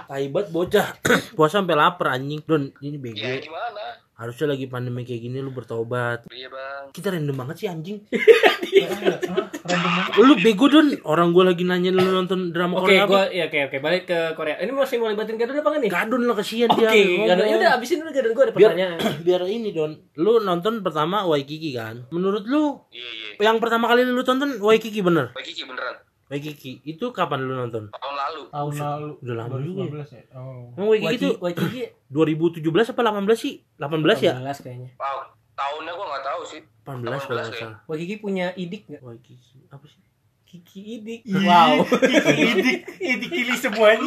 [0.08, 0.86] Taibat bocah.
[1.36, 2.40] puasa sampai lapar anjing.
[2.46, 3.18] Don, ini bego.
[3.18, 3.98] Ya gimana?
[4.18, 6.26] Harusnya lagi pandemi kayak gini lu bertobat.
[6.34, 6.90] Iya bang.
[6.90, 8.02] Kita random banget sih anjing.
[10.18, 10.88] Lu bego, Don.
[11.04, 13.10] Orang gua lagi nanya lu nonton drama Oke, Korea apa?
[13.10, 14.56] gua ya oke oke balik ke Korea.
[14.58, 15.90] Ini masih mau libatin Gadon apa enggak nih?
[15.92, 16.90] Gadun lah kasihan Oke, dia.
[16.90, 17.06] Gadon.
[17.28, 17.46] ngomong.
[17.46, 18.98] Ya udah abisin dulu Gadon gua ada biar pertanyaan.
[19.26, 19.92] biar ini Don.
[20.16, 22.08] Lu nonton pertama Waikiki kan?
[22.08, 23.04] Menurut lu Iya
[23.36, 23.44] iya.
[23.44, 25.30] yang pertama kali lu tonton Waikiki bener?
[25.32, 25.96] Bagi Kiki beneran.
[26.28, 27.88] Waikiki itu kapan lu nonton?
[27.88, 28.42] Tahun lalu.
[28.50, 29.10] Tahun lalu.
[29.22, 29.90] Udah lama juga ya.
[30.04, 30.22] 2015 ya.
[30.34, 30.72] Oh.
[30.76, 33.54] Emang Waikiki itu Waikiki 2017 apa 18 sih?
[33.76, 34.32] 18 ya?
[34.36, 34.90] 18 kayaknya.
[34.96, 35.18] Wow.
[35.54, 36.60] Tahunnya gua nggak tahu sih.
[36.88, 37.58] 18 kalau nggak 18 deh.
[37.60, 37.78] salah.
[37.84, 39.02] Waikiki punya idik enggak?
[39.04, 40.00] Waikiki apa sih?
[40.48, 41.20] Kiki idik.
[41.28, 41.84] Wow.
[42.32, 44.00] Idik, idik kili semuanya.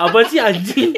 [0.00, 0.96] Apa sih anjing?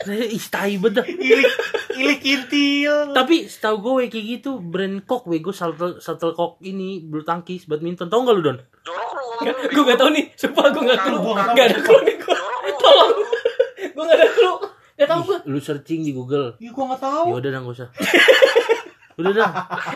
[0.00, 1.04] Saya istai bedah.
[1.04, 1.52] Ilik,
[1.92, 3.12] ilik intil.
[3.12, 8.08] Tapi setahu gue Waikiki itu brand kok bego shuttle shuttlecock ini bulu tangkis badminton.
[8.08, 8.58] Tahu nggak lu Don?
[8.88, 9.68] Jorok lu ngomong.
[9.68, 11.16] Gua enggak tahu nih, sumpah gua enggak tahu.
[11.20, 11.46] Nggak.
[11.52, 12.36] Enggak ada clue nih lu.
[12.80, 13.12] Tolong.
[13.92, 14.56] Gua enggak ada clue.
[14.96, 15.38] Enggak tahu gua.
[15.44, 16.56] Lu searching di Google.
[16.56, 17.26] Ih, gua nggak tahu.
[17.28, 17.88] Ya udah dah nggak usah.
[19.14, 19.50] Udah dah.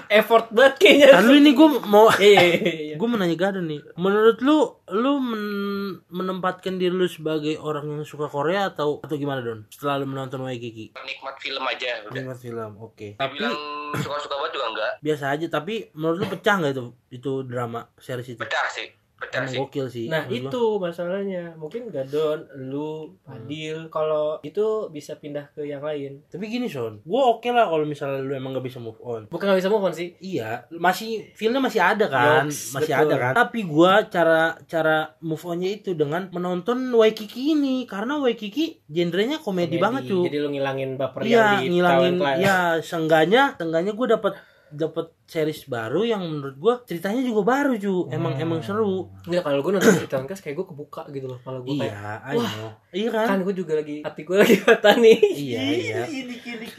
[0.08, 1.08] Effort banget kayaknya.
[1.16, 3.80] Lalu ini gue mau Iya, iya, iya, gue menanya Gadon nih.
[3.94, 4.56] Menurut lu
[4.88, 5.76] lu men-
[6.08, 9.66] menempatkan diri lu sebagai orang yang suka Korea atau atau gimana Don?
[9.68, 10.94] Setelah lu menonton Waikiki.
[10.94, 12.14] Nikmat film aja udah.
[12.14, 13.08] Nikmat film, oke.
[13.14, 13.56] Tapi Dibilang
[13.94, 14.92] suka-suka banget juga enggak.
[15.00, 15.46] biasa aja.
[15.48, 18.38] Tapi menurut lu pecah nggak itu itu drama series itu?
[18.38, 18.86] Pecah sih.
[19.18, 19.58] Emang sih.
[19.58, 20.06] gokil sih.
[20.06, 20.38] Nah gua.
[20.38, 26.70] itu masalahnya Mungkin Gadon, lu, Fadil Kalau itu bisa pindah ke yang lain Tapi gini
[26.70, 29.26] Son, gue oke lah kalau misalnya lu emang gak bisa move on.
[29.26, 33.10] Bukan gak bisa move on sih Iya, masih feelnya masih ada kan, Yoks, masih betul.
[33.10, 33.32] ada kan.
[33.34, 39.82] Tapi gua cara cara move onnya itu dengan menonton Waikiki ini karena Waikiki genrenya komedi,
[39.82, 40.30] banget cuy.
[40.30, 44.32] Jadi lu ngilangin baper Iya, yang di ngilangin ya seenggaknya seenggaknya gue dapat
[44.70, 48.42] dapat series baru yang menurut gua ceritanya juga baru cu emang Hmm.
[48.42, 51.92] emang seru Enggak kalau gue nonton Class kayak gue kebuka gitu loh Kalau gue kayak
[51.92, 52.70] iya know.
[52.90, 56.00] iya kan Kan gue juga lagi Hati gue lagi patah nih iya iya.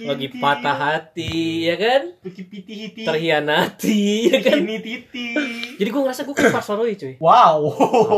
[0.02, 1.34] Lagi patah hati
[1.64, 3.04] ya kan Piki piti hiti.
[3.06, 5.28] Terhianati ya kan Ini titi.
[5.76, 7.60] Jadi gue ngerasa gue kayak Pak Soroi cuy Wow.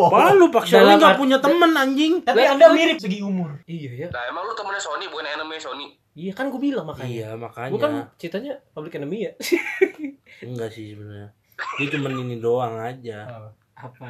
[0.07, 3.59] apa lu Pak Dalam nggak punya temen anjing Tapi Anda mirip segi umur.
[3.63, 5.91] Iya ya Nah emang lu temennya Sony bukan anime Sony.
[6.12, 7.07] Iya kan gue bilang makanya.
[7.07, 7.72] Iya makanya.
[7.72, 9.32] Gue kan ceritanya Public Enemy ya.
[10.47, 11.32] Enggak sih sebenarnya.
[11.78, 13.47] Dia cuma ini doang aja.
[13.74, 14.07] Apa?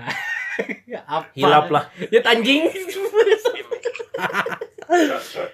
[1.07, 1.29] Apa?
[1.31, 1.83] Hilap lah.
[2.09, 2.65] Ya tanjing.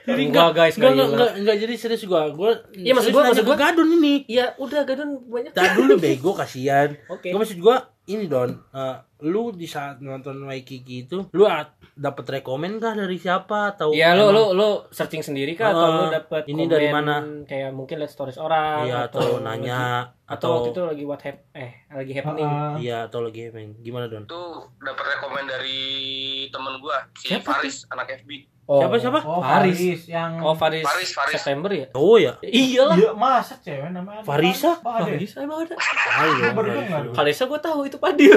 [0.04, 2.26] Jadi Enggak, guys, enggak, enggak enggak, enggak, jadi serius gua.
[2.32, 4.26] Gua Iya, maksud gua- maksud gua- Gadun ini.
[4.26, 5.52] Iya, udah gadun banyak.
[5.52, 6.96] Tak dulu bego kasihan.
[7.06, 7.30] Oke.
[7.30, 7.76] Gua maksud gua
[8.06, 13.18] ini Don, eh, lu di saat nonton Waikiki itu lu at- dapet rekomen kah dari
[13.18, 13.74] siapa?
[13.74, 17.26] Atau Iya, lu lu lu searching sendiri kah atau lu dapet ini dari mana?
[17.50, 21.88] Kayak mungkin lihat stories orang Iya, atau nanya atau waktu itu lagi what hap eh
[21.88, 22.48] lagi happening.
[22.78, 24.28] Iya atau lagi main gimana Don?
[24.28, 24.44] Itu
[24.78, 25.80] dapat rekomen dari
[26.48, 28.32] temen gua si Siapa Faris anak FB.
[28.68, 28.84] Oh.
[28.84, 29.20] Siapa siapa?
[29.24, 29.80] Oh, Faris.
[29.80, 31.40] Faris yang Oh, Faris, Faris, Faris.
[31.40, 31.88] September ya?
[31.96, 32.36] Oh ya.
[32.44, 33.00] Iyalah.
[33.00, 34.20] Iya, masa cewek namanya?
[34.20, 34.28] ada?
[34.28, 34.72] Farisa?
[34.84, 35.08] Oh, ada.
[35.08, 35.16] ya?
[35.16, 35.76] Faris emang ada.
[36.52, 37.02] Gua dengar.
[37.16, 38.36] Farisa gue tahu itu Padil.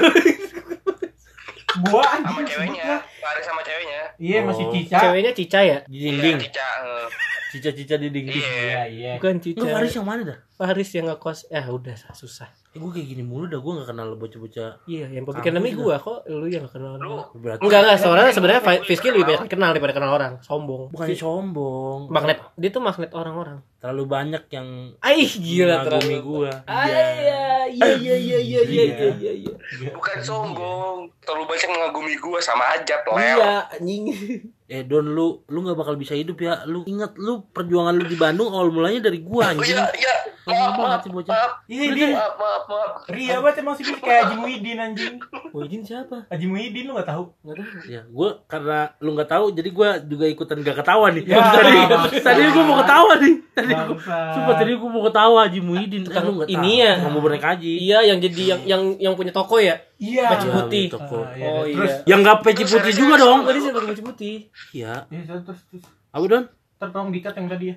[1.81, 3.19] Gua Sama anjing ceweknya, sebutnya.
[3.19, 4.01] Faris sama ceweknya.
[4.15, 4.71] Iya, masih Oh.
[4.71, 4.97] Cica.
[5.01, 5.77] Ceweknya Cica ya?
[5.83, 6.37] Di Iya, dinding.
[6.43, 6.67] Cica.
[6.79, 7.07] eh.
[7.51, 8.31] Cica-cica di dinding.
[8.31, 8.81] Iya, iya.
[8.87, 9.11] iya.
[9.19, 9.59] Bukan cica.
[9.59, 10.37] Lu Faris yang mana dah?
[10.55, 12.47] Faris yang nggak kos Eh, udah susah.
[12.71, 14.87] Eh, gue kayak gini mulu dah, gue gak kenal bocah-bocah.
[14.87, 16.93] Iya, yang pemikiran namanya gue kok lu yang nggak kenal.
[16.95, 17.61] Lu berarti.
[17.67, 20.33] Enggak, enggak, seorang sebenarnya Fiski lebih banyak kenal daripada kenal orang.
[20.39, 20.87] Sombong.
[20.95, 22.07] Bukan sombong.
[22.07, 23.59] Magnet, dia tuh magnet orang-orang.
[23.83, 24.67] Terlalu banyak yang
[25.03, 26.51] Aih, gila terlalu gua.
[26.63, 27.51] Iya.
[27.71, 29.91] Iya, iya, iya, iya, iya, iya, iya, iya, iya.
[29.91, 34.03] Bukan sombong, terlalu banyak mengagumi gue sama aja, Iya, anjing.
[34.71, 38.15] eh Don lu lu nggak bakal bisa hidup ya lu ingat lu perjuangan lu di
[38.15, 40.15] Bandung awal mulanya dari gua Oh anjing iya, iya.
[40.41, 41.31] Maaf, maaf, banget sih bocah.
[41.31, 41.51] maaf.
[41.69, 42.91] Iya, dia Maaf, maaf, maaf.
[43.07, 45.15] Ria banget emang sih kayak Haji Muhyiddin anjing.
[45.53, 46.17] Wajin siapa?
[46.27, 47.23] Haji Muhyiddin lu gak tahu?
[47.45, 47.85] Enggak tahu.
[47.85, 51.77] ya gua karena lu nggak tahu jadi gua juga ikutan gak ketawa nih Ya, tadi
[52.17, 53.95] tadi gua mau ketawa nih tadi gua
[54.33, 56.93] sumpah tadi gua mau ketawa Haji Muhyiddin eh, Tukang lu nggak ini ya.
[57.05, 59.77] Bubur naik haji Iya, yang jadi yang yang yang punya toko ya?
[60.01, 60.25] Iya.
[60.27, 60.85] Baju Iya, putih.
[60.89, 61.17] Toko.
[61.19, 61.45] Ah, iya.
[61.47, 62.03] Oh Terus, iya.
[62.07, 64.35] yang nggak peci putih juga dong Tadi sih pakai baju putih.
[64.71, 65.83] iya Iya, terus, terus, terus.
[66.09, 66.43] apa Don
[66.75, 67.75] Ntar tolong dikat yang tadi ya.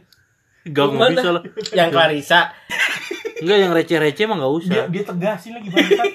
[0.65, 1.13] Gak nggak Gimana?
[1.15, 2.41] bisa lah Yang Clarissa.
[3.37, 6.07] Enggak yang receh-receh mah nggak usah Dia, dia tegasin lagi bangsat.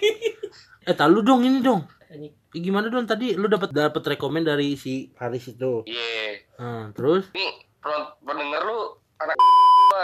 [0.90, 1.86] eh tahu dong ini dong.
[2.10, 6.42] Eh, gimana Don tadi lu dapat dapat rekomen dari si Haris itu Iya.
[6.58, 7.46] Hmm, terus Nih,
[7.78, 9.36] pen- pendengar lu anak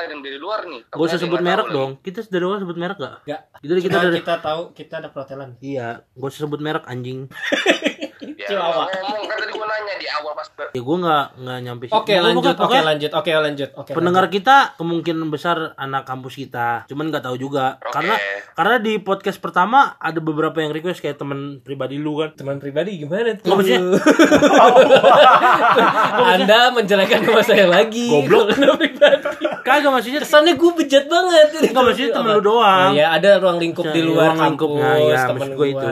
[0.06, 0.82] yang dari luar nih.
[0.86, 3.24] gak usah sebut merek dong kita dari awal sebut merek gak?
[3.24, 3.42] Enggak.
[3.56, 5.50] Kita kita Kita, dari kita tahu kita ada perhotelan.
[5.62, 7.94] iya gak usah sebut merek anjing lagi.
[8.46, 11.84] Ya, ngomong kan tadi gua nanya di awal pas ber- ya gue nggak nggak nyampe
[11.84, 11.94] situ.
[11.96, 12.46] Oke, Pokoknya- lanjut.
[12.46, 13.12] Oke, pokoknya lanjut.
[13.12, 13.70] Oke, lanjut.
[13.76, 13.92] Oke.
[13.92, 17.90] pendengar kita kemungkinan besar anak kampus kita cuman nggak tahu juga Oke.
[17.92, 18.16] karena
[18.54, 22.98] karena di podcast pertama ada beberapa yang request kayak temen pribadi lu kan teman pribadi
[22.98, 23.46] gimana tuh?
[23.46, 23.82] Nggak, maksudnya-
[26.36, 28.06] Anda menjelekan nama saya lagi.
[28.08, 28.46] Goblok.
[28.96, 29.46] Pribadi.
[29.62, 31.48] kagak maksudnya Kesannya gue bejat banget.
[31.66, 32.92] Nggak, maksudnya temen lu doang.
[32.92, 35.66] Iya, ada ruang lingkup di Iya, luar ruang lingkupnya, kampus, iya, temen gua.
[35.66, 35.88] itu.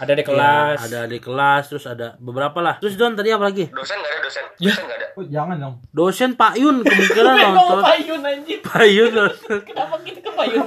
[0.00, 0.78] Ada di Ya, kelas.
[0.80, 4.20] ada di kelas terus ada beberapa lah terus Don tadi apa lagi dosen nggak ada
[4.22, 4.44] dosen.
[4.56, 4.72] Ya.
[4.72, 5.06] Dosen nggak ada.
[5.12, 5.74] Oh, jangan dong.
[5.90, 8.60] dosen Pak Yun kemungkinan nonton payun anjing?
[8.62, 9.58] Pak Yun dosen.
[9.60, 10.64] Kenapa kita ke payun?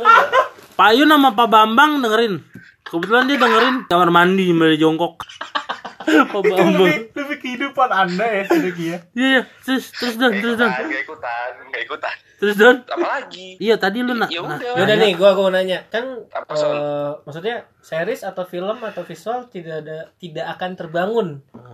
[0.74, 2.34] Pak Yun sama Pak Bambang dengerin
[2.84, 5.18] kebetulan dia dengerin kamar mandi dari jongkok
[6.04, 8.98] Pak Bambang lebih, lebih kehidupan anda ya, Sedeki ya.
[9.14, 12.16] iya iya terus terus Don terus Don nggak ikutan, nggak ikutan.
[12.36, 13.48] terus Don Apalagi?
[13.58, 14.76] iya tadi lu nak Ya nah, udah.
[14.76, 15.04] Yaudah nanya.
[15.04, 15.80] nih, gua gua mau nanya.
[15.88, 16.76] Kan Apa, eh, Son?
[17.24, 21.28] maksudnya series atau film atau visual tidak ada tidak akan terbangun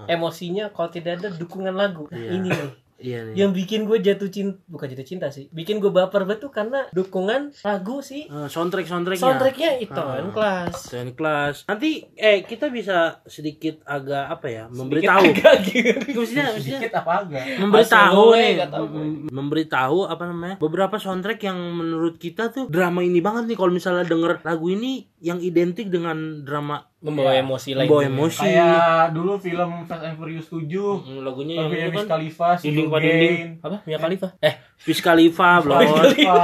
[0.05, 2.05] emosinya kalau tidak ada dukungan lagu.
[2.07, 2.29] Nah, Iya.
[2.31, 2.69] ini nih
[2.99, 6.47] iya nih yang bikin gue jatuh cinta bukan jatuh cinta sih bikin gue baper betul
[6.49, 8.25] karena dukungan lagu sih.
[8.25, 10.27] Eh, soundtrack soundtracknya soundtracknya itu Ah.
[10.29, 10.75] kelas.
[10.89, 11.55] dan kelas.
[11.65, 15.23] Nanti eh kita bisa sedikit agak apa ya memberitahu.
[15.25, 17.43] agak gitu maksudnya Sedikit apa agak?
[17.57, 23.19] memberitahu gue nih mem- memberitahu apa namanya beberapa soundtrack yang menurut kita tuh drama ini
[23.19, 23.57] banget nih.
[23.57, 27.41] Kalau misalnya denger lagu ini yang identik dengan drama membawa Iya.
[27.41, 28.43] emosi lain membawa emosi.
[28.43, 30.99] Kayak dulu film Fast and Furious 7.
[30.99, 33.49] Hmm, lagunya yang itu kan Khalifa, Dinding pada dinding.
[33.57, 33.77] Apa?
[33.83, 34.27] Mia Khalifa?
[34.37, 36.35] Eh Wiz Khalifa belum Khalifa,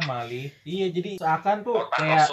[0.08, 0.48] Mali.
[0.62, 2.24] Iya, jadi seakan tuh kayak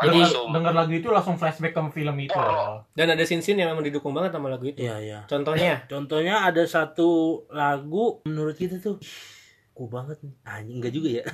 [0.00, 2.84] Jadi- denger lagu itu langsung flashback ke film itu loh.
[2.90, 4.80] dan ada scene-scene yang memang didukung banget sama lagu itu.
[4.80, 5.18] Iya iya.
[5.24, 5.80] Contohnya?
[5.88, 7.08] Contohnya ada satu
[7.48, 9.00] lagu menurut kita tuh
[9.70, 10.34] ku banget nih.
[10.44, 11.24] Anjing enggak juga ya.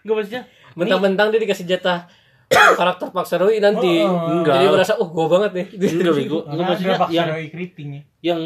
[0.00, 0.42] Enggak maksudnya
[0.72, 2.08] mentang-mentang dia dikasih jatah
[2.50, 4.02] karakter Pak Sarwi nanti.
[4.02, 4.58] Oh, enggak.
[4.58, 5.66] jadi merasa oh gue banget nih.
[5.78, 6.38] Enggak bego.
[6.42, 8.02] Enggak Karena maksudnya ada yang Baksaroy keriting ya.
[8.20, 8.40] yang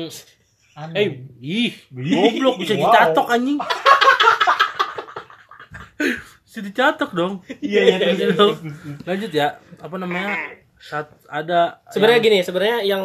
[0.91, 1.07] eh
[1.39, 2.83] ih Ih, goblok bisa wow.
[2.85, 3.59] dicatok anjing.
[6.45, 7.43] Bisa dicatok dong.
[7.59, 8.31] Iya, iya,
[9.03, 9.59] lanjut ya.
[9.75, 10.55] Apa namanya?
[10.79, 13.05] Saat ada sebenarnya yang- gini sebenarnya yang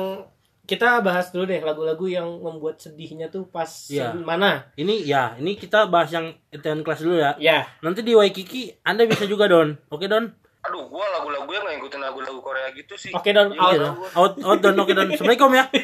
[0.66, 4.70] kita bahas dulu deh lagu-lagu yang membuat sedihnya tuh pas scene mana?
[4.78, 7.34] Ini ya ini kita bahas yang Itaewon Class dulu ya.
[7.42, 9.82] Ya nanti di Waikiki anda bisa juga don.
[9.90, 10.30] Oke don
[10.62, 13.12] Aduh, gua lagu-lagunya nggak ngikutin lagu-lagu Korea gitu sih.
[13.12, 13.94] oke dan Iya, out Iya, Don.
[14.14, 15.66] out out don oke don assalamualaikum ya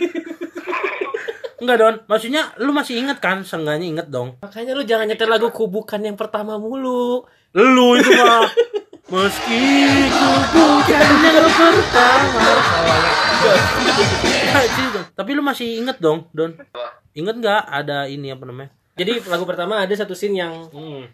[1.55, 3.39] Enggak don, maksudnya lu masih inget kan?
[3.41, 4.35] Seenggaknya inget dong.
[4.37, 8.43] makanya lu jangan nyetel lagu kubukan yang pertama mulu Lu itu mah
[9.05, 9.63] Meski
[10.11, 12.39] ku bukan yang pertama
[14.45, 15.05] Nah, Don.
[15.13, 16.51] Tapi lu masih inget dong, Don
[17.13, 18.75] Ingat nggak ada ini apa namanya?
[18.95, 21.07] Jadi lagu pertama ada satu scene yang Hmm.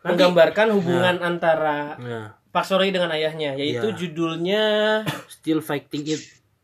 [0.00, 3.96] menggambarkan hubungan antara Nah, Pak Soroy dengan ayahnya, yaitu Iya.
[3.96, 4.62] judulnya
[5.28, 6.22] still fighting it.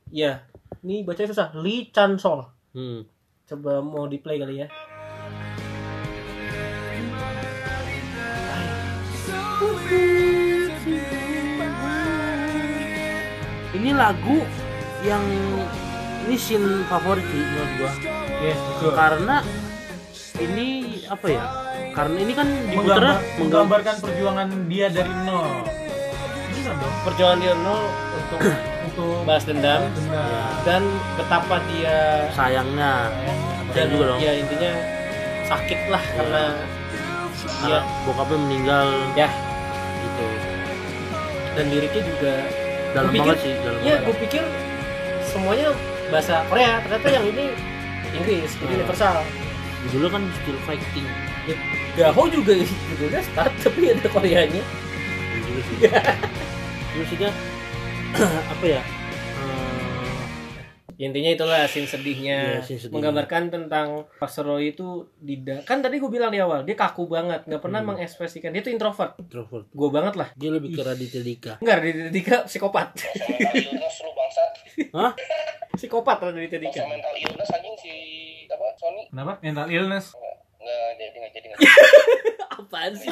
[0.08, 0.46] ya,
[0.80, 2.46] ini bacanya susah, Lee Chan Sol.
[2.72, 3.04] Hmm.
[3.44, 4.68] Coba mau di play kali ya.
[13.74, 14.38] Ini lagu
[15.02, 15.24] yang
[16.24, 17.92] ini scene favorit sih menurut gua.
[18.40, 18.92] Yes, betul.
[18.94, 19.36] Karena
[20.38, 20.66] ini
[21.10, 21.42] apa ya?
[21.94, 25.53] Karena ini kan menggambar menggambarkan perjuangan dia dari nol.
[26.84, 26.94] Dong.
[27.02, 27.82] Perjuangan dia nol
[28.14, 28.38] untuk
[28.84, 30.60] Untuk balas dendam benar.
[30.62, 30.82] dan
[31.16, 33.10] betapa dia sayangnya
[33.72, 34.18] dan juga dong.
[34.20, 34.70] ya intinya
[35.44, 36.44] sakit lah karena
[37.58, 39.28] karena ya bokapnya meninggal ya
[39.98, 40.26] gitu.
[41.50, 42.34] dan liriknya juga
[42.92, 44.04] Dalam Gua pikir- banget sih, dalam ya banget.
[44.04, 44.42] gue pikir
[45.24, 45.68] semuanya
[46.06, 47.44] bahasa Korea ternyata yang ini
[48.14, 48.78] Inggris jadi Hmm.
[48.78, 49.16] universal
[49.84, 51.06] Judulnya kan still fighting.
[51.44, 51.56] ya,
[51.98, 55.76] Gaho juga judulnya start tapi ada Koreanya Iya juga sih.
[56.94, 57.30] Maksudnya
[58.52, 58.82] apa ya?
[59.36, 60.14] Eh,
[60.96, 62.94] intinya itulah scene sedihnya Iya, scene sedihnya.
[62.94, 64.86] menggambarkan tentang Pak Roy itu
[65.18, 67.88] tidak kan tadi gue bilang di awal dia kaku banget nggak pernah Hmm.
[67.92, 69.66] mengekspresikan dia tuh introvert introvert.
[69.68, 71.52] gue banget lah Dia lebih ke Raditya Dika.
[71.58, 72.94] enggak Raditya Dika psikopat
[74.92, 75.12] Hah?
[75.72, 77.92] psikopat Raditya Dika mental illness anjing si
[78.46, 79.32] apa Sony Kenapa?
[79.40, 80.14] Mental illness.
[80.64, 83.10] Nggak jadi nggak jadi nggak jadi apaan sih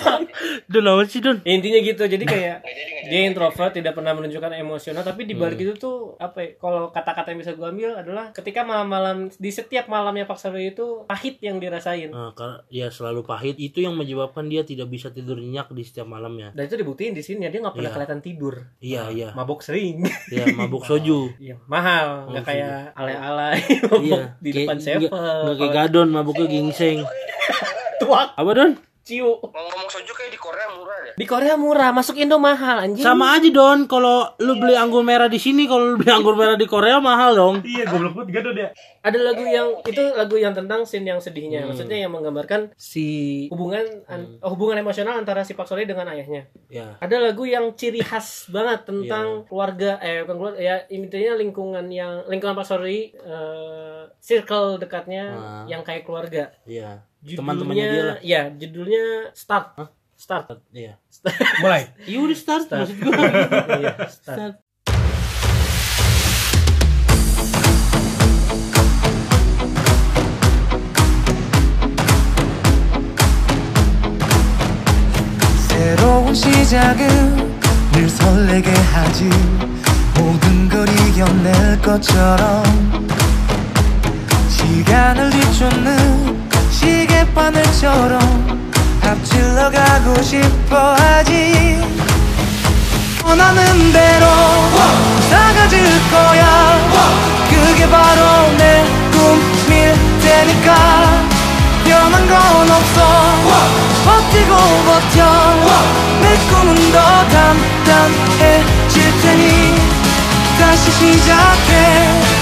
[0.67, 1.39] Don lawan sih Don.
[1.45, 5.23] intinya gitu jadi kayak nggak jadi nggak jadi dia introvert tidak pernah menunjukkan emosional tapi
[5.23, 5.43] di Hmm.
[5.43, 9.51] balik itu tuh apa ya, kalau kata-kata yang bisa gue ambil adalah ketika malam-malam di
[9.51, 13.93] setiap malamnya Pak Saryo itu pahit yang dirasain Nah, karena dia selalu pahit itu yang
[13.93, 16.51] menyebabkan dia tidak bisa tidur nyenyak di setiap malamnya.
[16.51, 17.97] dan itu dibuktiin di sini dia nggak pernah Iya.
[17.99, 19.29] kelihatan tidur Iya iya.
[19.33, 21.35] mabok sering Ya mabuk soju.
[21.43, 23.51] Iya, mahal, nggak Oh, kayak ale-ale
[23.83, 24.23] mabok Iya.
[24.39, 25.11] di depan sevel.
[25.11, 27.03] nggak- Nggak kayak gadon mabuknya gingseng.
[28.03, 28.73] Tuak, Apa Don?
[29.03, 29.35] ciu.
[29.35, 33.03] ngomong-ngomong soju kayak di Korea murah deh Di Korea murah, masuk Indo mahal anjing.
[33.03, 36.55] Sama aja Don, kalau lu beli anggur merah di sini, kalau lu beli anggur merah
[36.55, 37.67] di Korea mahal dong.
[37.67, 38.71] Iya, goblok banget gado dia.
[39.03, 41.67] Ada lagu yang itu lagu yang tentang scene yang sedihnya.
[41.67, 41.75] Hmm.
[41.75, 43.07] Maksudnya yang menggambarkan si
[43.51, 46.47] hubungan an- oh, hubungan emosional antara si Pak Soleh dengan ayahnya.
[46.71, 46.95] Ya.
[46.97, 52.23] Ada lagu yang ciri khas banget tentang keluarga eh bukan keluarga ya intinya lingkungan yang
[52.25, 55.65] lingkungan Pak Soleh eh, circle dekatnya Ah.
[55.67, 56.55] yang kayak keluarga.
[56.63, 57.03] Iya.
[57.23, 58.19] Judulnya, Teman-temannya dia lah.
[58.27, 59.79] Ya, judulnya Start.
[60.19, 60.59] Start.
[60.75, 60.99] Iya.
[61.63, 61.87] Mulai.
[62.07, 62.81] Iya udah start, Start.
[62.83, 63.15] maksud gua.
[63.79, 64.39] Iya, start.
[64.39, 64.55] Start.
[75.69, 77.61] 새로운 시작은
[77.93, 79.29] 늘 설레게 하지
[80.19, 82.63] 모든 걸 이겨낼 것처럼
[84.49, 85.97] 시간을 뒤쫓는
[86.33, 86.42] 시계
[87.35, 88.71] 바늘처럼
[89.03, 91.81] 앞질러 가고 싶어 하지.
[93.25, 94.27] 원하는 대로
[95.31, 96.79] 나가질 거야.
[97.49, 101.29] 그게 바로 내 꿈일 테니까.
[101.85, 102.99] 변한 건 없어.
[104.05, 105.19] 버티고 버텨.
[106.21, 109.77] 내 꿈은 더 단단해질 테니
[110.59, 112.33] 다시 시작해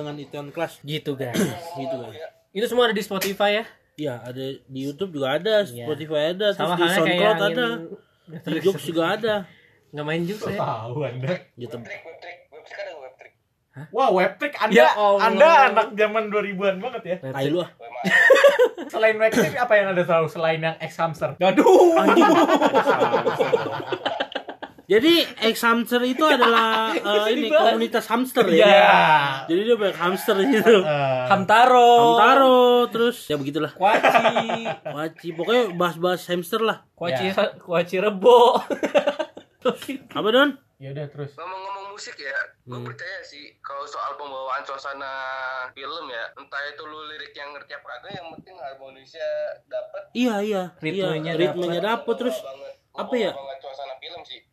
[0.00, 0.80] dengan Itaewon Class.
[0.80, 1.36] Gitu guys.
[1.80, 2.10] Gitu kan.
[2.50, 3.64] Itu semua ada di Spotify ya.
[4.00, 5.84] Iya, ada di YouTube juga ada, Iya.
[5.84, 7.68] Spotify ada, terus Sama di halnya kayak SoundCloud angin- ada.
[8.48, 9.34] Di Jokes juga ada.
[9.90, 10.58] Nggak main juga ya.
[10.62, 11.32] Tahu Anda.
[11.58, 11.76] Gitu.
[11.76, 13.32] web trick web trick web trick ada web trick
[13.90, 14.74] Wah, webtrick Anda.
[14.74, 15.20] Ya Allah.
[15.28, 17.16] Anda anak zaman 2000-an banget ya.
[17.20, 17.68] Tai lu ah.
[17.76, 17.92] web
[18.90, 21.36] Selain webtrick apa yang Anda tahu selain yang X hamster?
[21.36, 22.00] Aduh.
[24.90, 27.62] Jadi X Hamster itu adalah eh, ini dibahas.
[27.70, 28.66] komunitas hamster Iya.
[28.66, 28.90] ya.
[29.46, 30.76] Jadi dia banyak hamster gitu.
[30.82, 31.90] Eh, Hamtaro.
[32.18, 32.58] Hamtaro
[32.90, 33.70] terus ya begitulah.
[33.70, 34.66] Kuaci.
[34.82, 36.82] Waci pokoknya bahas-bahas hamster lah.
[36.92, 37.30] Kuaci
[37.62, 38.58] kuaci rebo.
[40.10, 40.50] Apa Don?
[40.80, 41.36] ya udah terus.
[41.36, 42.32] ngomong-ngomong musik ya
[42.62, 42.80] gue Hmm.
[42.82, 45.12] percaya sih kalau soal pembawaan suasana
[45.70, 49.28] film ya entah itu lu lirik yang ngerti apa kagak yang penting harmonisnya
[49.66, 50.62] dapet Iya iya.
[50.74, 53.32] Ritmenya iya, ritmenya dapet terus banget apa ya?
[53.36, 53.49] banget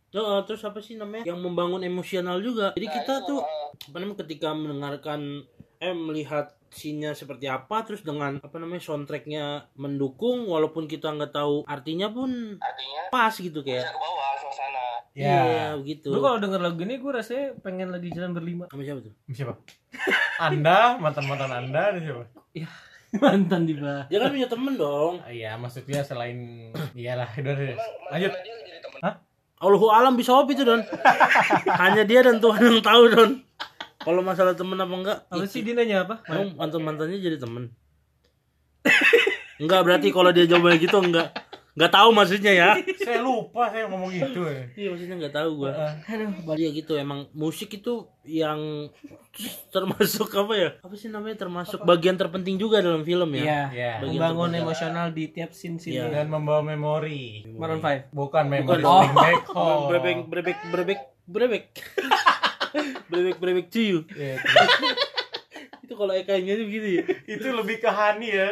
[0.09, 1.23] Heeh, terus apa sih namanya?
[1.23, 2.71] Yang membangun emosional juga.
[2.73, 5.43] Jadi Nah, kita itu, tuh uh, apa namanya ketika mendengarkan
[5.77, 11.61] eh melihat scene-nya seperti apa terus dengan apa namanya soundtracknya mendukung walaupun kita nggak tahu
[11.63, 15.33] artinya pun artinya pas gitu bisa kayak ke bawah suasana Ya.
[15.39, 18.65] iya begitu Gue kalau denger lagu ini gue rasanya pengen lagi jalan berlima.
[18.67, 19.53] sama siapa tuh Siapa?
[20.49, 22.25] Anda, mantan-mantan Anda, ada siapa?
[23.23, 24.05] Mantan di bawah.
[24.05, 27.53] dia kan punya temen dong Ah, Iya, maksudnya selain iyalah, udah
[28.11, 28.29] Lanjut.
[28.29, 29.15] mantan dia jadi temen Hah?
[29.57, 30.85] Allahu alam bisa op itu don.
[31.81, 33.31] Hanya dia dan Tuhan yang tahu don.
[33.97, 35.17] Kalau masalah temen apa enggak?
[35.33, 36.21] Apa sih dia nanya apa?
[36.29, 37.73] Emang mantan mantannya jadi temen?
[39.61, 41.33] enggak berarti kalau dia jawabannya gitu enggak.
[41.77, 42.69] Enggak tahu maksudnya ya.
[43.05, 44.65] Saya lupa saya ngomong gitu ya.
[44.73, 45.71] Iya maksudnya enggak tahu gua.
[46.01, 48.89] Aduh, Iya gitu emang musik itu yang
[49.75, 50.69] termasuk apa ya?
[50.81, 53.45] Apa sih namanya termasuk bagian terpenting juga dalam film ya.
[53.45, 53.61] Iya.
[53.69, 53.91] Iya.
[54.01, 54.65] Bagian Membangun terpenting.
[54.65, 56.01] emosional di tiap scene scene.
[56.01, 56.09] Iya.
[56.09, 57.45] Dan membawa memori.
[57.45, 58.09] Maroon 5.
[58.09, 58.81] Bukan memori
[59.13, 59.85] back home.
[59.87, 61.65] Brebek brebek brebek brebek.
[63.07, 63.99] brebek brebek to you.
[64.11, 64.41] Iya,
[65.87, 67.03] Itu kalau Eka-nya tuh gitu ya.
[67.39, 68.51] itu lebih ke Hani ya.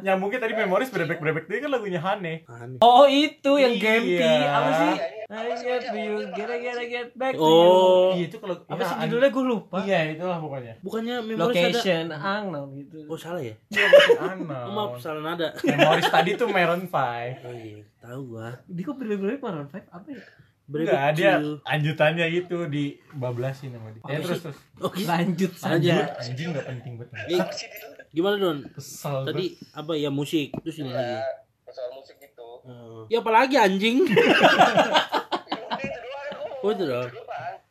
[0.00, 2.44] Nyambungnya tadi memoris brebek brebek dia kan lagunya Hane.
[2.44, 2.80] Aneh.
[2.80, 3.80] Oh itu yang Iya.
[3.80, 4.92] Gempy apa sih?
[5.24, 8.12] I get you, get get get back to Oh.
[8.12, 8.68] Iya itu kalau you.
[8.68, 9.76] Apa ya, sih judulnya gue lupa.
[9.84, 10.74] Iya itulah pokoknya.
[10.84, 12.98] Bukannya memoris ada Location unknown gitu.
[13.08, 13.56] Oh salah ya?
[13.72, 13.86] Iya
[14.20, 14.58] Ana.
[14.68, 15.52] Oh, maaf salah nada.
[15.64, 17.44] Memoris tadi tuh Maroon 5.
[17.44, 18.48] Oh iya, tahu gua.
[18.68, 20.20] Dia kok beli-beli Maroon 5 apa ya?
[20.64, 24.02] Brebek Enggak, to dia lanjutannya itu di bablasin sama dia.
[24.08, 24.56] Ya terus terus.
[24.56, 25.04] Gitu.
[25.04, 25.94] Lanjut saja.
[26.16, 27.12] Anjing enggak penting banget.
[27.28, 27.40] Eh,
[28.10, 28.58] gimana Don?
[28.72, 29.46] Kesel Tadi
[29.76, 31.20] apa ya musik terus ini lagi.
[31.68, 33.98] soal musik itu Eh, ya apalagi anjing.
[36.64, 37.10] oh itu dong.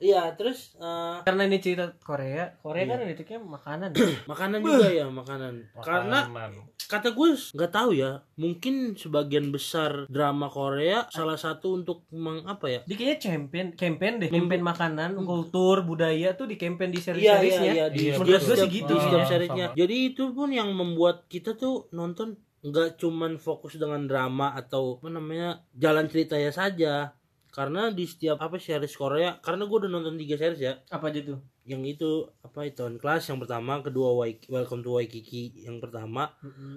[0.04, 3.95] Iya terus eh, Karena ini cerita Korea, Korea kan identiknya makanan.
[4.28, 5.54] makanan juga ya makanan.
[5.80, 6.51] Karena Makanan.
[6.84, 12.68] kata gue nggak tahu ya mungkin sebagian besar drama Korea salah satu untuk meng apa
[12.68, 17.16] ya Dia kayaknya campaign, campaign deh, campaign makanan, kultur, budaya tuh di campaign di Hmm.
[17.16, 17.72] Iya iya seri-seriesnya.
[17.72, 19.06] iya di Iya, setiap, menurut gue sih setiap- gitu di sih.
[19.08, 19.68] setiap Ah, seriesnya.
[19.68, 19.78] sama.
[19.80, 22.30] Jadi itu pun yang membuat kita tuh nonton
[22.62, 27.16] nggak cuman fokus dengan drama atau apa namanya jalan ceritanya saja.
[27.54, 30.74] Karena di setiap apa series Korea, karena gue udah nonton tiga series ya.
[30.89, 31.38] Apa aja tuh?
[31.64, 32.12] Yang itu
[32.43, 36.34] apa itu on class yang pertama, kedua Waik- Welcome to Waikiki yang pertama,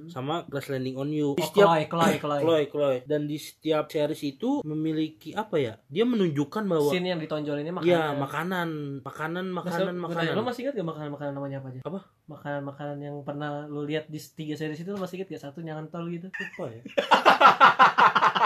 [0.07, 1.33] sama Crash Landing on You.
[1.33, 2.41] Di Oh, setiap Chloe, Chloe, Chloe.
[2.41, 2.99] Chloe, Chloe.
[3.03, 5.75] Dan di setiap series itu memiliki apa ya?
[5.89, 7.89] Dia menunjukkan bahwa Scene yang ditonjolinnya makanan.
[7.89, 8.69] ya makanan,
[9.03, 10.37] makanan, makanan, Bentar, makanan.
[10.37, 11.81] Lo masih ingat gak makanan-makanan namanya apa aja?
[11.83, 12.01] Apa?
[12.29, 16.05] Makanan-makanan yang pernah lo lihat di tiga series itu lo masih ingat gak satu nyantol
[16.13, 16.29] gitu?
[16.31, 16.83] Lupa ya.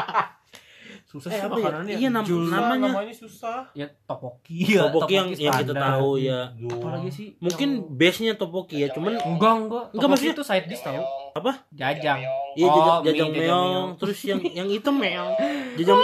[1.10, 1.50] Susah Eh, sih ya?
[1.50, 1.94] makanannya.
[1.96, 2.94] Iya, nam- Jul- namanya.
[2.94, 3.66] namanya susah.
[3.74, 4.86] ya topoki ya.
[4.86, 6.54] Topoki yang yang kita tahu ya.
[6.54, 7.28] Apalagi sih?
[7.36, 9.26] Mungkin yang- base-nya topoki ya, cuman enggak
[9.58, 9.58] enggak.
[9.58, 11.02] Enggak, Topoki maksudnya- itu side dish tau.
[11.32, 11.52] apa?
[11.68, 12.18] Jajang.
[12.52, 13.88] Iya Oh, jajang, jajang meong, meong.
[13.96, 15.34] terus yang yang hitam meong.
[15.76, 15.98] Jajang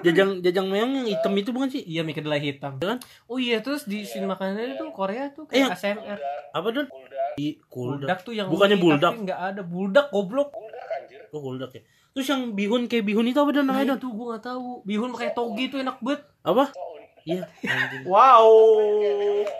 [0.00, 1.82] jajang jajang meong yang hitam itu bukan sih?
[1.82, 2.76] Iya mie kedelai hitam.
[2.76, 2.96] Kan?
[3.26, 6.16] Oh iya terus di scene makanannya tuh Korea tuh Eh, kayak ASMR.
[6.50, 6.88] Apa don?
[7.36, 8.04] Di kuldak.
[8.04, 9.12] Buldak tuh yang Bukannya buldak.
[9.12, 10.48] Tapi enggak ada buldak goblok.
[11.30, 11.82] Oh kuldak ya.
[12.12, 13.98] Terus yang bihun kayak bihun itu apa don Nah, namanya don?
[13.98, 14.68] itu gua enggak tahu.
[14.82, 16.20] Bihun pakai togi tuh enak banget.
[16.42, 16.64] Apa?
[17.20, 17.44] Iya.
[18.02, 18.48] Wow.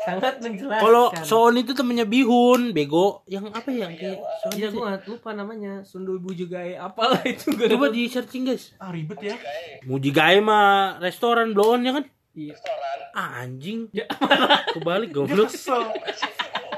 [0.01, 0.81] Sangat menjelaskan.
[0.81, 3.21] Kalau soon itu temennya bihun, bego.
[3.27, 3.85] Yang apa ya?
[3.85, 4.75] Yang kayak soon Iya itu?
[4.75, 8.73] gua nggak lupa namanya Sundul Bujugai apalah itu gua Coba di searching guys.
[8.77, 9.37] Ah ribet ya.
[9.83, 12.05] Mujigae mah restoran blow on ya kan?
[12.33, 12.55] Iya.
[13.11, 13.91] Ah, anjing.
[13.91, 14.07] Ya,
[14.73, 15.51] Kebalik goblok.
[15.51, 15.83] Kesel.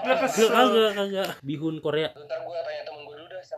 [0.03, 0.49] Dia Kagak, kesel.
[0.51, 1.29] kagak, kagak.
[1.41, 2.09] Bihun Korea.
[2.11, 3.02] ntar gue tanya temen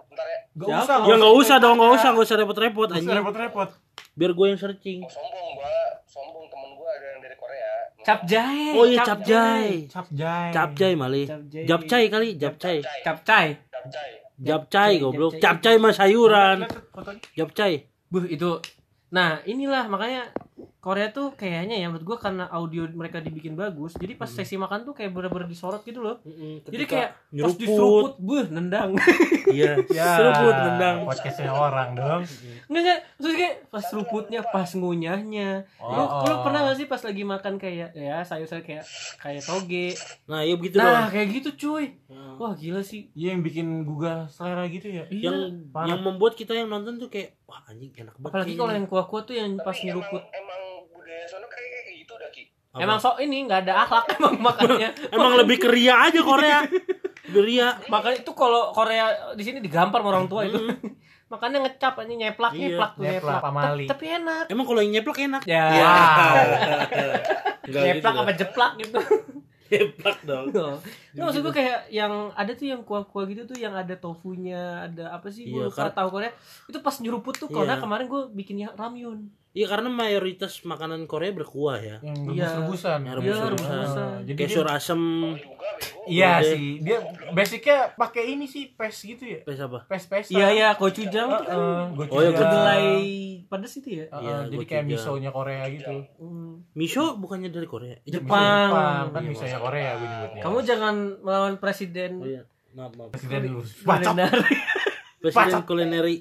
[0.00, 0.82] sebentar ya Gak Siapa?
[0.82, 0.96] usah.
[1.04, 3.18] Ya nggak usah dong, nggak usah, nggak usah repot-repot Gak usah anjing.
[3.18, 3.68] repot-repot.
[4.14, 4.98] Biar gue yang searching.
[5.02, 5.76] Oh, sombong gue
[6.06, 7.70] sombong temen gue ada yang dari Korea
[8.04, 8.68] Cap jahe.
[8.76, 9.88] Oh iya capjay.
[9.88, 10.48] Capjay.
[10.52, 11.24] Capjay mali.
[11.50, 12.78] Japcay kali, japcay.
[13.00, 13.46] Capcay.
[13.72, 15.38] capcay Japcay goblok.
[15.38, 16.66] Capcay mah sayuran.
[17.32, 17.86] Japcay.
[18.10, 18.60] Buh itu.
[19.08, 20.30] Nah, inilah makanya
[20.84, 24.84] Korea tuh kayaknya ya menurut gua karena audio mereka dibikin bagus, jadi pas sesi makan
[24.84, 26.20] tuh kayak bener-bener disorot gitu loh.
[26.60, 27.56] Jadi kayak pas nyeruput.
[27.56, 28.92] diseruput, buh, nendang.
[29.48, 29.80] Iya.
[29.90, 30.10] Ya.
[30.12, 30.96] Seruput nendang.
[31.04, 32.22] Podcastnya orang dong.
[32.66, 35.48] Enggak enggak, maksudnya kayak pas seruputnya, pas ngunyahnya.
[35.78, 36.38] Lu, Oh, lu oh.
[36.42, 38.84] pernah gak sih pas lagi makan kayak ya sayur-sayur kayak
[39.16, 39.96] kayak toge.
[40.26, 41.12] Nah, iya begitu Nah, dong.
[41.12, 41.96] kayak gitu cuy.
[42.34, 43.08] Wah, gila sih.
[43.14, 45.06] Iya yang bikin gugah selera gitu ya.
[45.08, 45.86] Yang parah.
[45.88, 48.28] yang membuat kita yang nonton tuh kayak wah anjing enak banget.
[48.28, 50.20] Apalagi kalau yang kuah-kuah tuh yang pas nyeruput.
[50.20, 50.60] emang, emang
[52.74, 52.82] Apa?
[52.82, 54.88] Emang sok ini nggak ada akhlak emang makannya.
[55.14, 56.58] emang lebih keria aja Korea.
[57.26, 57.78] Beria.
[57.92, 60.58] Makanya itu kalau Korea di sini digampar sama orang tua itu.
[61.24, 63.40] Makannya ngecap aja nyeplak Iya, nyeplak tuh nyeplak, nyeplak.
[63.40, 63.84] pamali.
[63.84, 64.44] Ta- Tapi enak.
[64.48, 65.42] Emang kalau yang nyeplak enak.
[65.44, 65.64] Ya.
[67.64, 68.98] Enggak nyeplak gitu apa jeplak gitu.
[69.64, 70.46] Nyeplak dong.
[70.52, 75.10] Nggak, maksud gue kayak yang ada tuh yang kuah-kuah gitu tuh yang ada tofunya, ada
[75.10, 75.46] apa sih?
[75.46, 76.30] Iya, Gue lupa tahu Korea.
[76.66, 77.82] Itu pas nyeruput tuh karena Iya.
[77.82, 79.30] kemarin gue bikinnya ramyun.
[79.54, 81.96] Iya karena mayoritas makanan Korea berkuah ya.
[82.02, 82.46] Yang Iya.
[82.50, 82.98] rebus-rebusan.
[82.98, 83.70] Yang Iya, rebus-rebusan.
[83.70, 84.10] rebus-rebusan.
[84.20, 85.00] Jadi Kayak dia- sur asem.
[86.04, 86.40] Iya Udah.
[86.44, 86.66] sih.
[86.80, 86.98] Dia
[87.30, 89.40] basicnya pakai ini sih pes gitu ya.
[89.40, 89.86] Pes apa?
[89.86, 90.26] Pes-pes.
[90.28, 91.58] Iya ya, gochujang tuh kan
[92.04, 92.86] Oh, iya, kedelai
[93.46, 94.06] pedas itu ya.
[94.10, 95.94] Iya, jadi gua kayak misonya Korea gitu.
[96.18, 96.66] Hmm.
[96.74, 97.94] Miso bukannya dari Korea?
[97.96, 98.68] Eh, Jepang.
[98.68, 100.42] Jepang kan Iya, misonya Korea gue nyebutnya.
[100.42, 102.42] Kamu jangan melawan presiden Oh iya.
[102.74, 103.08] Maaf, maaf.
[103.08, 104.42] presiden kulineri.
[105.22, 106.16] Presiden kulineri.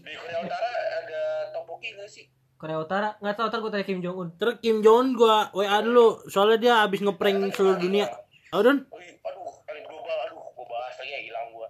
[2.63, 5.51] Korea Utara nggak tahu ntar gue tanya Kim Jong Un Terus Kim Jong Un gua
[5.51, 8.07] WA dulu soalnya dia habis ngeprank seluruh dunia.
[8.55, 8.77] Tahu Don?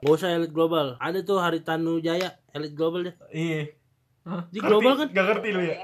[0.04, 1.00] Gak usah elit global.
[1.00, 3.16] Ada tuh Haritanu Jaya, elit global deh.
[3.34, 3.74] Iya.
[4.54, 5.82] Di global kan Gak ngerti lu ya.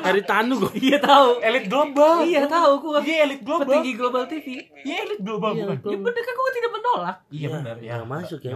[0.00, 0.72] Haritanu gua.
[0.72, 2.22] iya tahu Elit global.
[2.22, 3.66] iya tahu gue Iya, elit global.
[3.66, 4.46] petinggi global TV
[4.80, 5.90] Iya, elit global Iya, bukan.
[5.90, 7.92] ya bener kan gue tidak menolak Iya benar ya.
[7.96, 8.52] Nggak masuk ya.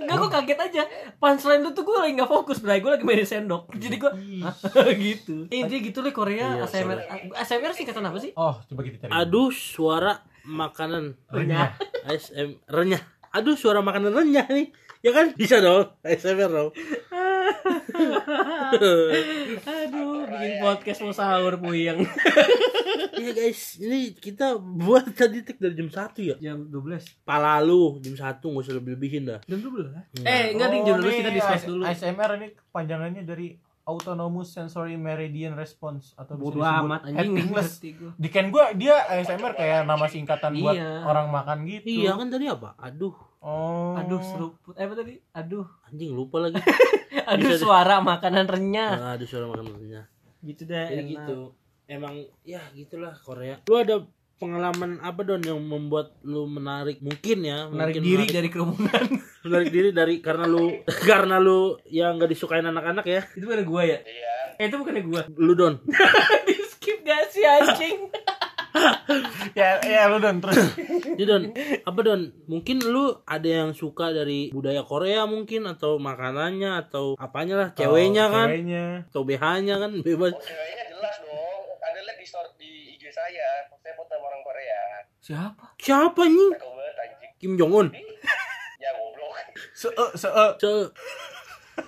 [0.00, 0.82] Enggak gue kaget aja
[1.16, 4.10] Punchline itu tuh gue lagi gak fokus Bray Gue lagi main sendok Jadi gue
[5.06, 6.98] gitu Intinya gitu deh Korea Iya, ASMR
[7.36, 8.32] ASMR singkatan apa sih?
[8.34, 9.10] Oh, coba kita cari.
[9.12, 11.76] Aduh, suara makanan Renyah.
[12.02, 13.02] ASM renyah.
[13.30, 14.72] Aduh, suara makanan renyah nih.
[15.00, 15.32] Ya kan?
[15.32, 15.92] Bisa dong.
[16.00, 16.70] ASMR dong.
[19.60, 22.02] Aduh bikin podcast mau sahur puyeng
[23.12, 26.36] Iya guys, ini kita buat tadi tik dari jam 1 ya.
[26.40, 29.40] Jam 12 Pala lu jam 1 gak usah lebih-lebihin dah.
[29.44, 34.54] Jam 12 Eh enggak ding jam 12 kita discuss dulu ASMR ini panjangannya dari Autonomous
[34.54, 37.70] Sensory Meridian Response atau bisa Bodo disebut amat anjing Actingless.
[38.14, 41.02] Di Ken gua dia ASMR kayak nama singkatan buat Iya.
[41.02, 41.86] orang makan gitu.
[41.98, 42.78] Iya kan tadi apa?
[42.78, 43.96] Aduh, Oh.
[43.96, 45.16] Aduh seruput Eh apa tadi?
[45.32, 46.60] Aduh anjing lupa lagi.
[47.36, 50.04] Aduh suara makanan renyah Ah, Aduh, suara makanan renyah.
[50.40, 51.10] Gitu deh Jadi enak.
[51.26, 51.38] gitu.
[51.84, 53.58] Emang ya gitulah Korea.
[53.64, 54.02] Lu ada
[54.36, 59.04] pengalaman apa don yang membuat lu menarik mungkin ya Menarik mungkin diri menarik, dari kerumunan
[59.44, 60.64] menarik diri dari karena lu
[61.10, 63.98] karena lu yang nggak disukain anak-anak ya Itu bukan gua ya?
[64.00, 64.34] Iya.
[64.56, 65.74] Eh itu bukannya gua lu don
[66.46, 68.08] Di skip gak sih anjing?
[69.52, 70.56] Ya ya lu don terus.
[71.18, 71.42] Jadi don
[71.82, 77.54] apa don mungkin lu ada yang suka dari budaya Korea mungkin atau makanannya atau apanya
[77.56, 78.84] lah ceweknya Oh, kan Ceweknya.
[79.06, 81.62] atau BH-nya kan bebas Oh, ceweknya jelas dong.
[81.80, 83.66] Ada lihat di story di IG saya.
[83.74, 84.82] Saya foto sama orang Korea.
[85.18, 85.64] Siapa?
[85.76, 86.50] siapa nih.
[87.36, 87.86] Kim Jong Un
[88.76, 89.34] Ya goblok.
[89.72, 90.90] Se se Se-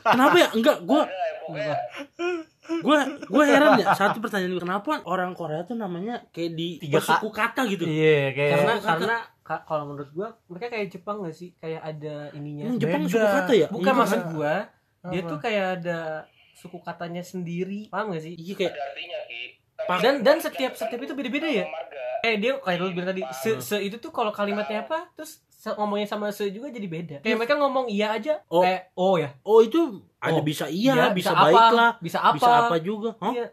[0.03, 5.63] kenapa ya enggak gua Ada gua gua heran ya satu pertanyaan gua, kenapa orang Korea
[5.63, 9.85] tuh namanya kayak di Tiga bersuku kata gitu Iya kayak Karena Kata- karena ka- kalau
[9.87, 11.51] menurut gua mereka kayak Jepang gak sih?
[11.57, 12.65] Kayak ada ininya.
[12.65, 13.13] Emang Jepang Beda.
[13.13, 13.99] suku kata ya Bukan Iya.
[13.99, 14.55] maksud gua,
[15.05, 15.99] dia tuh kayak ada
[16.55, 17.81] suku katanya sendiri.
[17.89, 18.35] Paham gak sih?
[18.35, 19.43] iya kayak Ada artinya Ki.
[19.99, 21.67] Dan dan setiap setiap itu beda-beda ya.
[22.23, 25.43] Eh dia kayak dulu bilang tadi se, se itu tuh kalau kalimatnya apa terus
[25.73, 27.17] ngomongnya sama se juga jadi beda.
[27.21, 28.61] Kayak mereka ngomong iya aja Oh.
[28.61, 29.31] kayak oh ya.
[29.43, 29.81] oh itu
[30.19, 30.43] ada Oh.
[30.43, 32.35] bisa iya, Iya, bisa, bisa baik apa, lah bisa apa.
[32.35, 33.31] bisa apa juga Hah?
[33.31, 33.47] Iya.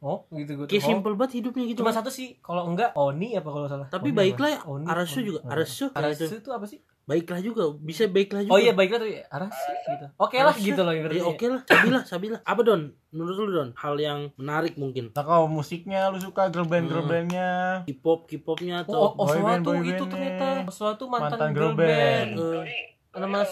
[0.00, 0.64] oh, gitu gitu.
[0.66, 0.88] kayak Oh.
[0.90, 3.86] simple banget hidupnya gitu Cuma satu sih, kalau enggak Oni apa kalau salah?
[3.86, 6.82] tapi Oni baiklah ya arasu juga arasu Arasu itu apa sih?
[7.08, 9.24] Baiklah juga bisa baiklah juga Oh iya baiklah tuh ya.
[9.26, 10.06] Arasu gitu.
[10.14, 10.60] Oke lah Arasu.
[10.62, 14.76] gitu loh ya oke lah sabila sabila apa don menurut lu don hal yang menarik
[14.76, 19.24] mungkin Nah, kalau musiknya lu suka girl band girl bandnya K-pop K-popnya Oh, atau oh,
[19.24, 22.30] boy band, boy itu ternyata Oswatu mantan, Mantan girl girl band.
[22.36, 22.68] band.
[23.08, 23.48] Kalau ngomong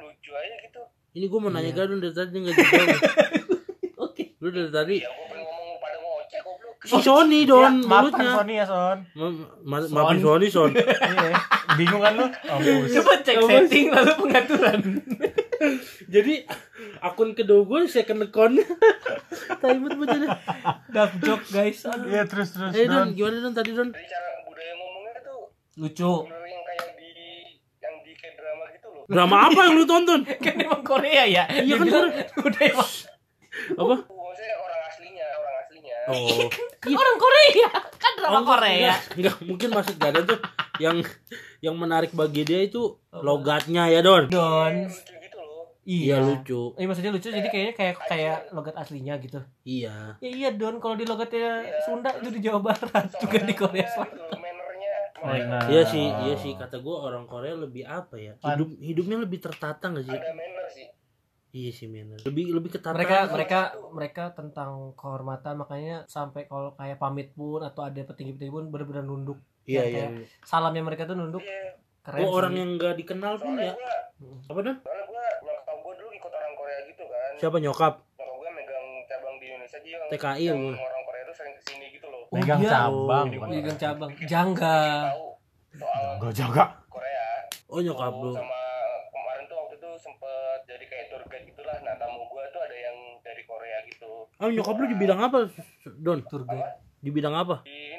[0.00, 0.80] lucu aja gitu.
[1.12, 1.76] ini gue mau nanya Iya.
[1.76, 2.86] gadun dari tadi nggak jawab
[4.04, 4.22] Oke.
[4.38, 6.76] lu dari tadi Ya gue pengen ngomong pada ngoceh goblok.
[6.80, 9.34] si Sony don ya, maafkan mulutnya Sony ya Son Ma-
[9.64, 11.34] ma- maafin Sony Son iya
[11.74, 12.90] bingung kan lu Mampus.
[12.94, 14.78] Coba cek setting lalu pengaturan.
[16.06, 16.34] jadi
[17.00, 18.58] akun kedua gue second account
[19.56, 20.30] Taimut baca deh
[20.88, 21.82] Dark joke guys.
[21.84, 22.06] Aduh.
[22.06, 25.40] iya terus terus Eh Don Don gimana Don tadi Don Dari cara budaya ngomongnya tuh
[25.76, 26.12] Lucu.
[26.24, 27.10] bener yang kayak di
[27.78, 29.02] yang di kayak drama gitu loh.
[29.06, 31.44] drama apa yang lu tonton Kan emang Korea ya.
[31.48, 31.86] Iya kan,
[32.40, 32.90] Udah emang
[33.72, 35.96] apa Maksudnya orang aslinya, orang aslinya.
[36.08, 36.48] oh
[36.78, 37.68] kan orang Korea.
[37.94, 38.74] Kan drama Oh, Korea.
[38.74, 40.38] enggak, enggak, mungkin maksud gak ada tuh
[40.78, 41.04] yang
[41.60, 42.80] yang menarik bagi dia itu
[43.12, 44.74] logatnya ya Don Don.
[44.82, 45.68] Lucu gitu loh.
[45.82, 46.24] iya Iya.
[46.24, 49.36] lucu Eh maksudnya lucu jadi kayaknya kayak kayak logat aslinya gitu.
[49.62, 52.80] iya Ya iya Don kalau di logatnya Sunda itu di Jawa Barat
[53.14, 54.16] juga di Korea Selatan.
[54.16, 54.92] Gitu, mannernya.
[55.22, 55.66] Nah.
[55.66, 59.86] iya sih iya sih kata gue orang Korea lebih apa ya hidup hidupnya lebih tertata
[59.88, 60.86] gak sih Ada manner sih.
[61.52, 66.96] iya sih manner lebih lebih ketata mereka mereka mereka tentang kehormatan makanya sampai kalau kayak
[66.96, 71.40] pamit pun atau ada petinggi-petinggi pun benar-benar nunduk iya yang iya salamnya mereka tuh nunduk
[71.40, 71.78] Iya.
[72.02, 72.58] keren oh orang sih.
[72.58, 73.94] yang nggak dikenal pun ya gua,
[74.44, 77.32] apa Don soalnya gua nyokap gua dulu ikut orang Korea gitu kan.
[77.36, 80.74] siapa nyokap Nyokap gua megang cabang di Indonesia dia yang, TKI yang lu.
[80.74, 82.22] orang Korea tuh sering ke sini gitu loh.
[82.24, 82.70] Oh, megang iya.
[82.72, 84.78] cabang Oh, Pegang cabang jangga
[86.18, 87.26] Gak jaga Korea.
[87.66, 88.60] oh nyokap lu sama
[89.08, 91.76] kemarin tuh waktu itu sempet jadi kayak tour guide gitulah.
[91.80, 94.26] Nah tamu gua tuh ada yang dari Korea gitu.
[94.28, 95.38] oh nyokap lu di bidang apa
[95.96, 96.66] Don tour guide
[96.98, 97.91] di bidang apa Di.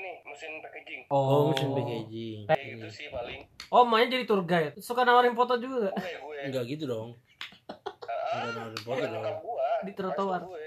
[1.13, 3.45] Oh oh mesin packaging Kayak gitu sih paling.
[3.69, 5.95] oh makanya jadi tour guide suka nawarin foto juga gak?
[5.95, 6.37] Gue gue.
[6.43, 7.09] enggak gitu dong
[8.25, 9.23] Ah, enggak nawarin foto dong.
[9.83, 10.41] Di trotoar.
[10.41, 10.59] Gue.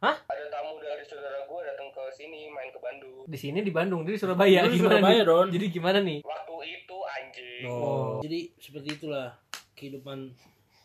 [0.00, 0.16] Hah?
[0.24, 3.20] Ada tamu dari saudara gua datang ke sini main ke Bandung.
[3.22, 5.28] di sini di Bandung di Surabaya di gimana Surabaya, nih?
[5.28, 5.46] Don.
[5.52, 7.62] jadi gimana nih Waktu itu anjing.
[7.66, 8.16] Oh.
[8.20, 9.36] Jadi seperti itulah
[9.74, 10.32] kehidupan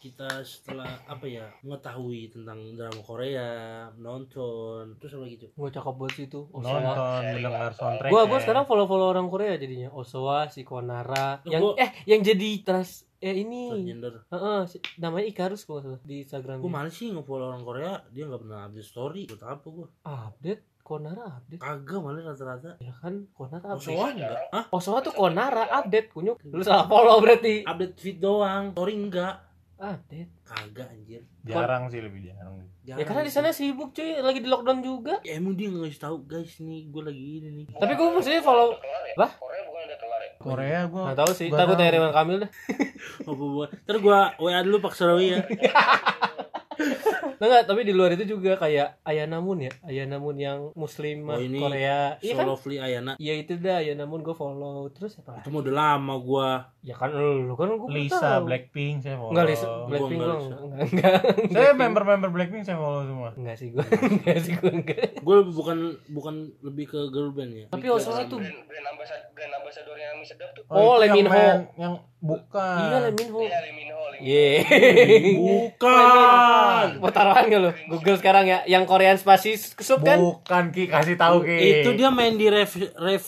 [0.06, 3.50] kita setelah apa ya mengetahui tentang drama Korea
[3.96, 6.42] nonton terus apa gitu Gue cakep banget sih itu.
[6.52, 9.90] nonton mendengar soundtrack Gue gue sekarang follow follow orang Korea jadinya.
[9.92, 13.72] Osowa, si Konara, yang gua- eh yang jadi trans eh ini.
[13.72, 16.58] transgender Heeh, si- namanya Ikarus nggak salah di Instagram.
[16.58, 20.64] gue malas sih nge-follow orang Korea dia nggak pernah update story buat apa gue Update
[20.80, 21.58] Konara update.
[21.58, 23.90] kagak malah rata-rata Ya kan Konara update.
[23.90, 24.64] Osowa enggak Hah?
[24.70, 26.38] Osowa tuh Konara update kunyuk.
[26.46, 27.64] Lu salah follow berarti.
[27.64, 29.42] update feed doang story enggak
[29.78, 30.32] Update.
[30.42, 34.80] kagak anjir jarang sih lebih jarang Ya karena di sana sibuk cuy, lagi di lockdown
[34.80, 35.18] juga.
[35.22, 38.78] ya emang dia nggak tahu guys nih gue lagi ini nih Tapi gue maksudnya follow
[38.78, 39.16] Kelar ya?
[39.16, 39.32] Bah?
[39.36, 40.32] Korea bukan udah kelar ya?
[40.38, 41.82] Korea gue Nggak tahu sih, Gua ntar gue tahu.
[41.82, 42.52] tanya Ridwan Kamil deh
[43.28, 45.40] apa buat ntar gue wa dulu pak Sarawi ya
[47.36, 51.24] Nah, enggak, tapi di luar itu juga kayak Ayana Moon ya Ayana Moon yang muslim
[51.26, 52.46] Oh, ini Korea Iya so kan?
[52.46, 56.50] lovely Ayana Iya itu dah Ayana Moon gue follow Terus apa itu udah lama gue
[56.86, 59.34] Ya kan lu kan gue Lisa Blackpink saya follow.
[59.34, 61.14] Enggak Lisa Blackpink Gua enggak Enggak.
[61.50, 63.34] Saya member-member Blackpink saya follow semua.
[63.34, 63.82] Enggak sih gue
[64.14, 65.18] Enggak sih gue enggak.
[65.18, 65.78] Gue bukan
[66.08, 67.66] bukan lebih ke girl band ya.
[67.68, 70.62] Tapi Osowa tuh Brand, brand, ambasad, brand ambasadornya mie sedap tuh.
[70.68, 71.34] Oh, itu Lee yang Min Ho.
[71.34, 72.78] main- yang bukan.
[72.80, 73.42] Iya Lee Min Ho.
[73.42, 74.02] Iya, Lee Min Ho.
[74.16, 74.56] Yeay
[75.36, 76.86] bukan.
[77.02, 77.72] Mau taruhan gak lu?
[77.90, 78.60] Google sekarang ya.
[78.64, 80.18] Yang Korean Spasis Sup kan?
[80.18, 80.86] bukan Ki.
[80.86, 81.82] Kasih tahu Ki.
[81.82, 83.24] Itu dia main di ref ref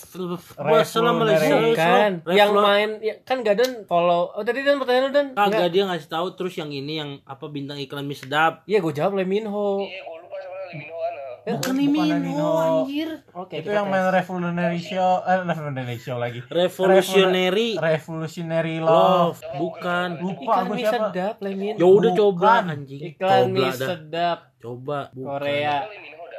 [0.86, 1.74] selama Revolutionary.
[1.74, 2.12] Bukan.
[2.30, 5.72] Yang Revlo- main ya, Kan gak dan follow Oh tadi dan pertanyaan lu dan kagak
[5.72, 8.68] dia ngasih tahu terus yang ini yang apa bintang iklan mie sedap.
[8.68, 9.80] Iya gue jawab Lee Min Ho.
[9.80, 11.14] Iya, gue lupa sebenarnya Lee Min Ho kan.
[11.48, 12.60] Ya, bukan bukan Lee Min Lee Min Ho Ho.
[12.60, 13.10] anjir.
[13.32, 16.40] Oke itu kita yang main Revolutionary Show eh Revolutionary Show lagi.
[16.52, 18.92] Revolutionary Revolutionary love.
[18.92, 19.40] Love.
[19.56, 20.08] Bukan.
[20.20, 20.44] lupa.
[20.44, 21.08] Iklan mie siapa.
[21.10, 23.02] Sedap Lee Min ya udah coba anjing.
[23.16, 24.40] Iklan mie sedap.
[24.60, 25.28] Coba bukan.
[25.40, 25.88] Korea.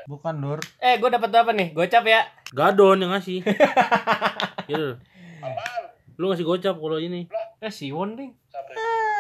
[0.05, 0.61] Bukan Nur.
[0.81, 1.73] Eh gue dapat apa nih?
[1.73, 2.25] Gocap ya.
[2.53, 3.45] Gadon yang ngasih.
[4.65, 4.97] Gitu
[5.45, 5.83] Apaan?
[6.19, 7.31] Lu ngasih gocap kalau ini
[7.63, 8.75] Eh Siwon ding Siapa?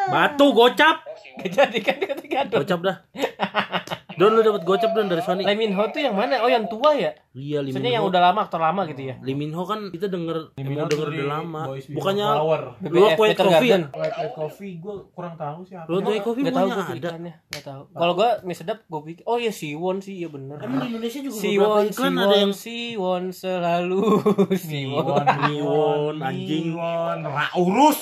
[0.09, 0.97] Batu gocap.
[1.39, 2.97] Oh, jadi kan ketiga dong gocap dah.
[4.19, 5.47] Don lu dapat gocap don dari Sony.
[5.47, 6.43] Lee Min Ho tuh yang mana?
[6.43, 7.15] Oh yang tua ya?
[7.39, 8.11] iya Lee Min yang Ho.
[8.11, 9.15] udah lama aktor lama gitu ya?
[9.23, 11.61] Lee Min Ho kan kita denger emang Ho denger udah lama.
[11.71, 12.27] Bukannya
[12.83, 13.83] lu ya Garden.
[13.95, 16.99] White White Coffee gue kurang tahu siapa lu tuh Coffee Gak tau punya gue ada.
[16.99, 20.59] iklannya Gak tau Kalau gue mie sedap gue pikir Oh iya Siwon sih Iya bener.
[20.59, 24.03] Emang di Indonesia juga Siwon iklan Siwon ada yang Siwon selalu.
[24.59, 26.75] Siwon Miwon, anjing.
[26.75, 28.01] Miwon, Raurus.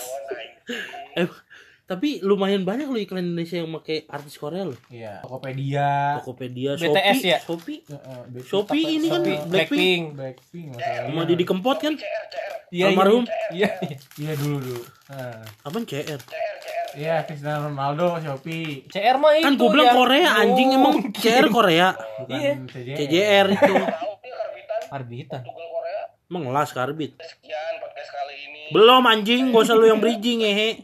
[1.87, 6.18] Tapi lumayan banyak lo iklan Indonesia yang pakai artis Korea lo Iya, Tokopedia.
[6.18, 7.39] Tokopedia BTS Shopee ya?
[7.41, 11.07] Shopee Heeh, Basic Shopee ini kan Blackpink Blackpink Blackpink masalahnya.
[11.09, 11.95] sama Didi Kempot kan.
[11.95, 12.11] Iya
[12.68, 12.87] iya.
[12.89, 13.24] Almarhum.
[13.49, 13.97] Iya iya.
[14.16, 14.82] Iya dulu dulu.
[15.07, 16.87] Nah, apaan CR CR, CR.
[16.97, 18.82] iya Cristiano Ronaldo Shopee.
[18.87, 21.95] CR mah itu kan gue bilang Korea anjing emang CR Korea
[22.26, 22.66] Iya.
[22.66, 22.97] CJR.
[22.99, 23.72] CJR itu
[24.34, 26.03] karbitan Arbitan Tunggal Korea.
[26.26, 28.62] emang ngelas karbit Sekian podcast kali ini.
[28.68, 30.82] belum anjing gak usah lu yang bridging hehe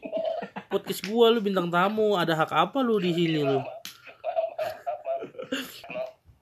[0.72, 3.60] podcast gua lu bintang tamu ada hak apa lu di sini lu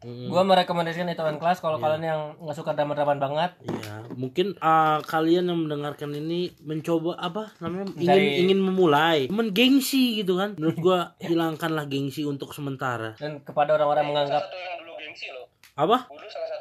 [0.01, 5.05] Mm, Gue merekomendasikan itu kelas kalau kalian yang nggak suka drama-drama banget Iya, mungkin uh,
[5.05, 10.57] kalian yang mendengarkan ini mencoba apa namanya ingin Mencari- ingin memulai, men gengsi gitu kan.
[10.57, 13.13] Menurut gua hilangkanlah gengsi untuk sementara.
[13.21, 15.45] dan kepada orang-orang yang menganggap Satu yang dulu gengsi loh.
[15.77, 16.09] Apa?
[16.09, 16.60] Dulu salah satu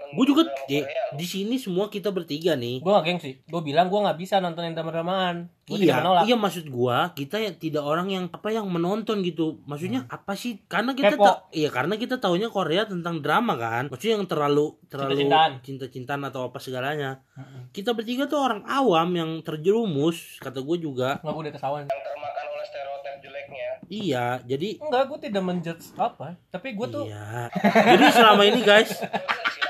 [0.00, 0.80] nonton Gue juga di,
[1.12, 2.78] di sini semua kita bertiga nih.
[2.78, 6.36] gue gak gengsi gue bilang gue nggak bisa nontonin drama-dramaan gue tidak Iya, menolak iya
[6.38, 9.60] maksud gua kita ya tidak orang yang apa yang menonton gitu.
[9.62, 10.64] Maksudnya apa sih?
[10.64, 11.20] Karena kita Hmm.
[11.20, 13.84] Ta- iya karena kita taunya Korea tentang drama kan.
[13.86, 15.52] Maksudnya yang terlalu terlalu Cinta-cintaan.
[15.60, 17.20] cinta-cintaan atau apa segalanya.
[17.68, 21.20] Kita bertiga tuh orang awam yang terjerumus kata gue juga.
[21.20, 23.68] nggak gue atas awan Yang termakan oleh stereotip jeleknya.
[23.86, 27.52] Iya, jadi enggak gue tidak menjudge apa tapi gue tuh Iya.
[27.90, 28.88] Jadi selama ini guys,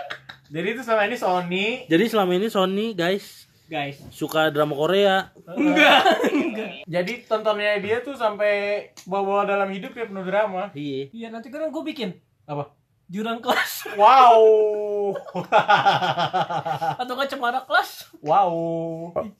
[0.48, 1.66] Jadi itu selama ini Sony.
[1.86, 5.28] jadi selama ini Sony guys guys suka drama Korea.
[6.86, 8.52] Jadi tontonnya dia tuh sampai
[9.04, 10.72] bawa-bawa dalam hidup ya penuh drama.
[10.72, 11.12] Iya.
[11.12, 12.72] iya nanti kan gue bikin Apa?
[13.06, 14.40] jurang kelas Wow.
[17.00, 18.52] atau nggak cemara kelas wow.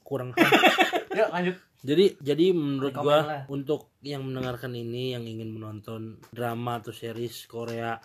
[0.01, 0.33] Kurang.
[1.17, 1.55] Yuk lanjut.
[1.79, 3.41] Jadi jadi menurut gua lah.
[3.47, 7.95] untuk yang mendengarkan ini yang ingin menonton drama atau series Korea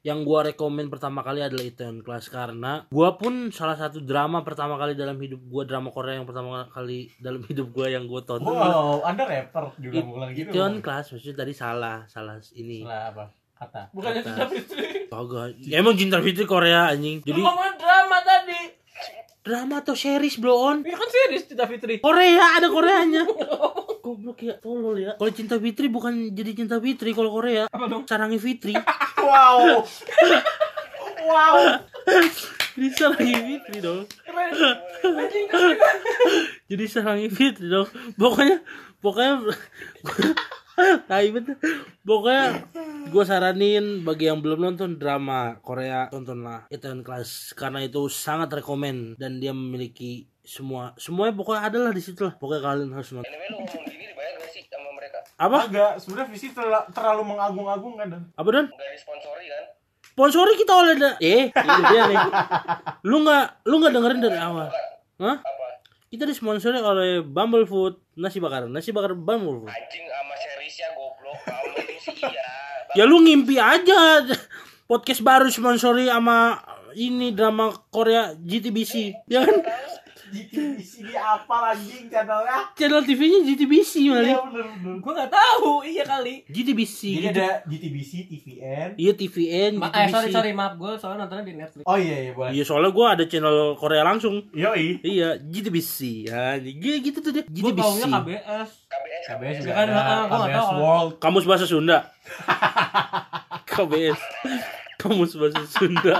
[0.00, 4.80] yang gua rekomen pertama kali adalah Itaewon Class karena gua pun salah satu drama pertama
[4.80, 8.48] kali dalam hidup gua drama Korea yang pertama kali dalam hidup gua yang gua tonton
[8.48, 10.56] Wow, Anda rapper juga ngulang gitu.
[10.56, 12.80] Itaewon Class maksudnya tadi salah salah ini.
[12.80, 13.24] Lah apa?
[13.60, 13.92] Kata.
[13.92, 15.04] bukannya cinta fitri?
[15.12, 17.20] Kagak ya, emang cinta fitri Korea anjing.
[17.20, 18.60] Jadi ngomongin drama tadi.
[19.44, 20.76] Drama atau series bro on?
[20.80, 22.00] Ya kan serius cinta fitri.
[22.00, 23.28] Korea ada Koreanya
[24.10, 25.14] goblok ya tolol ya.
[25.14, 27.70] Kalau cinta fitri bukan jadi cinta fitri kalau Korea.
[27.70, 28.02] Apa dong?
[28.10, 28.74] Sarangi fitri.
[29.20, 29.84] Wow.
[31.28, 31.76] wow.
[32.72, 34.08] jadi sarangi fitri dong.
[36.72, 37.84] Jadi sarangi fitri dong.
[38.16, 38.64] Pokoknya
[39.04, 39.44] pokoknya
[41.36, 41.56] betul.
[42.00, 42.64] Pokoknya
[43.12, 46.64] gue saranin bagi yang belum nonton drama Korea tontonlah.
[46.72, 52.02] Itaewon Class karena itu sangat rekomen dan dia memiliki semua semuanya pokoknya ada lah di
[52.02, 52.34] situ lah.
[52.34, 53.30] Pokoknya kalian harus nonton.
[53.30, 55.18] Anyway lu ngomong gini dibayar gak sih sama mereka?
[55.38, 55.58] Apa?
[55.70, 58.22] Agak sebenarnya visi terla- terlalu mengagung-agungkan dan.
[58.34, 58.66] Apa don?
[58.66, 59.64] Nggak disponsori kan?
[60.10, 62.18] Sponsori kita oleh da eh itu dia nih.
[63.06, 64.66] Lu nggak lu nggak dengerin dari awal.
[65.22, 65.36] Hah?
[65.38, 65.66] apa?
[66.10, 68.66] Kita disponsori oleh Bumble Food nasi bakar.
[68.66, 69.70] Nasi bakar Bumble Food.
[69.70, 71.38] Anjing sama serisnya goblok.
[71.46, 72.48] Kamu itu sih iya.
[72.98, 74.26] Ya lu ngimpi aja.
[74.90, 76.58] Podcast baru sponsori sama
[76.98, 79.62] ini drama Korea GTBC ya kan
[80.30, 82.58] GTVC di apa anjing channelnya?
[82.72, 84.94] channel TV-nya GTBC Iya malah bener bener.
[84.98, 86.34] Gue nggak tahu, iya kali.
[86.46, 88.88] GTBC Jadi ada GTVC, TVN.
[88.96, 91.84] iya TVN Ma GTBC eh sorry sorry maaf gue soalnya nontonnya di Netflix.
[91.84, 92.50] Oh iya iya boleh.
[92.50, 95.02] iya soalnya gue ada channel Korea langsung Yoi.
[95.02, 98.70] iya GTBC ya gitu, gitu tuh dia Gue taunya GTBC KBS.
[98.86, 100.02] KBS KBS Ya juga kan, ada.
[100.26, 100.70] KBS tahu.
[100.76, 101.12] World.
[101.18, 101.98] kamus bahasa Sunda
[103.70, 104.20] KBS
[104.96, 106.16] kamus bahasa Sunda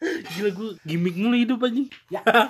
[0.00, 2.22] Gila gue gimmick mulu hidup aja Ya.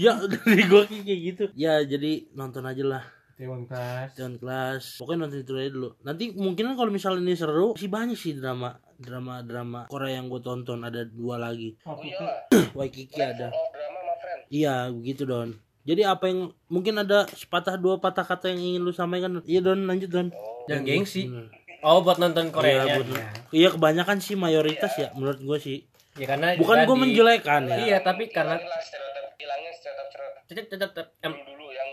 [0.00, 1.44] Ya dari gue kayak gitu.
[1.52, 3.04] Ya jadi nonton aja lah.
[3.34, 4.14] Taiwan Class.
[4.14, 5.88] Jangan kelas Pokoknya nonton itu aja dulu.
[6.00, 10.80] Nanti mungkin kalau misalnya ini seru Sih banyak sih drama Drama-drama Korea yang gue tonton.
[10.80, 11.74] Ada dua lagi.
[11.82, 12.46] Oh iyalah
[12.78, 13.50] Waikiki ada.
[13.50, 15.50] oh drama my friend Iya begitu Don.
[15.84, 19.42] Jadi apa yang mungkin ada sepatah dua patah kata yang ingin lu sampaikan?
[19.42, 19.82] Iya Don.
[19.82, 20.28] Lanjut Don.
[20.64, 21.26] Jangan gengsi.
[21.26, 21.50] Bener.
[21.82, 22.86] Oh buat nonton Korea.
[22.86, 23.10] Iya, buat-
[23.50, 25.78] iya kebanyakan sih mayoritas ya menurut gue sih
[26.14, 27.76] Ya karena bukan gue menjelekan ya.
[27.82, 31.90] Iya tapi karena hilangin lah stereotip stereotip stereotip tetap tetap tetap em, dulu yang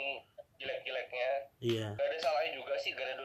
[0.61, 1.29] jelek-jeleknya.
[1.57, 1.87] Iya.
[1.97, 2.17] Gak ada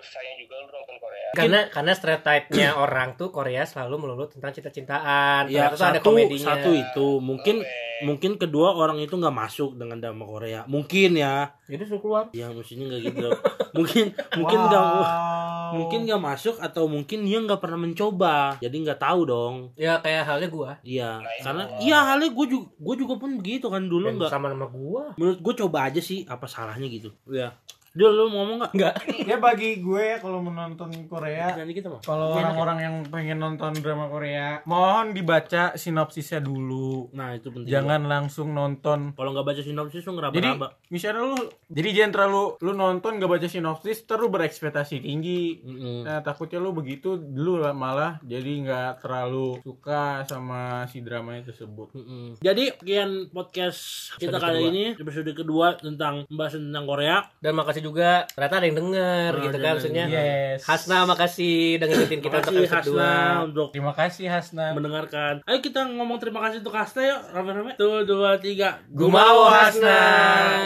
[0.06, 4.50] gak dosanya juga lu nonton Korea karena karena stereotype-nya orang tuh Korea selalu melulu tentang
[4.50, 5.48] cinta-cintaan.
[5.48, 6.46] ya tuh ada satu komedinya.
[6.54, 7.56] satu itu mungkin
[7.98, 12.24] mungkin kedua orang itu nggak masuk dengan drama Korea mungkin ya Jadi suruh keluar.
[12.30, 13.28] ya mestinya nggak gitu
[13.72, 14.04] mungkin
[14.34, 15.74] mungkin nggak Wow.
[15.74, 20.22] mungkin nggak masuk atau mungkin dia nggak pernah mencoba jadi nggak tahu dong Ya kayak
[20.24, 20.78] halnya gua.
[20.80, 24.68] iya karena iya halnya gue juga gue juga pun begitu kan dulu nggak sama nama
[24.68, 25.16] gua.
[25.16, 27.50] menurut gue coba aja sih apa salahnya gitu ya
[27.96, 28.94] dia lu mau ngomong nggak Enggak.
[29.24, 33.72] Ya bagi gue ya kalau menonton Korea nanti kita mah Kalau orang-orang yang pengen nonton
[33.80, 37.08] drama Korea, mohon dibaca sinopsisnya dulu.
[37.16, 39.16] nah itu penting Jangan langsung nonton.
[39.16, 41.40] kalau nggak baca sinopsis lu Jadi, ngeraba-raba misalnya lu,
[41.72, 45.64] jadi jangan terlalu lu nonton gak baca sinopsis, terus berekspektasi tinggi.
[45.64, 46.04] Mm-mm.
[46.04, 51.94] Nah takutnya lu begitu dulu lah malah jadi nggak terlalu suka sama si dramanya tersebut.
[51.96, 52.36] Mm-mm.
[52.42, 57.16] Jadi sekian podcast kita kali ini episode kedua tentang membahas tentang Korea.
[57.40, 60.04] Dan makasih juga ternyata ada yang denger Oh, gitu kan maksudnya.
[60.06, 60.60] Yes.
[60.62, 63.10] Hasna makasih dengerin kita Terima untuk episode Hasna
[63.40, 63.46] 2.
[63.46, 64.66] untuk Terima kasih Hasna.
[64.72, 65.34] mendengarkan.
[65.42, 67.20] Ayo kita ngomong terima kasih untuk Hasna yuk.
[67.30, 67.72] Rame-rame.
[67.76, 68.82] Tuh dua tiga.
[68.88, 70.00] Gumawo Hasna.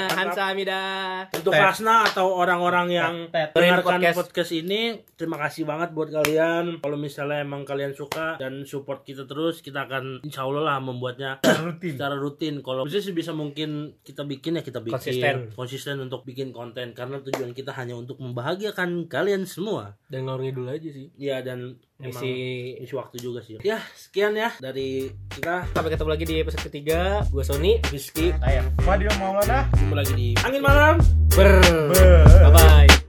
[0.09, 0.83] Hansa Amida.
[1.31, 1.63] Untuk Tet.
[1.63, 3.53] Hasna atau orang-orang yang Tet.
[3.53, 4.17] mendengarkan Podcast.
[4.19, 4.51] podcast.
[4.53, 4.81] ini,
[5.15, 6.79] terima kasih banget buat kalian.
[6.79, 11.41] Kalau misalnya emang kalian suka dan support kita terus, kita akan insya Allah lah membuatnya
[11.61, 11.95] Rutin.
[11.95, 15.37] secara rutin kalau bisa sih bisa mungkin kita bikin ya kita bikin Konsisten.
[15.53, 20.71] konsisten untuk bikin konten karena tujuan kita hanya untuk membahagiakan kalian semua Dan ngalor ngidul
[20.71, 21.11] aja sih.
[21.19, 22.33] ya dan Isi
[22.81, 27.21] isi waktu juga sih ya sekian ya dari kita sampai ketemu lagi di episode ketiga.
[27.29, 27.77] Gua Sony.
[27.93, 29.69] Rizky Saya Fadil Maulana.
[29.69, 30.97] ketemu lagi di angin malam
[31.35, 31.61] Ber.
[31.93, 32.25] Ber.
[32.25, 33.00] Bye bye.